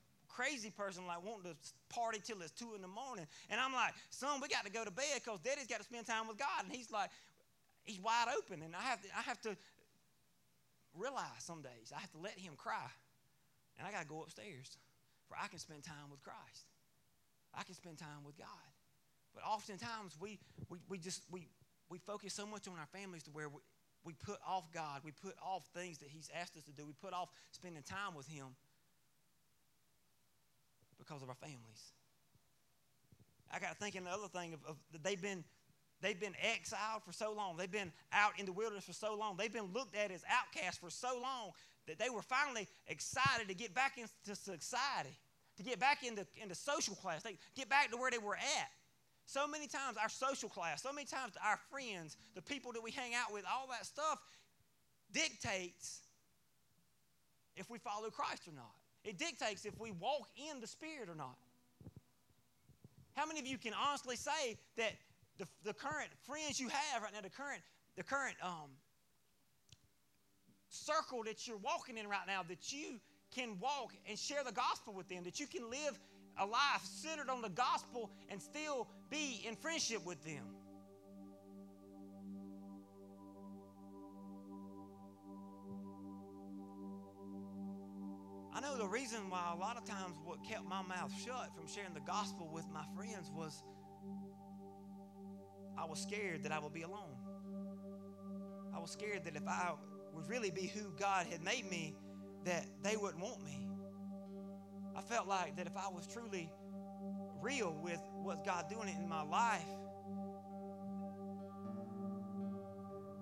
crazy 0.41 0.71
person, 0.71 1.07
like 1.07 1.23
wanting 1.23 1.53
to 1.53 1.57
party 1.91 2.19
till 2.25 2.41
it's 2.41 2.53
2 2.53 2.73
in 2.75 2.81
the 2.81 2.89
morning. 2.89 3.27
And 3.51 3.61
I'm 3.61 3.75
like, 3.75 3.93
son, 4.09 4.41
we 4.41 4.49
got 4.49 4.65
to 4.65 4.73
go 4.73 4.85
to 4.85 4.91
bed 4.91 5.21
because 5.23 5.39
daddy's 5.41 5.67
got 5.67 5.79
to 5.79 5.85
spend 5.85 6.07
time 6.07 6.27
with 6.29 6.39
God. 6.39 6.65
And 6.65 6.73
he's 6.73 6.91
like, 6.91 7.11
he's 7.85 8.01
wide 8.01 8.29
open. 8.39 8.63
And 8.63 8.75
I 8.75 8.81
have 8.81 9.03
to, 9.03 9.09
I 9.17 9.21
have 9.23 9.41
to 9.43 9.57
realize 10.97 11.45
some 11.45 11.61
days 11.61 11.93
I 11.95 12.01
have 12.01 12.11
to 12.13 12.19
let 12.19 12.39
him 12.39 12.55
cry. 12.57 12.89
And 13.79 13.87
I 13.87 13.93
got 13.93 14.03
to 14.03 14.09
go 14.09 14.23
upstairs 14.23 14.79
for 15.29 15.37
I 15.37 15.47
can 15.49 15.59
spend 15.59 15.85
time 15.85 16.09
with 16.11 16.23
Christ. 16.23 16.65
I 17.55 17.63
can 17.63 17.75
spend 17.75 17.99
time 17.99 18.25
with 18.25 18.39
God. 18.39 18.71
But 19.35 19.45
oftentimes 19.45 20.17
we, 20.19 20.39
we, 20.69 20.79
we 20.89 20.99
just 20.99 21.23
we, 21.31 21.49
we 21.91 21.99
focus 21.99 22.33
so 22.33 22.47
much 22.47 22.67
on 22.67 22.75
our 22.79 22.89
families 22.93 23.25
to 23.25 23.31
where 23.31 23.49
we, 23.49 23.61
we 24.05 24.15
put 24.15 24.39
off 24.47 24.73
God. 24.73 25.03
We 25.05 25.13
put 25.13 25.35
off 25.45 25.69
things 25.75 25.99
that 25.99 26.09
He's 26.09 26.31
asked 26.35 26.57
us 26.57 26.65
to 26.65 26.73
do. 26.73 26.87
We 26.87 26.95
put 26.95 27.13
off 27.13 27.29
spending 27.53 27.83
time 27.83 28.15
with 28.17 28.27
Him 28.27 28.57
because 31.01 31.23
of 31.23 31.29
our 31.29 31.35
families. 31.35 31.93
I 33.53 33.59
got 33.59 33.71
to 33.71 33.75
think 33.75 33.97
the 33.97 34.09
other 34.09 34.29
thing 34.29 34.55
of, 34.55 34.61
of 34.69 34.77
they've 35.03 35.21
been 35.21 35.43
They've 36.01 36.19
been 36.19 36.35
exiled 36.43 37.03
for 37.05 37.13
so 37.13 37.33
long. 37.33 37.57
They've 37.57 37.71
been 37.71 37.93
out 38.13 38.33
in 38.39 38.47
the 38.47 38.53
wilderness 38.53 38.85
for 38.85 38.93
so 38.93 39.15
long. 39.15 39.37
They've 39.37 39.53
been 39.53 39.71
looked 39.73 39.95
at 39.95 40.11
as 40.11 40.23
outcasts 40.31 40.79
for 40.79 40.91
so 40.91 41.19
long 41.21 41.51
that 41.87 41.99
they 41.99 42.09
were 42.09 42.23
finally 42.23 42.69
excited 42.87 43.49
to 43.49 43.55
get 43.55 43.75
back 43.75 43.99
into 43.99 44.35
society, 44.35 45.17
to 45.57 45.63
get 45.63 45.79
back 45.79 46.03
into, 46.03 46.27
into 46.41 46.55
social 46.55 46.95
class, 46.95 47.23
they 47.23 47.37
get 47.55 47.69
back 47.69 47.91
to 47.91 47.97
where 47.97 48.11
they 48.11 48.19
were 48.19 48.37
at. 48.37 48.71
So 49.27 49.47
many 49.47 49.67
times, 49.67 49.97
our 50.01 50.09
social 50.09 50.49
class, 50.49 50.83
so 50.83 50.93
many 50.93 51.07
times, 51.07 51.35
our 51.45 51.59
friends, 51.71 52.17
the 52.35 52.43
people 52.43 52.73
that 52.73 52.83
we 52.83 52.91
hang 52.91 53.15
out 53.15 53.33
with, 53.33 53.45
all 53.45 53.69
that 53.71 53.87
stuff 53.87 54.19
dictates 55.13 56.01
if 57.57 57.69
we 57.69 57.79
follow 57.79 58.11
Christ 58.11 58.49
or 58.49 58.53
not. 58.53 58.80
It 59.05 59.19
dictates 59.19 59.65
if 59.65 59.79
we 59.79 59.91
walk 59.93 60.29
in 60.37 60.61
the 60.61 60.67
Spirit 60.67 61.09
or 61.09 61.15
not. 61.15 61.37
How 63.15 63.27
many 63.27 63.41
of 63.41 63.47
you 63.47 63.59
can 63.59 63.73
honestly 63.75 64.17
say 64.17 64.57
that 64.77 64.93
the, 65.39 65.47
the 65.65 65.73
current 65.73 66.11
friends 66.27 66.61
you 66.61 66.69
have 66.69 67.03
right 67.03 67.13
now, 67.13 67.21
the 67.23 67.31
current, 67.31 67.61
the 67.97 68.03
current 68.03 68.37
um, 68.43 68.71
circle 70.69 71.23
that 71.25 71.47
you're 71.47 71.59
walking 71.59 71.99
in 71.99 72.09
right 72.09 72.27
now, 72.27 72.43
that 72.49 72.73
you 72.73 73.01
can 73.35 73.59
walk 73.59 73.93
and 74.09 74.19
share 74.19 74.45
the 74.45 74.53
gospel 74.53 74.93
with 74.93 75.09
them, 75.09 75.25
that 75.25 75.41
you 75.41 75.47
can 75.47 75.69
live 75.71 75.99
a 76.39 76.47
life 76.47 76.83
centered 76.83 77.29
on 77.29 77.43
the 77.43 77.49
gospel 77.51 78.11
and 78.29 78.41
still 78.41 78.89
be 79.11 79.45
in 79.47 79.57
friendship 79.57 80.05
with 80.05 80.23
them. 80.25 80.45
Know 88.71 88.79
the 88.79 88.89
reason 88.89 89.31
why 89.31 89.53
a 89.55 89.59
lot 89.59 89.77
of 89.77 89.85
times 89.85 90.17
what 90.25 90.43
kept 90.45 90.65
my 90.65 90.83
mouth 90.83 91.13
shut 91.25 91.55
from 91.55 91.67
sharing 91.67 91.95
the 91.95 92.01
gospel 92.01 92.49
with 92.53 92.67
my 92.73 92.85
friends 92.95 93.31
was 93.35 93.63
I 95.79 95.85
was 95.87 96.01
scared 96.01 96.45
that 96.45 96.53
I 96.53 96.59
would 96.59 96.73
be 96.73 96.83
alone. 96.83 97.17
I 98.75 98.79
was 98.79 98.91
scared 98.91 99.25
that 99.25 99.37
if 99.37 99.47
I 99.49 99.73
would 100.13 100.29
really 100.29 100.51
be 100.51 100.67
who 100.67 100.93
God 100.99 101.27
had 101.27 101.43
made 101.43 101.69
me, 101.71 101.97
that 102.45 102.67
they 102.83 102.97
wouldn't 102.97 103.23
want 103.23 103.43
me. 103.45 103.67
I 104.97 105.01
felt 105.01 105.27
like 105.27 105.57
that 105.57 105.67
if 105.67 105.77
I 105.77 105.89
was 105.89 106.07
truly 106.07 106.51
real 107.41 107.77
with 107.83 108.01
what 108.23 108.45
God 108.45 108.67
doing 108.69 108.89
in 108.89 109.09
my 109.09 109.23
life, 109.23 109.65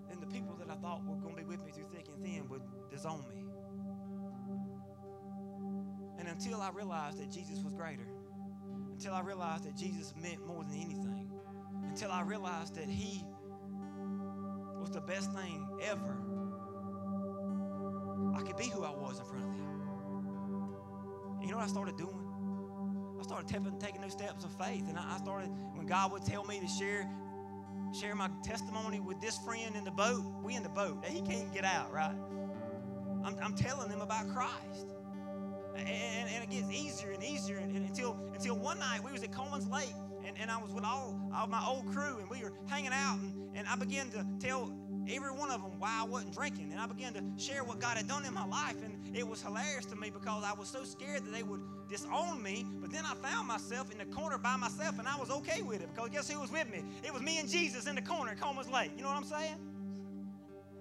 then 0.08 0.20
the 0.20 0.26
people 0.26 0.56
that 0.56 0.70
I 0.70 0.74
thought 0.74 1.04
were 1.04 1.16
going 1.16 1.36
to 1.36 1.42
be 1.42 1.48
with 1.48 1.64
me 1.64 1.72
through 1.72 1.88
thick 1.94 2.06
and 2.08 2.24
thin 2.24 2.48
would 2.48 2.62
disown 2.90 3.24
me. 3.30 3.47
And 6.28 6.36
until 6.38 6.60
I 6.60 6.68
realized 6.70 7.18
that 7.22 7.30
Jesus 7.30 7.60
was 7.64 7.72
greater, 7.72 8.06
until 8.92 9.14
I 9.14 9.22
realized 9.22 9.64
that 9.64 9.74
Jesus 9.74 10.12
meant 10.20 10.46
more 10.46 10.62
than 10.62 10.74
anything, 10.74 11.30
until 11.88 12.12
I 12.12 12.20
realized 12.20 12.74
that 12.74 12.88
He 12.88 13.24
was 14.78 14.90
the 14.90 15.00
best 15.00 15.32
thing 15.32 15.66
ever, 15.84 16.18
I 18.36 18.42
could 18.42 18.58
be 18.58 18.68
who 18.68 18.84
I 18.84 18.90
was 18.90 19.18
in 19.18 19.24
front 19.24 19.44
of 19.44 19.54
Him. 19.54 19.70
And 21.40 21.44
you 21.44 21.50
know 21.50 21.56
what 21.56 21.64
I 21.64 21.68
started 21.68 21.96
doing? 21.96 23.16
I 23.18 23.22
started 23.22 23.48
taking, 23.80 24.02
those 24.02 24.12
steps 24.12 24.44
of 24.44 24.52
faith. 24.58 24.84
And 24.86 24.98
I, 24.98 25.14
I 25.14 25.18
started, 25.18 25.48
when 25.74 25.86
God 25.86 26.12
would 26.12 26.26
tell 26.26 26.44
me 26.44 26.60
to 26.60 26.68
share 26.68 27.08
share 27.98 28.14
my 28.14 28.28
testimony 28.44 29.00
with 29.00 29.18
this 29.18 29.38
friend 29.38 29.74
in 29.74 29.82
the 29.82 29.90
boat, 29.90 30.22
we 30.42 30.56
in 30.56 30.62
the 30.62 30.68
boat. 30.68 31.02
He 31.06 31.22
can't 31.22 31.54
get 31.54 31.64
out, 31.64 31.90
right? 31.90 32.14
I'm, 33.24 33.34
I'm 33.42 33.54
telling 33.56 33.88
them 33.88 34.02
about 34.02 34.28
Christ. 34.28 34.97
And, 35.78 35.88
and, 35.88 36.44
it 36.44 36.50
gets 36.50 36.70
easier 36.70 37.10
and 37.10 37.22
easier 37.22 37.58
and, 37.58 37.74
and 37.76 37.88
until 37.88 38.16
until 38.34 38.56
one 38.56 38.78
night 38.78 39.04
we 39.04 39.12
was 39.12 39.22
at 39.22 39.32
Coleman's 39.32 39.68
Lake 39.68 39.94
and, 40.26 40.36
and 40.40 40.50
I 40.50 40.58
was 40.58 40.72
with 40.72 40.84
all 40.84 41.18
of 41.34 41.48
my 41.48 41.64
old 41.66 41.86
crew 41.92 42.18
and 42.18 42.28
we 42.28 42.42
were 42.42 42.52
hanging 42.66 42.92
out 42.92 43.18
and, 43.18 43.32
and 43.54 43.66
I 43.68 43.76
began 43.76 44.10
to 44.10 44.26
tell 44.40 44.72
every 45.10 45.30
one 45.30 45.50
of 45.50 45.62
them 45.62 45.72
why 45.78 45.98
I 46.00 46.04
wasn't 46.04 46.34
drinking. 46.34 46.70
And 46.72 46.80
I 46.80 46.86
began 46.86 47.14
to 47.14 47.22
share 47.42 47.64
what 47.64 47.80
God 47.80 47.96
had 47.96 48.08
done 48.08 48.24
in 48.24 48.34
my 48.34 48.44
life. 48.44 48.76
And 48.84 49.16
it 49.16 49.26
was 49.26 49.42
hilarious 49.42 49.86
to 49.86 49.96
me 49.96 50.10
because 50.10 50.44
I 50.44 50.52
was 50.52 50.68
so 50.68 50.84
scared 50.84 51.24
that 51.24 51.32
they 51.32 51.42
would 51.42 51.60
disown 51.88 52.42
me. 52.42 52.66
But 52.80 52.90
then 52.90 53.04
I 53.04 53.14
found 53.14 53.48
myself 53.48 53.90
in 53.90 53.98
the 53.98 54.04
corner 54.04 54.38
by 54.38 54.56
myself 54.56 54.98
and 54.98 55.08
I 55.08 55.16
was 55.16 55.30
okay 55.30 55.62
with 55.62 55.80
it 55.80 55.88
because 55.94 56.10
guess 56.10 56.30
who 56.30 56.40
was 56.40 56.52
with 56.52 56.70
me? 56.70 56.82
It 57.02 57.12
was 57.12 57.22
me 57.22 57.38
and 57.38 57.48
Jesus 57.48 57.86
in 57.86 57.94
the 57.94 58.02
corner 58.02 58.32
at 58.32 58.40
Coleman's 58.40 58.70
Lake. 58.70 58.92
You 58.96 59.02
know 59.02 59.08
what 59.08 59.16
I'm 59.16 59.24
saying? 59.24 59.56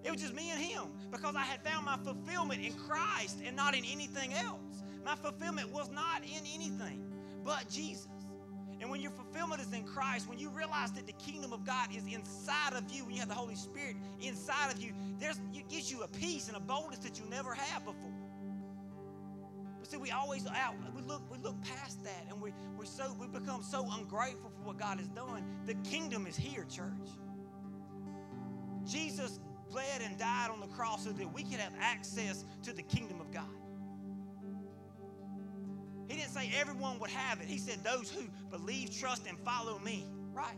It 0.04 0.12
was 0.12 0.22
just 0.22 0.34
me 0.34 0.52
and 0.52 0.62
him 0.62 0.84
because 1.12 1.36
I 1.36 1.42
had 1.42 1.62
found 1.64 1.86
my 1.86 1.98
fulfillment 1.98 2.64
in 2.64 2.74
Christ 2.74 3.40
and 3.46 3.56
not 3.56 3.76
in 3.76 3.84
anything 3.86 4.34
else. 4.34 4.84
My 5.08 5.16
fulfillment 5.16 5.72
was 5.72 5.90
not 5.90 6.22
in 6.24 6.46
anything 6.54 7.02
but 7.46 7.70
Jesus. 7.70 8.10
And 8.82 8.92
when 8.92 9.00
your 9.00 9.12
fulfillment 9.12 9.62
is 9.62 9.72
in 9.72 9.86
Christ, 9.86 10.28
when 10.28 10.38
you 10.38 10.50
realize 10.50 10.92
that 10.92 11.08
the 11.08 11.14
kingdom 11.14 11.54
of 11.54 11.66
God 11.66 11.96
is 11.96 12.04
inside 12.14 12.74
of 12.74 12.92
you, 12.92 13.06
when 13.06 13.14
you 13.14 13.20
have 13.22 13.30
the 13.30 13.34
Holy 13.34 13.56
Spirit 13.56 13.96
inside 14.20 14.70
of 14.70 14.82
you, 14.82 14.92
there's, 15.18 15.40
it 15.54 15.70
gives 15.70 15.90
you 15.90 16.04
a 16.04 16.10
peace 16.10 16.50
and 16.50 16.58
a 16.58 16.60
boldness 16.60 17.00
that 17.00 17.18
you 17.18 17.24
never 17.30 17.54
had 17.54 17.86
before. 17.86 18.12
But 19.80 19.90
see, 19.90 19.96
we 19.96 20.12
always 20.12 20.46
out, 20.46 20.76
we 20.94 21.02
look, 21.02 21.22
we 21.32 21.38
look 21.38 21.56
past 21.62 22.04
that 22.04 22.26
and 22.30 22.42
we, 22.42 22.52
we 22.78 22.86
so 22.86 23.16
we 23.18 23.28
become 23.28 23.64
so 23.64 23.88
ungrateful 23.98 24.50
for 24.50 24.68
what 24.68 24.78
God 24.78 25.00
has 25.00 25.08
done. 25.08 25.46
The 25.66 25.76
kingdom 25.90 26.28
is 26.28 26.36
here, 26.36 26.66
church. 26.70 26.92
Jesus 28.86 29.40
bled 29.72 30.02
and 30.04 30.18
died 30.18 30.50
on 30.52 30.60
the 30.60 30.68
cross 30.68 31.06
so 31.06 31.12
that 31.12 31.34
we 31.34 31.44
could 31.44 31.62
have 31.62 31.74
access 31.80 32.44
to 32.64 32.74
the 32.74 32.84
kingdom 32.84 33.22
of 33.22 33.32
God. 33.32 33.46
He 36.08 36.16
didn't 36.16 36.32
say 36.32 36.52
everyone 36.60 37.00
would 37.00 37.10
have 37.10 37.42
it. 37.42 37.48
He 37.48 37.58
said 37.58 37.84
those 37.84 38.10
who 38.10 38.28
believe, 38.50 38.98
trust, 38.98 39.28
and 39.28 39.38
follow 39.40 39.80
me. 39.80 40.06
Right? 40.34 40.56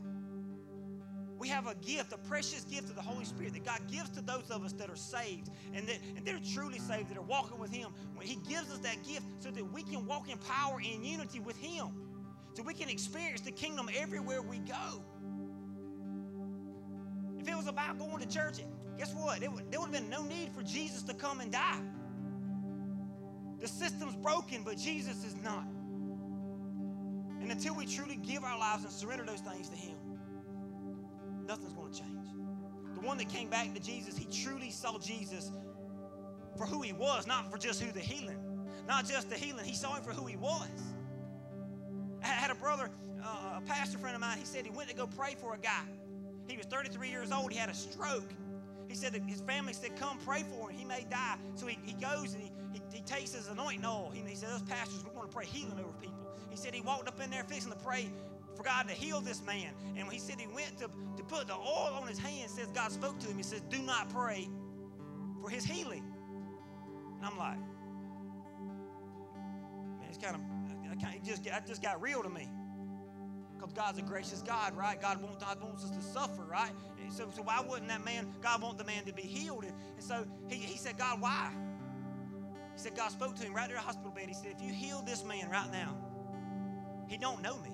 We 1.39 1.47
have 1.47 1.67
a 1.67 1.75
gift, 1.75 2.11
a 2.11 2.17
precious 2.17 2.65
gift 2.65 2.89
of 2.89 2.95
the 2.95 3.01
Holy 3.01 3.23
Spirit 3.23 3.53
that 3.53 3.65
God 3.65 3.79
gives 3.89 4.09
to 4.11 4.21
those 4.21 4.51
of 4.51 4.65
us 4.65 4.73
that 4.73 4.89
are 4.89 4.95
saved 4.97 5.49
and 5.73 5.87
that, 5.87 5.97
and 6.17 6.25
that 6.25 6.35
are 6.35 6.53
truly 6.53 6.79
saved, 6.79 7.09
that 7.09 7.17
are 7.17 7.21
walking 7.21 7.57
with 7.57 7.71
Him. 7.71 7.91
When 8.15 8.27
He 8.27 8.35
gives 8.47 8.71
us 8.71 8.79
that 8.79 8.97
gift 9.07 9.23
so 9.39 9.49
that 9.49 9.73
we 9.73 9.83
can 9.83 10.05
walk 10.05 10.29
in 10.29 10.37
power 10.37 10.81
and 10.85 11.05
unity 11.05 11.39
with 11.39 11.57
Him. 11.57 11.87
So 12.55 12.63
we 12.63 12.73
can 12.73 12.89
experience 12.89 13.41
the 13.41 13.51
kingdom 13.51 13.89
everywhere 13.95 14.41
we 14.41 14.59
go. 14.59 15.01
If 17.39 17.47
it 17.47 17.55
was 17.55 17.67
about 17.67 17.97
going 17.97 18.19
to 18.19 18.27
church, 18.27 18.57
guess 18.97 19.13
what? 19.13 19.39
There 19.39 19.49
Would, 19.49 19.71
there 19.71 19.79
would 19.79 19.93
have 19.93 20.01
been 20.01 20.09
no 20.09 20.23
need 20.23 20.51
for 20.51 20.61
Jesus 20.61 21.03
to 21.03 21.13
come 21.13 21.39
and 21.39 21.51
die. 21.51 21.79
The 23.59 23.67
system's 23.67 24.15
broken, 24.15 24.63
but 24.63 24.77
Jesus 24.77 25.23
is 25.25 25.35
not. 25.43 25.65
And 27.41 27.51
until 27.51 27.75
we 27.75 27.85
truly 27.85 28.15
give 28.15 28.43
our 28.43 28.57
lives 28.57 28.83
and 28.83 28.91
surrender 28.91 29.25
those 29.25 29.41
things 29.41 29.69
to 29.69 29.75
Him, 29.75 29.95
nothing's 31.45 31.73
going 31.73 31.91
to 31.91 31.99
change. 31.99 32.27
The 32.95 33.01
one 33.01 33.17
that 33.17 33.29
came 33.29 33.49
back 33.49 33.73
to 33.73 33.79
Jesus, 33.79 34.17
he 34.17 34.25
truly 34.43 34.71
saw 34.71 34.97
Jesus 34.99 35.51
for 36.57 36.65
who 36.65 36.81
he 36.81 36.91
was, 36.91 37.25
not 37.25 37.49
for 37.49 37.57
just 37.57 37.81
who 37.81 37.91
the 37.91 37.99
healing. 37.99 38.37
Not 38.87 39.07
just 39.07 39.29
the 39.29 39.35
healing, 39.35 39.63
he 39.63 39.73
saw 39.73 39.95
him 39.95 40.03
for 40.03 40.11
who 40.11 40.25
he 40.25 40.35
was. 40.35 40.67
I 42.21 42.27
had 42.27 42.51
a 42.51 42.55
brother, 42.55 42.89
uh, 43.23 43.59
a 43.59 43.61
pastor 43.65 43.97
friend 43.97 44.15
of 44.15 44.21
mine, 44.21 44.37
he 44.37 44.45
said 44.45 44.65
he 44.65 44.71
went 44.71 44.89
to 44.89 44.95
go 44.95 45.07
pray 45.07 45.35
for 45.39 45.53
a 45.53 45.57
guy. 45.57 45.83
He 46.47 46.57
was 46.57 46.65
33 46.65 47.09
years 47.09 47.31
old, 47.31 47.51
he 47.51 47.57
had 47.57 47.69
a 47.69 47.73
stroke. 47.73 48.33
He 48.89 48.95
said 48.95 49.13
that 49.13 49.21
his 49.23 49.41
family 49.41 49.73
said, 49.73 49.95
Come 49.97 50.17
pray 50.25 50.43
for 50.43 50.69
him. 50.69 50.77
He 50.77 50.83
may 50.83 51.05
die. 51.09 51.35
So 51.55 51.67
he, 51.67 51.77
he 51.83 51.93
goes 51.93 52.33
and 52.33 52.41
he, 52.41 52.51
he, 52.73 52.81
he 52.93 53.01
takes 53.01 53.33
his 53.33 53.47
anointing 53.47 53.85
oil. 53.85 54.11
He, 54.13 54.21
he 54.27 54.35
said, 54.35 54.49
Those 54.49 54.63
pastors, 54.63 55.03
we're 55.05 55.13
going 55.13 55.27
to 55.27 55.33
pray 55.33 55.45
healing 55.45 55.79
over 55.79 55.93
people. 56.01 56.17
He 56.49 56.57
said 56.57 56.73
he 56.73 56.81
walked 56.81 57.07
up 57.07 57.21
in 57.21 57.29
there 57.29 57.43
fixing 57.43 57.71
to 57.71 57.77
pray 57.77 58.09
for 58.55 58.63
God 58.63 58.87
to 58.87 58.93
heal 58.93 59.21
this 59.21 59.43
man. 59.45 59.71
And 59.95 60.05
when 60.07 60.11
he 60.11 60.19
said 60.19 60.39
he 60.39 60.47
went 60.47 60.77
to, 60.79 60.89
to 61.17 61.23
put 61.23 61.47
the 61.47 61.53
oil 61.53 61.97
on 62.01 62.07
his 62.07 62.19
hand, 62.19 62.49
says 62.49 62.67
God 62.67 62.91
spoke 62.91 63.19
to 63.19 63.27
him. 63.27 63.37
He 63.37 63.43
says, 63.43 63.61
Do 63.69 63.81
not 63.81 64.09
pray 64.09 64.49
for 65.41 65.49
his 65.49 65.63
healing. 65.63 66.03
And 67.17 67.25
I'm 67.25 67.37
like, 67.37 67.57
man, 69.99 70.07
it's 70.09 70.17
kind 70.17 70.35
of, 70.35 70.41
I, 70.91 70.95
kind 71.01 71.15
it 71.15 71.23
just, 71.23 71.45
it 71.45 71.53
just 71.67 71.81
got 71.81 72.01
real 72.01 72.23
to 72.23 72.29
me. 72.29 72.49
Because 73.55 73.73
God's 73.73 73.99
a 73.99 74.01
gracious 74.01 74.41
God, 74.41 74.75
right? 74.77 75.01
God, 75.01 75.21
wants 75.21 75.43
God 75.43 75.61
wants 75.61 75.83
us 75.83 75.91
to 75.91 76.01
suffer, 76.01 76.43
right? 76.43 76.71
So, 77.11 77.27
so 77.35 77.41
why 77.41 77.61
wouldn't 77.67 77.89
that 77.89 78.05
man, 78.05 78.27
God 78.41 78.61
want 78.61 78.77
the 78.77 78.83
man 78.83 79.03
to 79.05 79.13
be 79.13 79.23
healed? 79.23 79.63
And, 79.63 79.73
and 79.95 80.03
so 80.03 80.25
he, 80.47 80.55
he 80.55 80.77
said, 80.77 80.97
God, 80.97 81.19
why? 81.19 81.51
He 82.79 82.83
said, 82.83 82.95
God 82.95 83.11
spoke 83.11 83.35
to 83.35 83.43
him 83.43 83.53
right 83.53 83.67
there 83.67 83.75
at 83.75 83.81
the 83.81 83.87
hospital 83.87 84.09
bed. 84.09 84.29
He 84.29 84.33
said, 84.33 84.55
if 84.57 84.61
you 84.61 84.71
heal 84.71 85.01
this 85.05 85.25
man 85.25 85.49
right 85.49 85.69
now, 85.69 85.97
he 87.09 87.17
don't 87.17 87.41
know 87.41 87.57
me. 87.57 87.71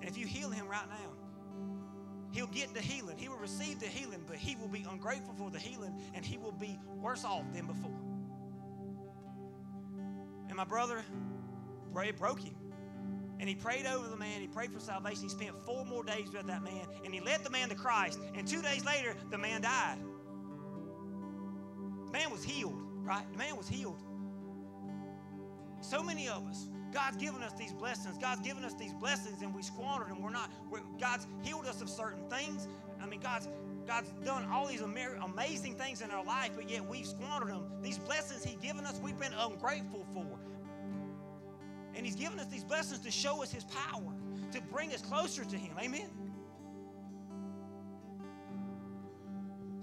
And 0.00 0.08
if 0.08 0.16
you 0.16 0.26
heal 0.26 0.48
him 0.48 0.68
right 0.68 0.88
now, 0.88 1.10
he'll 2.30 2.46
get 2.46 2.72
the 2.72 2.80
healing. 2.80 3.18
He 3.18 3.28
will 3.28 3.38
receive 3.38 3.80
the 3.80 3.86
healing, 3.86 4.22
but 4.28 4.36
he 4.36 4.54
will 4.54 4.68
be 4.68 4.86
ungrateful 4.88 5.34
for 5.34 5.50
the 5.50 5.58
healing 5.58 5.92
and 6.14 6.24
he 6.24 6.38
will 6.38 6.52
be 6.52 6.78
worse 7.02 7.24
off 7.24 7.42
than 7.52 7.66
before. 7.66 7.98
And 10.46 10.56
my 10.56 10.62
brother, 10.62 11.02
it 11.96 12.16
broke 12.16 12.38
him. 12.38 12.54
And 13.40 13.48
he 13.48 13.56
prayed 13.56 13.86
over 13.86 14.06
the 14.06 14.16
man. 14.16 14.40
He 14.40 14.46
prayed 14.46 14.70
for 14.70 14.78
salvation. 14.78 15.24
He 15.24 15.30
spent 15.30 15.58
four 15.66 15.84
more 15.84 16.04
days 16.04 16.28
with 16.32 16.46
that 16.46 16.62
man. 16.62 16.86
And 17.04 17.12
he 17.12 17.18
led 17.18 17.42
the 17.42 17.50
man 17.50 17.70
to 17.70 17.74
Christ. 17.74 18.20
And 18.36 18.46
two 18.46 18.62
days 18.62 18.84
later, 18.84 19.16
the 19.32 19.38
man 19.38 19.62
died. 19.62 19.98
The 22.06 22.12
man 22.12 22.30
was 22.30 22.44
healed, 22.44 22.85
right? 23.06 23.24
The 23.32 23.38
man 23.38 23.56
was 23.56 23.68
healed. 23.68 24.02
So 25.80 26.02
many 26.02 26.28
of 26.28 26.46
us, 26.46 26.68
God's 26.92 27.16
given 27.16 27.42
us 27.42 27.52
these 27.58 27.72
blessings. 27.72 28.18
God's 28.18 28.40
given 28.40 28.64
us 28.64 28.74
these 28.74 28.92
blessings, 28.92 29.42
and 29.42 29.54
we 29.54 29.62
squandered 29.62 30.10
them. 30.10 30.22
We're 30.22 30.30
not. 30.30 30.50
We're, 30.70 30.80
God's 31.00 31.26
healed 31.42 31.66
us 31.66 31.80
of 31.80 31.88
certain 31.88 32.28
things. 32.28 32.66
I 33.00 33.06
mean, 33.06 33.20
God's 33.20 33.48
God's 33.86 34.10
done 34.24 34.44
all 34.50 34.66
these 34.66 34.80
amazing 34.80 35.76
things 35.76 36.00
in 36.00 36.10
our 36.10 36.24
life, 36.24 36.50
but 36.56 36.68
yet 36.68 36.84
we've 36.84 37.06
squandered 37.06 37.50
them. 37.50 37.64
These 37.82 37.98
blessings 37.98 38.42
He's 38.42 38.56
given 38.56 38.84
us, 38.84 39.00
we've 39.02 39.18
been 39.18 39.34
ungrateful 39.38 40.04
for. 40.12 40.26
And 41.94 42.04
He's 42.04 42.16
given 42.16 42.40
us 42.40 42.46
these 42.46 42.64
blessings 42.64 43.00
to 43.00 43.10
show 43.10 43.42
us 43.42 43.52
His 43.52 43.64
power, 43.64 44.12
to 44.52 44.60
bring 44.72 44.92
us 44.92 45.02
closer 45.02 45.44
to 45.44 45.56
Him. 45.56 45.76
Amen. 45.80 46.10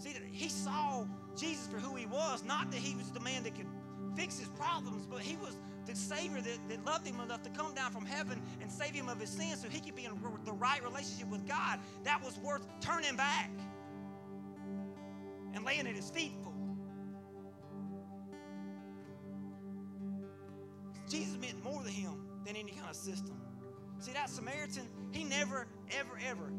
See, 0.04 0.14
He 0.32 0.50
saw 0.50 1.06
Jesus 1.38 1.68
for 1.68 1.78
who 1.78 1.96
He 1.96 2.06
was, 2.06 2.44
not 2.44 2.70
that 2.72 2.80
He 2.80 2.96
was 2.96 3.10
the 3.12 3.22
man 3.22 3.44
that 3.44 3.56
could 3.56 3.68
fix 4.16 4.38
His 4.38 4.50
problems, 4.50 5.06
but 5.06 5.22
He 5.22 5.38
was 5.38 5.56
the 5.86 5.96
Savior 5.96 6.42
that, 6.42 6.70
that 6.70 6.86
loved 6.86 7.06
him 7.06 7.20
enough 7.20 7.44
to 7.44 7.50
come 7.50 7.74
down 7.74 7.92
from 7.92 8.06
heaven 8.06 8.42
and 8.62 8.72
save 8.72 8.92
him 8.92 9.10
of 9.10 9.20
his 9.20 9.30
sins 9.30 9.62
so 9.62 9.68
he 9.68 9.80
could 9.80 9.96
be 9.96 10.06
in 10.06 10.12
the 10.46 10.54
right 10.54 10.84
relationship 10.84 11.28
with 11.28 11.48
God. 11.48 11.80
That 12.04 12.24
was 12.24 12.38
worth 12.40 12.66
turning 12.80 13.16
back 13.16 13.52
and 15.54 15.66
laying 15.66 15.88
at 15.88 15.96
his 15.96 16.10
feet 16.10 16.32
for. 16.42 16.54
Jesus 21.10 21.38
meant 21.38 21.62
more 21.64 21.84
to 21.84 21.90
him 21.90 22.14
than 22.46 22.56
any 22.56 22.72
kind 22.72 22.90
of 22.90 22.96
system. 22.96 23.36
See, 24.00 24.14
that 24.14 24.30
Samaritan, 24.30 24.88
he 25.12 25.24
never, 25.24 25.68
ever, 25.92 26.18
ever 26.28 26.52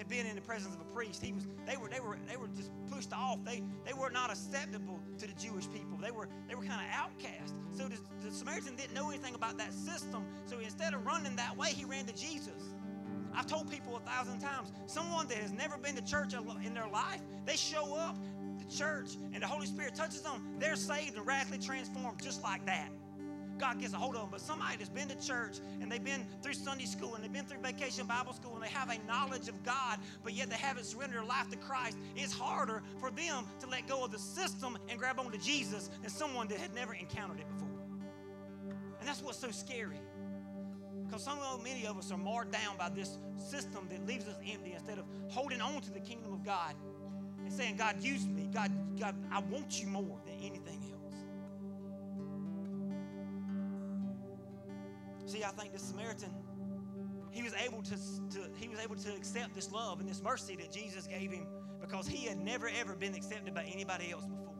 had 0.00 0.08
been 0.08 0.24
in 0.24 0.34
the 0.34 0.40
presence 0.40 0.74
of 0.74 0.80
a 0.80 0.94
priest. 0.94 1.22
He 1.22 1.30
was, 1.30 1.46
they 1.66 1.76
were, 1.76 1.90
they 1.90 2.00
were, 2.00 2.16
they 2.26 2.38
were 2.38 2.48
just 2.56 2.70
pushed 2.90 3.12
off. 3.12 3.44
They, 3.44 3.62
they 3.84 3.92
were 3.92 4.08
not 4.08 4.30
acceptable 4.30 4.98
to 5.18 5.26
the 5.26 5.34
Jewish 5.34 5.70
people. 5.70 5.98
They 6.00 6.10
were, 6.10 6.26
they 6.48 6.54
were 6.54 6.64
kind 6.64 6.80
of 6.80 6.86
outcast. 6.90 7.54
So 7.76 7.86
the, 7.86 7.98
the 8.24 8.32
Samaritan 8.32 8.76
didn't 8.76 8.94
know 8.94 9.10
anything 9.10 9.34
about 9.34 9.58
that 9.58 9.74
system. 9.74 10.24
So 10.46 10.58
instead 10.58 10.94
of 10.94 11.04
running 11.04 11.36
that 11.36 11.54
way, 11.54 11.68
he 11.68 11.84
ran 11.84 12.06
to 12.06 12.14
Jesus. 12.14 12.72
I've 13.34 13.46
told 13.46 13.70
people 13.70 13.94
a 13.94 14.00
thousand 14.00 14.40
times, 14.40 14.72
someone 14.86 15.28
that 15.28 15.36
has 15.36 15.52
never 15.52 15.76
been 15.76 15.96
to 15.96 16.02
church 16.02 16.32
in 16.64 16.72
their 16.72 16.88
life, 16.88 17.20
they 17.44 17.56
show 17.56 17.94
up 17.94 18.16
to 18.58 18.76
church 18.76 19.18
and 19.34 19.42
the 19.42 19.46
Holy 19.46 19.66
Spirit 19.66 19.94
touches 19.94 20.22
them, 20.22 20.56
they're 20.58 20.76
saved 20.76 21.18
and 21.18 21.26
radically 21.26 21.58
transformed 21.58 22.22
just 22.22 22.42
like 22.42 22.64
that. 22.64 22.88
God 23.60 23.78
gets 23.78 23.92
a 23.92 23.96
hold 23.96 24.14
of 24.14 24.22
them. 24.22 24.30
But 24.30 24.40
somebody 24.40 24.76
that's 24.78 24.88
been 24.88 25.08
to 25.08 25.26
church 25.26 25.58
and 25.80 25.92
they've 25.92 26.02
been 26.02 26.26
through 26.42 26.54
Sunday 26.54 26.86
school 26.86 27.14
and 27.14 27.22
they've 27.22 27.32
been 27.32 27.44
through 27.44 27.60
vacation 27.60 28.06
Bible 28.06 28.32
school 28.32 28.54
and 28.54 28.62
they 28.62 28.68
have 28.68 28.90
a 28.90 28.98
knowledge 29.06 29.48
of 29.48 29.62
God, 29.62 29.98
but 30.24 30.32
yet 30.32 30.48
they 30.50 30.56
haven't 30.56 30.84
surrendered 30.84 31.20
their 31.20 31.26
life 31.26 31.50
to 31.50 31.56
Christ, 31.56 31.98
it's 32.16 32.32
harder 32.32 32.82
for 32.98 33.10
them 33.10 33.46
to 33.60 33.66
let 33.66 33.86
go 33.86 34.04
of 34.04 34.10
the 34.10 34.18
system 34.18 34.78
and 34.88 34.98
grab 34.98 35.18
onto 35.18 35.38
Jesus 35.38 35.90
than 36.00 36.10
someone 36.10 36.48
that 36.48 36.58
had 36.58 36.74
never 36.74 36.94
encountered 36.94 37.40
it 37.40 37.46
before. 37.48 37.68
And 38.98 39.08
that's 39.08 39.22
what's 39.22 39.38
so 39.38 39.50
scary. 39.50 40.00
Because 41.06 41.24
so 41.24 41.60
many 41.62 41.86
of 41.86 41.98
us 41.98 42.12
are 42.12 42.18
marred 42.18 42.52
down 42.52 42.76
by 42.78 42.88
this 42.88 43.18
system 43.36 43.88
that 43.90 44.06
leaves 44.06 44.28
us 44.28 44.36
empty 44.48 44.72
instead 44.72 44.98
of 44.98 45.06
holding 45.28 45.60
on 45.60 45.80
to 45.80 45.90
the 45.90 46.00
kingdom 46.00 46.32
of 46.32 46.44
God 46.44 46.74
and 47.44 47.52
saying, 47.52 47.76
God, 47.76 48.00
use 48.00 48.26
me. 48.26 48.48
God, 48.52 48.70
God, 48.98 49.16
I 49.32 49.40
want 49.40 49.80
you 49.80 49.88
more 49.88 50.18
See, 55.30 55.44
I 55.44 55.50
think 55.50 55.72
the 55.72 55.78
Samaritan, 55.78 56.34
he 57.30 57.44
was 57.44 57.52
able 57.64 57.84
to, 57.84 57.90
to, 57.90 58.50
he 58.56 58.66
was 58.66 58.80
able 58.80 58.96
to 58.96 59.14
accept 59.14 59.54
this 59.54 59.70
love 59.70 60.00
and 60.00 60.08
this 60.08 60.20
mercy 60.20 60.56
that 60.56 60.72
Jesus 60.72 61.06
gave 61.06 61.30
him 61.30 61.46
because 61.80 62.08
he 62.08 62.26
had 62.26 62.36
never 62.36 62.68
ever 62.80 62.96
been 62.96 63.14
accepted 63.14 63.54
by 63.54 63.62
anybody 63.62 64.10
else 64.10 64.24
before. 64.24 64.54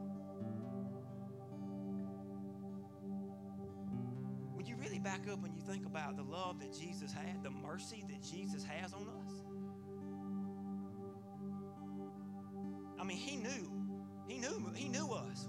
When 4.54 4.64
you 4.64 4.76
really 4.76 5.00
back 5.00 5.22
up 5.28 5.44
and 5.44 5.52
you 5.56 5.60
think 5.60 5.86
about 5.86 6.16
the 6.16 6.22
love 6.22 6.60
that 6.60 6.72
Jesus 6.72 7.12
had, 7.12 7.42
the 7.42 7.50
mercy 7.50 8.04
that 8.08 8.22
Jesus 8.22 8.62
has 8.62 8.92
on 8.92 9.08
us. 9.08 9.42
I 13.00 13.02
mean, 13.02 13.16
he 13.16 13.38
knew. 13.38 13.72
He 14.28 14.38
knew 14.38 14.70
he 14.76 14.88
knew 14.88 15.10
us. 15.10 15.48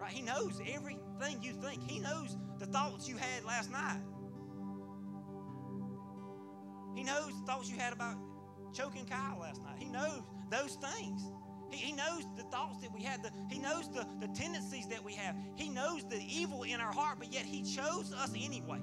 Right? 0.00 0.10
He 0.10 0.22
knows 0.22 0.58
everything 0.66 1.42
you 1.42 1.52
think. 1.52 1.86
He 1.86 1.98
knows 1.98 2.38
the 2.58 2.64
thoughts 2.64 3.06
you 3.06 3.18
had 3.18 3.44
last 3.44 3.70
night. 3.70 4.00
He 6.94 7.04
knows 7.04 7.32
the 7.40 7.46
thoughts 7.46 7.70
you 7.70 7.78
had 7.78 7.92
about 7.92 8.16
choking 8.72 9.06
Kyle 9.06 9.38
last 9.40 9.62
night. 9.62 9.76
He 9.78 9.88
knows 9.88 10.22
those 10.50 10.76
things. 10.76 11.22
He, 11.70 11.78
he 11.78 11.92
knows 11.92 12.24
the 12.36 12.42
thoughts 12.44 12.80
that 12.82 12.92
we 12.92 13.02
had. 13.02 13.22
The, 13.22 13.30
he 13.50 13.58
knows 13.58 13.88
the, 13.88 14.06
the 14.20 14.28
tendencies 14.28 14.86
that 14.88 15.02
we 15.04 15.14
have. 15.14 15.36
He 15.56 15.68
knows 15.68 16.04
the 16.04 16.20
evil 16.20 16.62
in 16.62 16.80
our 16.80 16.92
heart, 16.92 17.18
but 17.18 17.32
yet 17.32 17.44
He 17.44 17.62
chose 17.62 18.12
us 18.12 18.30
anyway. 18.36 18.80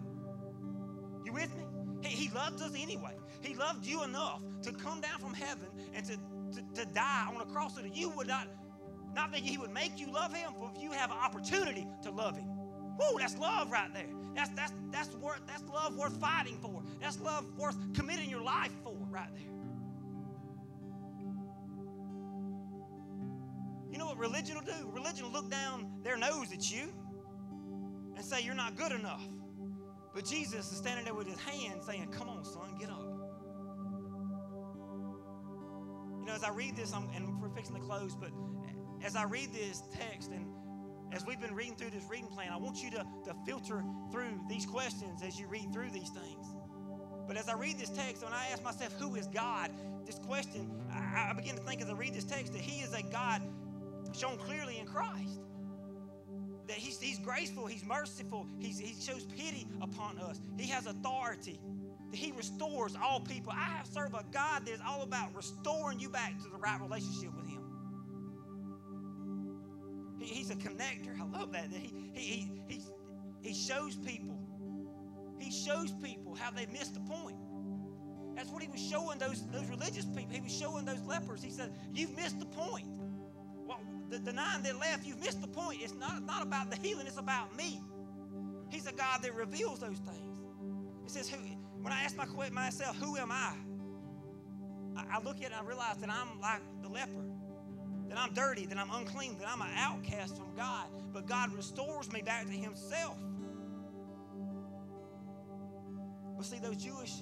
You 1.25 1.33
with 1.33 1.55
me? 1.55 1.63
He, 2.01 2.15
he 2.27 2.35
loved 2.35 2.61
us 2.61 2.71
anyway. 2.77 3.15
He 3.41 3.55
loved 3.55 3.85
you 3.85 4.03
enough 4.03 4.41
to 4.63 4.71
come 4.71 5.01
down 5.01 5.19
from 5.19 5.33
heaven 5.33 5.67
and 5.93 6.05
to, 6.05 6.13
to, 6.15 6.85
to 6.85 6.85
die 6.93 7.27
on 7.33 7.41
a 7.41 7.45
cross 7.45 7.75
so 7.75 7.81
that 7.81 7.95
you 7.95 8.09
would 8.09 8.27
not, 8.27 8.47
not 9.15 9.31
that 9.31 9.41
He 9.41 9.57
would 9.57 9.71
make 9.71 9.99
you 9.99 10.11
love 10.11 10.33
Him, 10.33 10.51
but 10.59 10.81
you 10.81 10.91
have 10.91 11.11
an 11.11 11.17
opportunity 11.17 11.87
to 12.03 12.11
love 12.11 12.37
Him. 12.37 12.45
Whoa, 12.97 13.17
that's 13.17 13.37
love 13.37 13.71
right 13.71 13.93
there. 13.93 14.09
That's, 14.35 14.49
that's, 14.51 14.73
that's, 14.91 15.15
worth, 15.15 15.41
that's 15.47 15.63
love 15.69 15.97
worth 15.97 16.19
fighting 16.19 16.57
for. 16.61 16.83
That's 17.01 17.19
love 17.19 17.45
worth 17.57 17.75
committing 17.93 18.29
your 18.29 18.43
life 18.43 18.71
for 18.83 18.95
right 19.09 19.29
there. 19.33 19.43
You 23.91 23.97
know 23.97 24.05
what 24.05 24.17
religion 24.17 24.55
will 24.55 24.63
do? 24.63 24.89
Religion 24.93 25.25
will 25.25 25.31
look 25.31 25.49
down 25.49 25.91
their 26.03 26.15
nose 26.15 26.53
at 26.53 26.71
you 26.71 26.93
and 28.15 28.23
say, 28.23 28.41
You're 28.41 28.55
not 28.55 28.75
good 28.75 28.91
enough. 28.91 29.23
But 30.13 30.25
Jesus 30.25 30.71
is 30.71 30.77
standing 30.77 31.05
there 31.05 31.13
with 31.13 31.27
his 31.27 31.39
hand 31.39 31.81
saying, 31.83 32.09
Come 32.11 32.29
on, 32.29 32.43
son, 32.43 32.77
get 32.79 32.89
up. 32.89 33.03
You 36.19 36.25
know, 36.25 36.33
as 36.33 36.43
I 36.43 36.51
read 36.51 36.75
this, 36.75 36.93
I'm, 36.93 37.09
and 37.15 37.41
we're 37.41 37.49
fixing 37.49 37.75
to 37.75 37.81
close, 37.81 38.15
but 38.15 38.29
as 39.03 39.15
I 39.15 39.23
read 39.23 39.53
this 39.53 39.81
text 39.93 40.31
and 40.31 40.45
as 41.11 41.25
we've 41.25 41.39
been 41.39 41.55
reading 41.55 41.75
through 41.75 41.89
this 41.89 42.03
reading 42.09 42.27
plan, 42.27 42.49
I 42.51 42.57
want 42.57 42.83
you 42.83 42.91
to, 42.91 43.05
to 43.25 43.35
filter 43.45 43.83
through 44.11 44.39
these 44.47 44.65
questions 44.65 45.21
as 45.23 45.39
you 45.39 45.47
read 45.47 45.73
through 45.73 45.91
these 45.91 46.09
things. 46.09 46.47
But 47.27 47.37
as 47.37 47.47
I 47.47 47.53
read 47.53 47.77
this 47.77 47.89
text, 47.89 48.23
when 48.23 48.33
I 48.33 48.45
ask 48.51 48.63
myself, 48.63 48.93
who 48.99 49.15
is 49.15 49.27
God? 49.27 49.71
This 50.05 50.19
question, 50.19 50.71
I, 50.91 51.27
I 51.29 51.33
begin 51.33 51.55
to 51.55 51.61
think 51.61 51.81
as 51.81 51.89
I 51.89 51.93
read 51.93 52.13
this 52.13 52.23
text 52.23 52.53
that 52.53 52.61
He 52.61 52.81
is 52.81 52.93
a 52.93 53.03
God 53.03 53.41
shown 54.17 54.37
clearly 54.37 54.79
in 54.79 54.85
Christ. 54.85 55.39
That 56.67 56.77
He's, 56.77 56.99
he's 56.99 57.19
graceful, 57.19 57.67
He's 57.67 57.85
merciful, 57.85 58.47
he's, 58.59 58.79
He 58.79 58.99
shows 58.99 59.25
pity 59.25 59.67
upon 59.81 60.17
us, 60.19 60.39
He 60.57 60.67
has 60.69 60.85
authority. 60.87 61.59
He 62.11 62.31
restores 62.31 62.95
all 62.95 63.19
people. 63.19 63.53
I 63.55 63.77
have 63.77 63.85
served 63.85 64.15
a 64.15 64.23
God 64.31 64.65
that 64.65 64.71
is 64.71 64.79
all 64.83 65.03
about 65.03 65.35
restoring 65.35 65.99
you 65.99 66.09
back 66.09 66.35
to 66.41 66.49
the 66.49 66.57
right 66.57 66.81
relationship 66.81 67.35
with 67.35 67.45
Him. 67.47 67.48
He, 70.19 70.25
he's 70.25 70.49
a 70.49 70.55
connector. 70.55 71.19
I 71.19 71.25
love 71.37 71.53
that. 71.53 71.67
He, 71.71 72.11
he, 72.13 72.51
he, 72.67 72.81
he, 73.41 73.53
shows 73.53 73.95
people. 73.95 74.37
He 75.39 75.51
shows 75.51 75.91
people 76.03 76.35
how 76.35 76.51
they 76.51 76.65
missed 76.67 76.93
the 76.93 76.99
point. 77.01 77.37
That's 78.35 78.49
what 78.49 78.61
he 78.61 78.69
was 78.69 78.81
showing 78.81 79.17
those, 79.17 79.45
those 79.47 79.67
religious 79.67 80.05
people. 80.05 80.29
He 80.31 80.41
was 80.41 80.55
showing 80.55 80.85
those 80.85 81.01
lepers. 81.03 81.41
He 81.41 81.49
said, 81.49 81.73
You've 81.93 82.15
missed 82.15 82.39
the 82.39 82.45
point. 82.45 82.87
Well, 83.65 83.79
the, 84.09 84.19
the 84.19 84.33
nine 84.33 84.63
that 84.63 84.79
left, 84.79 85.05
you've 85.05 85.19
missed 85.19 85.41
the 85.41 85.47
point. 85.47 85.79
It's 85.81 85.95
not, 85.95 86.23
not 86.23 86.43
about 86.43 86.69
the 86.69 86.77
healing, 86.77 87.07
it's 87.07 87.17
about 87.17 87.55
me. 87.55 87.81
He's 88.69 88.87
a 88.87 88.93
God 88.93 89.21
that 89.23 89.33
reveals 89.35 89.79
those 89.79 89.97
things. 89.97 90.39
He 91.03 91.09
says, 91.09 91.29
who, 91.29 91.37
When 91.81 91.91
I 91.91 92.03
ask 92.03 92.15
my, 92.17 92.25
myself, 92.49 92.97
Who 92.97 93.17
am 93.17 93.31
I? 93.31 93.53
I, 94.95 95.17
I 95.17 95.23
look 95.23 95.37
at 95.37 95.43
it 95.43 95.45
and 95.45 95.55
I 95.55 95.63
realize 95.63 95.97
that 95.97 96.09
I'm 96.09 96.39
like 96.39 96.61
the 96.81 96.89
leper 96.89 97.25
that 98.09 98.17
I'm 98.17 98.33
dirty, 98.33 98.65
that 98.65 98.77
I'm 98.77 98.89
unclean, 98.91 99.37
that 99.39 99.47
I'm 99.47 99.61
an 99.61 99.69
outcast 99.77 100.35
from 100.35 100.53
God. 100.55 100.87
But 101.13 101.27
God 101.27 101.53
restores 101.53 102.11
me 102.11 102.21
back 102.21 102.45
to 102.45 102.51
Himself. 102.51 103.17
But 106.35 106.45
see, 106.45 106.59
those 106.59 106.77
Jewish 106.77 107.13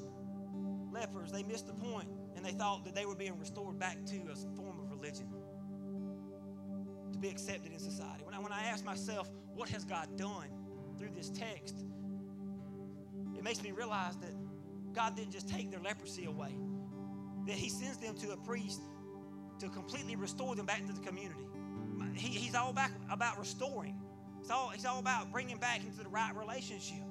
lepers, 0.91 1.31
they 1.31 1.43
missed 1.43 1.67
the 1.67 1.73
point 1.73 2.07
and 2.35 2.45
they 2.45 2.51
thought 2.51 2.85
that 2.85 2.95
they 2.95 3.05
were 3.05 3.15
being 3.15 3.37
restored 3.39 3.77
back 3.79 3.97
to 4.05 4.15
a 4.31 4.35
form 4.55 4.79
of 4.79 4.91
religion 4.91 5.27
to 7.11 7.19
be 7.19 7.27
accepted 7.27 7.71
in 7.73 7.79
society. 7.79 8.23
When 8.23 8.33
I, 8.33 8.39
when 8.39 8.53
I 8.53 8.63
ask 8.65 8.85
myself, 8.85 9.29
what 9.55 9.69
has 9.69 9.83
God 9.83 10.15
done 10.17 10.47
through 10.97 11.09
this 11.15 11.29
text? 11.29 11.83
It 13.35 13.43
makes 13.43 13.61
me 13.61 13.71
realize 13.71 14.17
that 14.17 14.31
God 14.93 15.15
didn't 15.15 15.31
just 15.31 15.49
take 15.49 15.71
their 15.71 15.79
leprosy 15.79 16.25
away, 16.25 16.55
that 17.47 17.55
He 17.55 17.69
sends 17.69 17.97
them 17.97 18.15
to 18.17 18.31
a 18.31 18.37
priest 18.37 18.81
to 19.59 19.69
completely 19.69 20.15
restore 20.15 20.55
them 20.55 20.65
back 20.65 20.85
to 20.85 20.93
the 20.93 21.01
community. 21.01 21.41
He, 22.15 22.27
he's 22.27 22.55
all 22.55 22.73
back 22.73 22.91
about 23.11 23.37
restoring. 23.39 23.95
It's 24.39 24.49
all, 24.49 24.69
he's 24.69 24.85
all 24.85 24.99
about 24.99 25.31
bringing 25.31 25.57
back 25.57 25.83
into 25.83 26.03
the 26.03 26.09
right 26.09 26.35
relationship. 26.35 27.03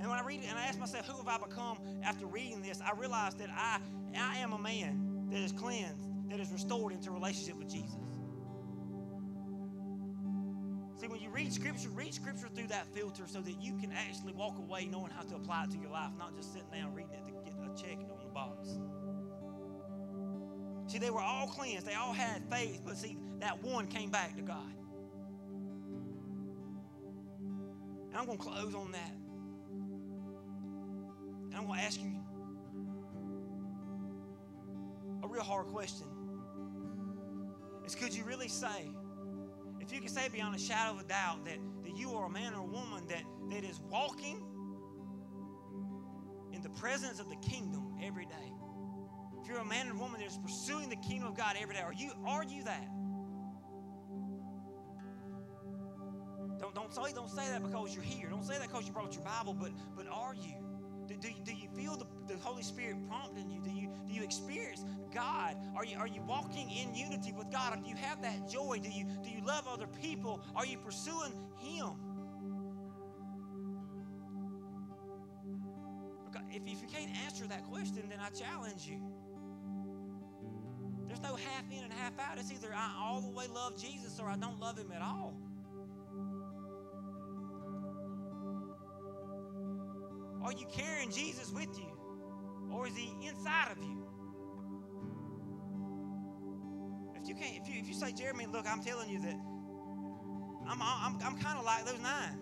And 0.00 0.10
when 0.10 0.18
I 0.18 0.24
read 0.24 0.40
it 0.40 0.46
and 0.48 0.58
I 0.58 0.64
ask 0.64 0.78
myself, 0.78 1.06
who 1.06 1.16
have 1.16 1.28
I 1.28 1.38
become 1.38 1.78
after 2.02 2.26
reading 2.26 2.60
this? 2.60 2.80
I 2.80 2.92
realize 2.98 3.34
that 3.36 3.50
I, 3.50 3.78
I 4.16 4.38
am 4.38 4.52
a 4.52 4.58
man 4.58 5.28
that 5.30 5.40
is 5.40 5.52
cleansed, 5.52 6.08
that 6.28 6.40
is 6.40 6.50
restored 6.50 6.92
into 6.92 7.10
relationship 7.12 7.56
with 7.56 7.70
Jesus. 7.70 7.94
See, 10.96 11.08
when 11.08 11.20
you 11.20 11.30
read 11.30 11.52
Scripture, 11.52 11.88
read 11.90 12.14
Scripture 12.14 12.48
through 12.54 12.68
that 12.68 12.86
filter 12.94 13.24
so 13.26 13.40
that 13.40 13.60
you 13.60 13.76
can 13.76 13.92
actually 13.92 14.32
walk 14.32 14.58
away 14.58 14.86
knowing 14.86 15.10
how 15.10 15.22
to 15.22 15.36
apply 15.36 15.64
it 15.64 15.70
to 15.72 15.78
your 15.78 15.90
life, 15.90 16.10
not 16.18 16.36
just 16.36 16.52
sitting 16.52 16.68
down 16.72 16.94
reading 16.94 17.12
it 17.12 17.24
to 17.26 17.32
get 17.32 17.54
a 17.58 17.80
check 17.80 17.98
on 17.98 18.24
the 18.24 18.32
box. 18.32 18.78
See, 20.86 20.98
they 20.98 21.10
were 21.10 21.20
all 21.20 21.46
cleansed, 21.46 21.86
they 21.86 21.94
all 21.94 22.12
had 22.12 22.42
faith, 22.50 22.82
but 22.84 22.96
see, 22.96 23.16
that 23.40 23.62
one 23.62 23.86
came 23.86 24.10
back 24.10 24.36
to 24.36 24.42
God. 24.42 24.74
And 28.10 28.16
I'm 28.16 28.26
going 28.26 28.38
to 28.38 28.44
close 28.44 28.74
on 28.74 28.92
that. 28.92 29.12
And 31.46 31.54
I'm 31.54 31.66
going 31.66 31.78
to 31.78 31.84
ask 31.84 32.00
you 32.00 32.12
a 35.22 35.28
real 35.28 35.42
hard 35.42 35.66
question. 35.68 36.06
Is 37.86 37.94
could 37.94 38.14
you 38.14 38.24
really 38.24 38.48
say, 38.48 38.90
if 39.80 39.92
you 39.92 40.00
can 40.00 40.08
say 40.08 40.28
beyond 40.30 40.54
a 40.54 40.58
shadow 40.58 40.92
of 40.92 41.00
a 41.00 41.08
doubt 41.08 41.44
that, 41.46 41.58
that 41.84 41.96
you 41.96 42.12
are 42.12 42.26
a 42.26 42.30
man 42.30 42.54
or 42.54 42.60
a 42.60 42.64
woman 42.64 43.06
that, 43.08 43.22
that 43.50 43.64
is 43.64 43.80
walking 43.90 44.44
in 46.52 46.62
the 46.62 46.70
presence 46.70 47.18
of 47.18 47.28
the 47.28 47.36
kingdom 47.36 47.94
every 48.02 48.26
day? 48.26 48.52
If 49.42 49.48
you're 49.48 49.58
a 49.58 49.64
man 49.64 49.90
or 49.90 49.94
woman 49.94 50.20
that 50.20 50.26
is 50.26 50.38
pursuing 50.38 50.88
the 50.88 50.96
kingdom 50.96 51.28
of 51.28 51.36
God 51.36 51.56
every 51.60 51.74
day, 51.74 51.82
are 51.82 51.92
you, 51.92 52.12
are 52.26 52.44
you 52.44 52.62
that? 52.64 52.88
Don't, 56.60 56.74
don't, 56.74 56.94
say, 56.94 57.12
don't 57.12 57.30
say 57.30 57.48
that 57.48 57.62
because 57.62 57.94
you're 57.94 58.04
here. 58.04 58.28
Don't 58.28 58.44
say 58.44 58.58
that 58.58 58.68
because 58.68 58.86
you 58.86 58.92
brought 58.92 59.14
your 59.14 59.24
Bible, 59.24 59.54
but, 59.54 59.72
but 59.96 60.06
are 60.08 60.34
you? 60.34 60.54
Do, 61.08 61.16
do, 61.16 61.28
do 61.44 61.52
you 61.52 61.68
feel 61.74 61.96
the, 61.96 62.06
the 62.32 62.38
Holy 62.40 62.62
Spirit 62.62 62.96
prompting 63.08 63.50
you? 63.50 63.60
Do 63.60 63.70
you 63.70 63.90
do 64.06 64.12
you 64.12 64.22
experience 64.22 64.84
God? 65.12 65.56
Are 65.76 65.84
you 65.84 65.96
are 65.98 66.06
you 66.06 66.22
walking 66.22 66.70
in 66.70 66.94
unity 66.94 67.32
with 67.32 67.50
God? 67.50 67.76
Do 67.82 67.90
you 67.90 67.96
have 67.96 68.22
that 68.22 68.48
joy? 68.48 68.78
Do 68.80 68.88
you 68.88 69.04
do 69.24 69.28
you 69.28 69.44
love 69.44 69.66
other 69.68 69.88
people? 70.00 70.40
Are 70.54 70.64
you 70.64 70.78
pursuing 70.78 71.32
Him? 71.58 71.90
If, 76.50 76.62
if 76.66 76.82
you 76.82 76.88
can't 76.88 77.10
answer 77.24 77.46
that 77.46 77.64
question, 77.64 78.02
then 78.08 78.18
I 78.20 78.28
challenge 78.28 78.86
you. 78.86 79.00
No 81.22 81.36
half 81.36 81.64
in 81.70 81.84
and 81.84 81.92
half 81.92 82.18
out. 82.18 82.38
It's 82.38 82.50
either 82.52 82.68
I 82.74 82.94
all 83.00 83.20
the 83.20 83.30
way 83.30 83.46
love 83.54 83.80
Jesus 83.80 84.18
or 84.20 84.26
I 84.28 84.36
don't 84.36 84.60
love 84.60 84.78
Him 84.78 84.92
at 84.94 85.02
all. 85.02 85.34
Are 90.44 90.52
you 90.52 90.66
carrying 90.66 91.10
Jesus 91.10 91.52
with 91.52 91.78
you? 91.78 91.92
Or 92.72 92.86
is 92.86 92.96
he 92.96 93.14
inside 93.26 93.70
of 93.70 93.78
you? 93.78 94.06
If 97.14 97.28
you 97.28 97.34
can't, 97.34 97.56
if 97.62 97.68
you 97.68 97.80
if 97.80 97.86
you 97.86 97.94
say, 97.94 98.12
Jeremy, 98.12 98.46
look, 98.46 98.66
I'm 98.66 98.82
telling 98.82 99.08
you 99.08 99.20
that 99.20 99.36
I'm 100.68 100.82
I'm, 100.82 101.18
I'm 101.22 101.38
kind 101.38 101.58
of 101.58 101.64
like 101.64 101.84
those 101.84 102.00
nine. 102.00 102.41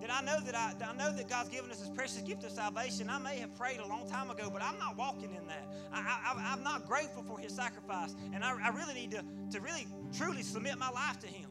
That 0.00 0.12
I 0.12 0.20
know 0.22 0.40
that 0.40 0.54
I, 0.54 0.74
I 0.84 0.94
know 0.96 1.14
that 1.16 1.28
God's 1.28 1.48
given 1.48 1.70
us 1.70 1.80
His 1.80 1.88
precious 1.88 2.22
gift 2.22 2.44
of 2.44 2.50
salvation. 2.50 3.08
I 3.08 3.18
may 3.18 3.38
have 3.38 3.54
prayed 3.56 3.80
a 3.80 3.86
long 3.86 4.08
time 4.08 4.30
ago, 4.30 4.50
but 4.52 4.62
I'm 4.62 4.78
not 4.78 4.96
walking 4.96 5.30
in 5.34 5.46
that. 5.46 5.66
I, 5.92 6.52
I'm 6.52 6.62
not 6.62 6.86
grateful 6.86 7.22
for 7.22 7.38
His 7.38 7.54
sacrifice, 7.54 8.14
and 8.32 8.44
I, 8.44 8.56
I 8.62 8.68
really 8.68 8.94
need 8.94 9.10
to 9.12 9.24
to 9.52 9.60
really 9.60 9.86
truly 10.16 10.42
submit 10.42 10.78
my 10.78 10.90
life 10.90 11.18
to 11.20 11.26
Him. 11.26 11.48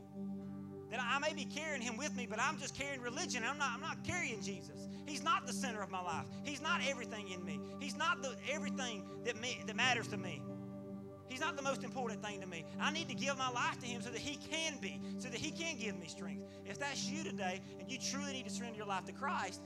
That 0.92 1.00
I 1.02 1.18
may 1.20 1.34
be 1.34 1.46
carrying 1.46 1.82
Him 1.82 1.98
with 1.98 2.16
me, 2.16 2.28
but 2.30 2.40
I'm 2.40 2.58
just 2.58 2.76
carrying 2.76 3.02
religion. 3.02 3.44
I'm 3.48 3.58
not 3.58 3.72
I'm 3.74 3.82
not 3.82 4.04
carrying 4.04 4.42
Jesus. 4.42 4.88
He's 5.06 5.24
not 5.24 5.46
the 5.46 5.54
center 5.54 5.82
of 5.82 5.92
my 5.92 6.02
life. 6.02 6.26
He's 6.44 6.62
not 6.62 6.82
everything 6.88 7.30
in 7.30 7.44
me. 7.44 7.60
He's 7.80 7.96
not 7.96 8.22
the 8.22 8.36
everything 8.52 9.04
that 9.24 9.40
me, 9.40 9.60
that 9.66 9.76
matters 9.76 10.08
to 10.10 10.18
me. 10.18 10.42
He's 11.28 11.40
not 11.40 11.56
the 11.58 11.64
most 11.64 11.84
important 11.84 12.24
thing 12.24 12.40
to 12.42 12.48
me. 12.48 12.66
I 12.80 12.92
need 12.92 13.10
to 13.10 13.16
give 13.16 13.38
my 13.38 13.50
life 13.50 13.80
to 13.80 13.86
Him 13.86 14.02
so 14.02 14.10
that 14.10 14.20
He 14.20 14.38
can 14.38 14.78
be, 14.80 15.02
so 15.18 15.30
that 15.30 15.40
He 15.40 15.52
can 15.52 15.78
give 15.78 15.98
me 16.00 16.08
strength. 16.08 16.44
If 16.66 16.80
that's 16.80 17.10
you 17.10 17.24
today 17.24 17.62
and 17.80 17.90
you 17.90 17.98
truly 17.98 18.34
need 18.34 18.46
to 18.46 18.52
surrender 18.52 18.78
your 18.78 18.88
life 18.88 19.06
to 19.06 19.12
Christ, 19.12 19.62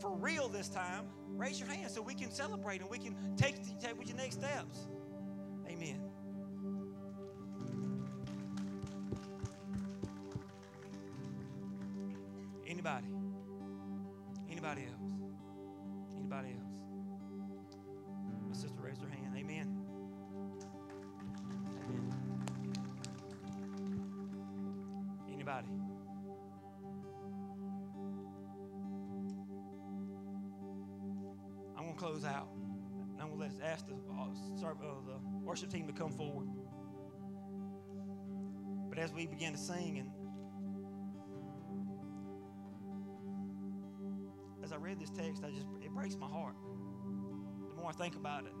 for 0.00 0.10
real 0.10 0.48
this 0.48 0.68
time, 0.68 1.06
raise 1.28 1.58
your 1.60 1.68
hand 1.68 1.90
so 1.90 2.02
we 2.02 2.14
can 2.14 2.30
celebrate 2.30 2.80
and 2.80 2.90
we 2.90 2.98
can 2.98 3.16
take, 3.36 3.56
take 3.80 3.98
with 3.98 4.08
your 4.08 4.16
next 4.16 4.36
steps. 4.36 4.86
Amen. 5.68 6.00
Anybody? 12.66 13.06
Anybody 14.50 14.82
else? 14.82 15.12
Anybody 16.16 16.48
else? 16.48 16.71
Going 31.92 32.14
to 32.14 32.20
close 32.20 32.24
out. 32.24 32.48
I'm 33.20 33.28
going 33.28 33.50
to 33.50 33.56
let 33.56 33.72
ask 33.72 33.86
the, 33.86 33.94
uh, 33.94 34.66
uh, 34.66 34.74
the 35.06 35.18
worship 35.42 35.70
team 35.70 35.86
to 35.86 35.92
come 35.92 36.10
forward. 36.10 36.48
But 38.88 38.98
as 38.98 39.12
we 39.12 39.26
begin 39.26 39.52
to 39.52 39.58
sing 39.58 39.98
and 39.98 40.10
as 44.62 44.72
I 44.72 44.76
read 44.76 45.00
this 45.00 45.10
text, 45.10 45.42
I 45.44 45.50
just 45.50 45.66
it 45.82 45.90
breaks 45.90 46.16
my 46.16 46.28
heart. 46.28 46.56
The 47.70 47.76
more 47.76 47.90
I 47.90 47.92
think 47.92 48.16
about 48.16 48.44
it. 48.44 48.52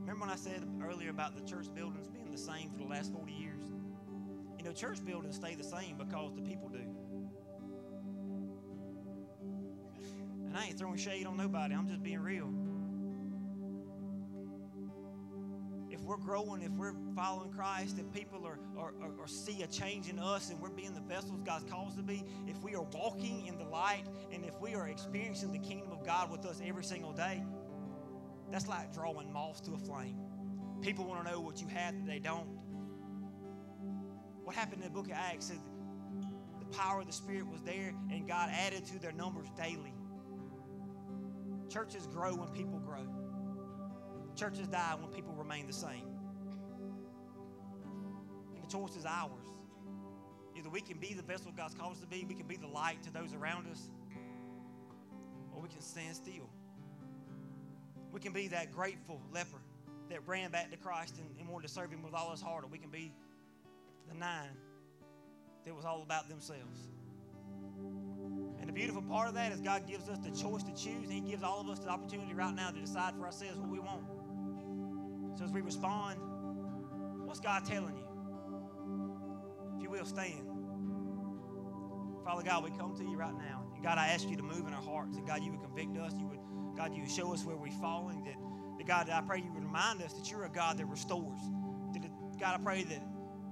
Remember 0.00 0.22
when 0.22 0.30
I 0.30 0.36
said 0.36 0.66
earlier 0.82 1.10
about 1.10 1.36
the 1.36 1.42
church 1.48 1.66
buildings 1.74 2.08
being 2.08 2.30
the 2.30 2.38
same 2.38 2.70
for 2.70 2.78
the 2.78 2.84
last 2.84 3.12
40 3.12 3.32
years? 3.32 3.62
You 4.58 4.64
know, 4.64 4.72
church 4.72 5.04
buildings 5.04 5.36
stay 5.36 5.54
the 5.54 5.64
same 5.64 5.96
because 5.98 6.34
the 6.34 6.42
people 6.42 6.68
do. 6.68 7.01
I 10.62 10.66
ain't 10.66 10.78
throwing 10.78 10.96
shade 10.96 11.26
on 11.26 11.36
nobody, 11.36 11.74
I'm 11.74 11.88
just 11.88 12.04
being 12.04 12.20
real. 12.20 12.48
If 15.90 16.00
we're 16.02 16.18
growing, 16.18 16.62
if 16.62 16.70
we're 16.70 16.94
following 17.16 17.50
Christ, 17.50 17.98
if 17.98 18.10
people 18.12 18.46
are, 18.46 18.60
are, 18.78 18.94
are, 19.02 19.26
see 19.26 19.62
a 19.62 19.66
change 19.66 20.08
in 20.08 20.20
us 20.20 20.50
and 20.50 20.60
we're 20.60 20.70
being 20.70 20.94
the 20.94 21.00
vessels 21.00 21.40
God's 21.44 21.64
called 21.64 21.88
us 21.88 21.96
to 21.96 22.02
be, 22.02 22.24
if 22.46 22.62
we 22.62 22.76
are 22.76 22.82
walking 22.82 23.46
in 23.46 23.58
the 23.58 23.64
light 23.64 24.04
and 24.32 24.44
if 24.44 24.58
we 24.60 24.74
are 24.74 24.88
experiencing 24.88 25.52
the 25.52 25.58
kingdom 25.58 25.90
of 25.90 26.06
God 26.06 26.30
with 26.30 26.46
us 26.46 26.60
every 26.64 26.84
single 26.84 27.12
day, 27.12 27.42
that's 28.50 28.68
like 28.68 28.94
drawing 28.94 29.32
moths 29.32 29.60
to 29.62 29.74
a 29.74 29.78
flame. 29.78 30.16
People 30.80 31.06
want 31.06 31.26
to 31.26 31.32
know 31.32 31.40
what 31.40 31.60
you 31.60 31.66
have 31.68 31.94
that 31.94 32.06
they 32.06 32.20
don't. 32.20 32.46
What 34.44 34.54
happened 34.54 34.82
in 34.82 34.88
the 34.88 34.94
book 34.94 35.06
of 35.06 35.12
Acts 35.12 35.50
the 35.50 36.76
power 36.76 37.00
of 37.00 37.06
the 37.08 37.12
Spirit 37.12 37.48
was 37.48 37.62
there 37.62 37.94
and 38.10 38.28
God 38.28 38.48
added 38.52 38.86
to 38.86 39.00
their 39.00 39.12
numbers 39.12 39.48
daily. 39.56 39.92
Churches 41.72 42.06
grow 42.06 42.34
when 42.34 42.48
people 42.48 42.78
grow. 42.80 43.06
Churches 44.36 44.68
die 44.68 44.94
when 45.00 45.10
people 45.10 45.32
remain 45.32 45.66
the 45.66 45.72
same. 45.72 46.04
And 48.54 48.62
the 48.62 48.68
choice 48.68 48.94
is 48.94 49.06
ours. 49.06 49.46
Either 50.54 50.68
we 50.68 50.82
can 50.82 50.98
be 50.98 51.14
the 51.14 51.22
vessel 51.22 51.50
God's 51.56 51.74
called 51.74 51.92
us 51.92 52.00
to 52.00 52.06
be, 52.06 52.26
we 52.28 52.34
can 52.34 52.46
be 52.46 52.56
the 52.56 52.66
light 52.66 53.02
to 53.04 53.12
those 53.12 53.32
around 53.32 53.68
us, 53.68 53.88
or 55.54 55.62
we 55.62 55.68
can 55.70 55.80
stand 55.80 56.14
still. 56.14 56.50
We 58.12 58.20
can 58.20 58.34
be 58.34 58.48
that 58.48 58.70
grateful 58.70 59.22
leper 59.32 59.62
that 60.10 60.20
ran 60.26 60.50
back 60.50 60.70
to 60.72 60.76
Christ 60.76 61.16
and, 61.18 61.40
and 61.40 61.48
wanted 61.48 61.68
to 61.68 61.72
serve 61.72 61.90
Him 61.90 62.02
with 62.02 62.12
all 62.12 62.30
his 62.32 62.42
heart, 62.42 62.64
or 62.64 62.66
we 62.66 62.76
can 62.76 62.90
be 62.90 63.14
the 64.10 64.14
nine 64.14 64.50
that 65.64 65.74
was 65.74 65.86
all 65.86 66.02
about 66.02 66.28
themselves. 66.28 66.88
The 68.72 68.78
beautiful 68.78 69.02
part 69.02 69.28
of 69.28 69.34
that 69.34 69.52
is 69.52 69.60
God 69.60 69.86
gives 69.86 70.08
us 70.08 70.16
the 70.20 70.30
choice 70.30 70.62
to 70.62 70.72
choose, 70.72 71.04
and 71.04 71.12
He 71.12 71.20
gives 71.20 71.42
all 71.42 71.60
of 71.60 71.68
us 71.68 71.80
the 71.80 71.90
opportunity 71.90 72.32
right 72.32 72.54
now 72.54 72.70
to 72.70 72.80
decide 72.80 73.14
for 73.18 73.26
ourselves 73.26 73.58
what 73.58 73.68
we 73.68 73.78
want. 73.78 74.00
So 75.36 75.44
as 75.44 75.52
we 75.52 75.60
respond, 75.60 76.18
what's 77.26 77.38
God 77.38 77.66
telling 77.66 77.94
you? 77.94 78.04
If 79.76 79.82
you 79.82 79.90
will, 79.90 80.06
stand. 80.06 80.48
Father 82.24 82.42
God, 82.42 82.64
we 82.64 82.70
come 82.70 82.96
to 82.96 83.04
you 83.04 83.14
right 83.14 83.36
now. 83.36 83.62
And 83.74 83.84
God, 83.84 83.98
I 83.98 84.06
ask 84.06 84.26
you 84.26 84.38
to 84.38 84.42
move 84.42 84.66
in 84.66 84.72
our 84.72 84.82
hearts. 84.82 85.18
And 85.18 85.26
God, 85.26 85.42
you 85.42 85.50
would 85.50 85.60
convict 85.60 85.98
us. 85.98 86.14
You 86.18 86.28
would, 86.28 86.40
God, 86.74 86.94
you 86.94 87.02
would 87.02 87.10
show 87.10 87.34
us 87.34 87.44
where 87.44 87.56
we're 87.56 87.72
falling. 87.72 88.24
That, 88.24 88.36
that 88.78 88.86
God, 88.86 89.10
I 89.10 89.20
pray 89.20 89.40
you 89.40 89.52
would 89.52 89.64
remind 89.64 90.00
us 90.00 90.14
that 90.14 90.30
you're 90.30 90.44
a 90.44 90.48
God 90.48 90.78
that 90.78 90.86
restores. 90.86 91.40
That, 91.92 92.02
God, 92.40 92.58
I 92.58 92.64
pray 92.64 92.84
that 92.84 93.02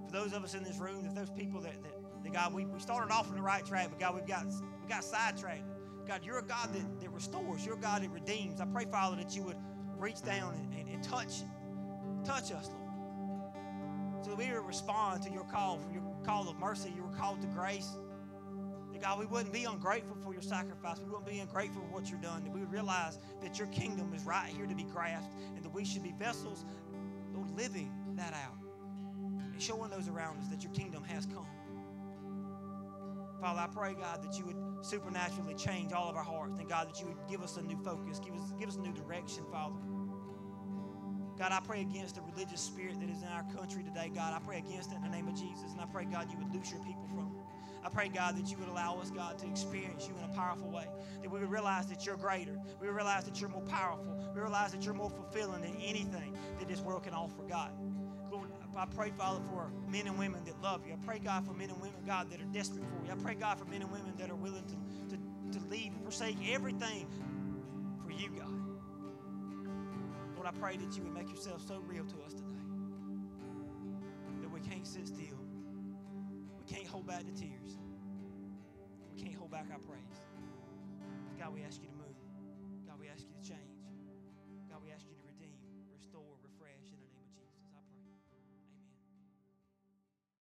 for 0.07 0.13
those 0.13 0.33
of 0.33 0.45
us 0.45 0.55
in 0.55 0.65
this 0.65 0.79
room, 0.79 1.03
that 1.03 1.15
those 1.15 1.29
people 1.29 1.61
that, 1.61 1.83
that, 1.83 2.00
that 2.23 2.33
God, 2.33 2.55
we, 2.55 2.67
we 2.67 2.81
started 2.81 3.13
off 3.13 3.29
on 3.31 3.37
the 3.37 3.43
right 3.43 3.65
track, 3.65 3.89
but 3.91 3.99
God, 3.99 4.15
we've 4.15 4.27
got 4.27 4.47
we 4.47 4.89
got 4.89 5.05
sidetracked. 5.05 5.65
God, 6.07 6.21
you're 6.25 6.39
a 6.39 6.43
God 6.43 6.73
that, 6.75 7.01
that 7.01 7.11
restores. 7.11 7.65
You're 7.65 7.77
a 7.77 7.81
God 7.81 8.03
that 8.03 8.11
redeems. 8.11 8.61
I 8.61 8.65
pray, 8.65 8.85
Father, 8.85 9.17
that 9.17 9.37
you 9.37 9.45
would 9.45 9.57
reach 9.97 10.23
down 10.23 10.55
and, 10.55 10.75
and, 10.75 10.89
and 10.89 11.05
touch, 11.05 11.43
touch 12.25 12.51
us, 12.51 12.69
Lord. 12.69 14.25
So 14.25 14.31
that 14.31 14.37
we 14.37 14.53
would 14.53 14.67
respond 14.67 15.23
to 15.23 15.31
your 15.31 15.45
call, 15.45 15.79
for 15.79 15.93
your 15.93 16.03
call 16.25 16.49
of 16.49 16.59
mercy, 16.59 16.93
your 16.97 17.09
call 17.17 17.37
to 17.37 17.47
grace. 17.49 17.89
That 18.93 19.03
God, 19.03 19.21
we 19.21 19.27
wouldn't 19.27 19.53
be 19.53 19.65
ungrateful 19.65 20.17
for 20.23 20.33
your 20.33 20.43
sacrifice. 20.43 20.99
We 20.99 21.05
wouldn't 21.05 21.27
be 21.27 21.39
ungrateful 21.39 21.83
for 21.83 21.95
what 21.95 22.11
you've 22.11 22.23
done. 22.23 22.43
That 22.43 22.53
we 22.53 22.61
would 22.61 22.73
realize 22.73 23.19
that 23.41 23.59
your 23.59 23.69
kingdom 23.69 24.13
is 24.13 24.25
right 24.25 24.49
here 24.49 24.67
to 24.67 24.75
be 24.75 24.85
grasped 24.85 25.33
and 25.55 25.65
that 25.65 25.73
we 25.73 25.85
should 25.85 26.03
be 26.03 26.13
vessels, 26.19 26.65
Lord, 27.33 27.51
living 27.57 27.93
that 28.17 28.35
out 28.35 28.59
and 29.53 29.63
showing 29.63 29.91
those 29.91 30.09
around 30.09 30.39
us 30.39 30.49
that 30.49 30.63
your 30.65 30.73
kingdom 30.73 31.05
has 31.05 31.27
come. 31.27 31.47
Father, 33.41 33.61
I 33.61 33.67
pray, 33.69 33.95
God, 33.95 34.23
that 34.23 34.39
you 34.39 34.45
would 34.45 34.85
supernaturally 34.85 35.55
change 35.55 35.93
all 35.93 36.11
of 36.11 36.17
our 36.17 36.23
hearts. 36.23 36.59
And 36.59 36.69
God, 36.69 36.89
that 36.89 37.01
you 37.01 37.07
would 37.07 37.17
give 37.29 37.43
us 37.43 37.57
a 37.57 37.63
new 37.63 37.77
focus, 37.83 38.19
give 38.19 38.35
us, 38.35 38.53
give 38.59 38.69
us 38.69 38.77
a 38.77 38.81
new 38.81 38.93
direction, 38.93 39.45
Father. 39.51 39.77
God, 41.39 41.53
I 41.53 41.61
pray 41.61 41.81
against 41.81 42.17
the 42.17 42.21
religious 42.21 42.61
spirit 42.61 43.01
that 43.01 43.09
is 43.09 43.23
in 43.23 43.29
our 43.29 43.45
country 43.45 43.83
today, 43.83 44.11
God. 44.15 44.35
I 44.35 44.45
pray 44.45 44.59
against 44.59 44.93
it 44.93 44.97
in 44.97 45.03
the 45.03 45.09
name 45.09 45.27
of 45.27 45.35
Jesus. 45.35 45.73
And 45.73 45.81
I 45.81 45.87
pray, 45.87 46.05
God, 46.05 46.31
you 46.31 46.37
would 46.37 46.55
loose 46.55 46.71
your 46.71 46.81
people 46.81 47.07
from 47.09 47.33
it. 47.35 47.43
I 47.83 47.89
pray, 47.89 48.09
God, 48.09 48.37
that 48.37 48.51
you 48.51 48.59
would 48.59 48.69
allow 48.69 48.99
us, 49.01 49.11
God, 49.11 49.39
to 49.39 49.47
experience 49.47 50.07
you 50.07 50.15
in 50.19 50.31
a 50.31 50.35
powerful 50.35 50.71
way. 50.71 50.87
That 51.23 51.31
we 51.31 51.41
would 51.41 51.51
realize 51.51 51.87
that 51.87 52.05
you're 52.05 52.19
greater. 52.19 52.59
We 52.79 52.89
realize 52.89 53.25
that 53.25 53.41
you're 53.41 53.49
more 53.49 53.63
powerful. 53.63 54.23
We 54.35 54.41
realize 54.43 54.73
that 54.73 54.85
you're 54.85 54.93
more 54.93 55.09
fulfilling 55.09 55.63
than 55.63 55.77
anything 55.77 56.37
that 56.59 56.69
this 56.69 56.81
world 56.81 57.05
can 57.05 57.15
offer, 57.15 57.43
God. 57.49 57.73
I 58.77 58.87
pray, 58.87 59.11
Father, 59.11 59.41
for 59.51 59.71
men 59.89 60.07
and 60.07 60.19
women 60.19 60.45
that 60.45 60.61
love 60.63 60.87
you. 60.87 60.93
I 60.93 60.97
pray, 61.05 61.19
God, 61.19 61.47
for 61.47 61.53
men 61.53 61.71
and 61.71 61.81
women, 61.81 62.01
God, 62.07 62.31
that 62.31 62.41
are 62.41 62.53
desperate 62.53 62.85
for 62.85 63.05
you. 63.05 63.13
I 63.13 63.17
pray, 63.17 63.35
God, 63.35 63.59
for 63.59 63.65
men 63.65 63.83
and 63.83 63.91
women 63.91 64.15
that 64.19 64.31
are 64.31 64.37
willing 64.37 64.65
to, 64.65 65.17
to, 65.17 65.59
to 65.59 65.67
leave 65.67 65.93
and 65.93 66.03
forsake 66.03 66.37
everything 66.51 67.07
for 68.05 68.13
you, 68.13 68.31
God. 68.31 68.53
Lord, 70.37 70.47
I 70.47 70.53
pray 70.53 70.77
that 70.77 70.97
you 70.97 71.03
would 71.03 71.13
make 71.13 71.29
yourself 71.29 71.63
so 71.67 71.81
real 71.87 72.05
to 72.05 72.17
us 72.25 72.33
today 72.33 72.55
that 74.41 74.51
we 74.51 74.61
can't 74.61 74.87
sit 74.87 75.07
still. 75.07 75.39
We 76.59 76.65
can't 76.73 76.87
hold 76.87 77.07
back 77.07 77.25
the 77.27 77.39
tears. 77.39 77.79
We 79.15 79.23
can't 79.23 79.35
hold 79.35 79.51
back 79.51 79.67
our 79.73 79.79
praise. 79.79 80.01
God, 81.39 81.53
we 81.55 81.63
ask 81.63 81.81
you 81.83 81.89
to 81.89 82.00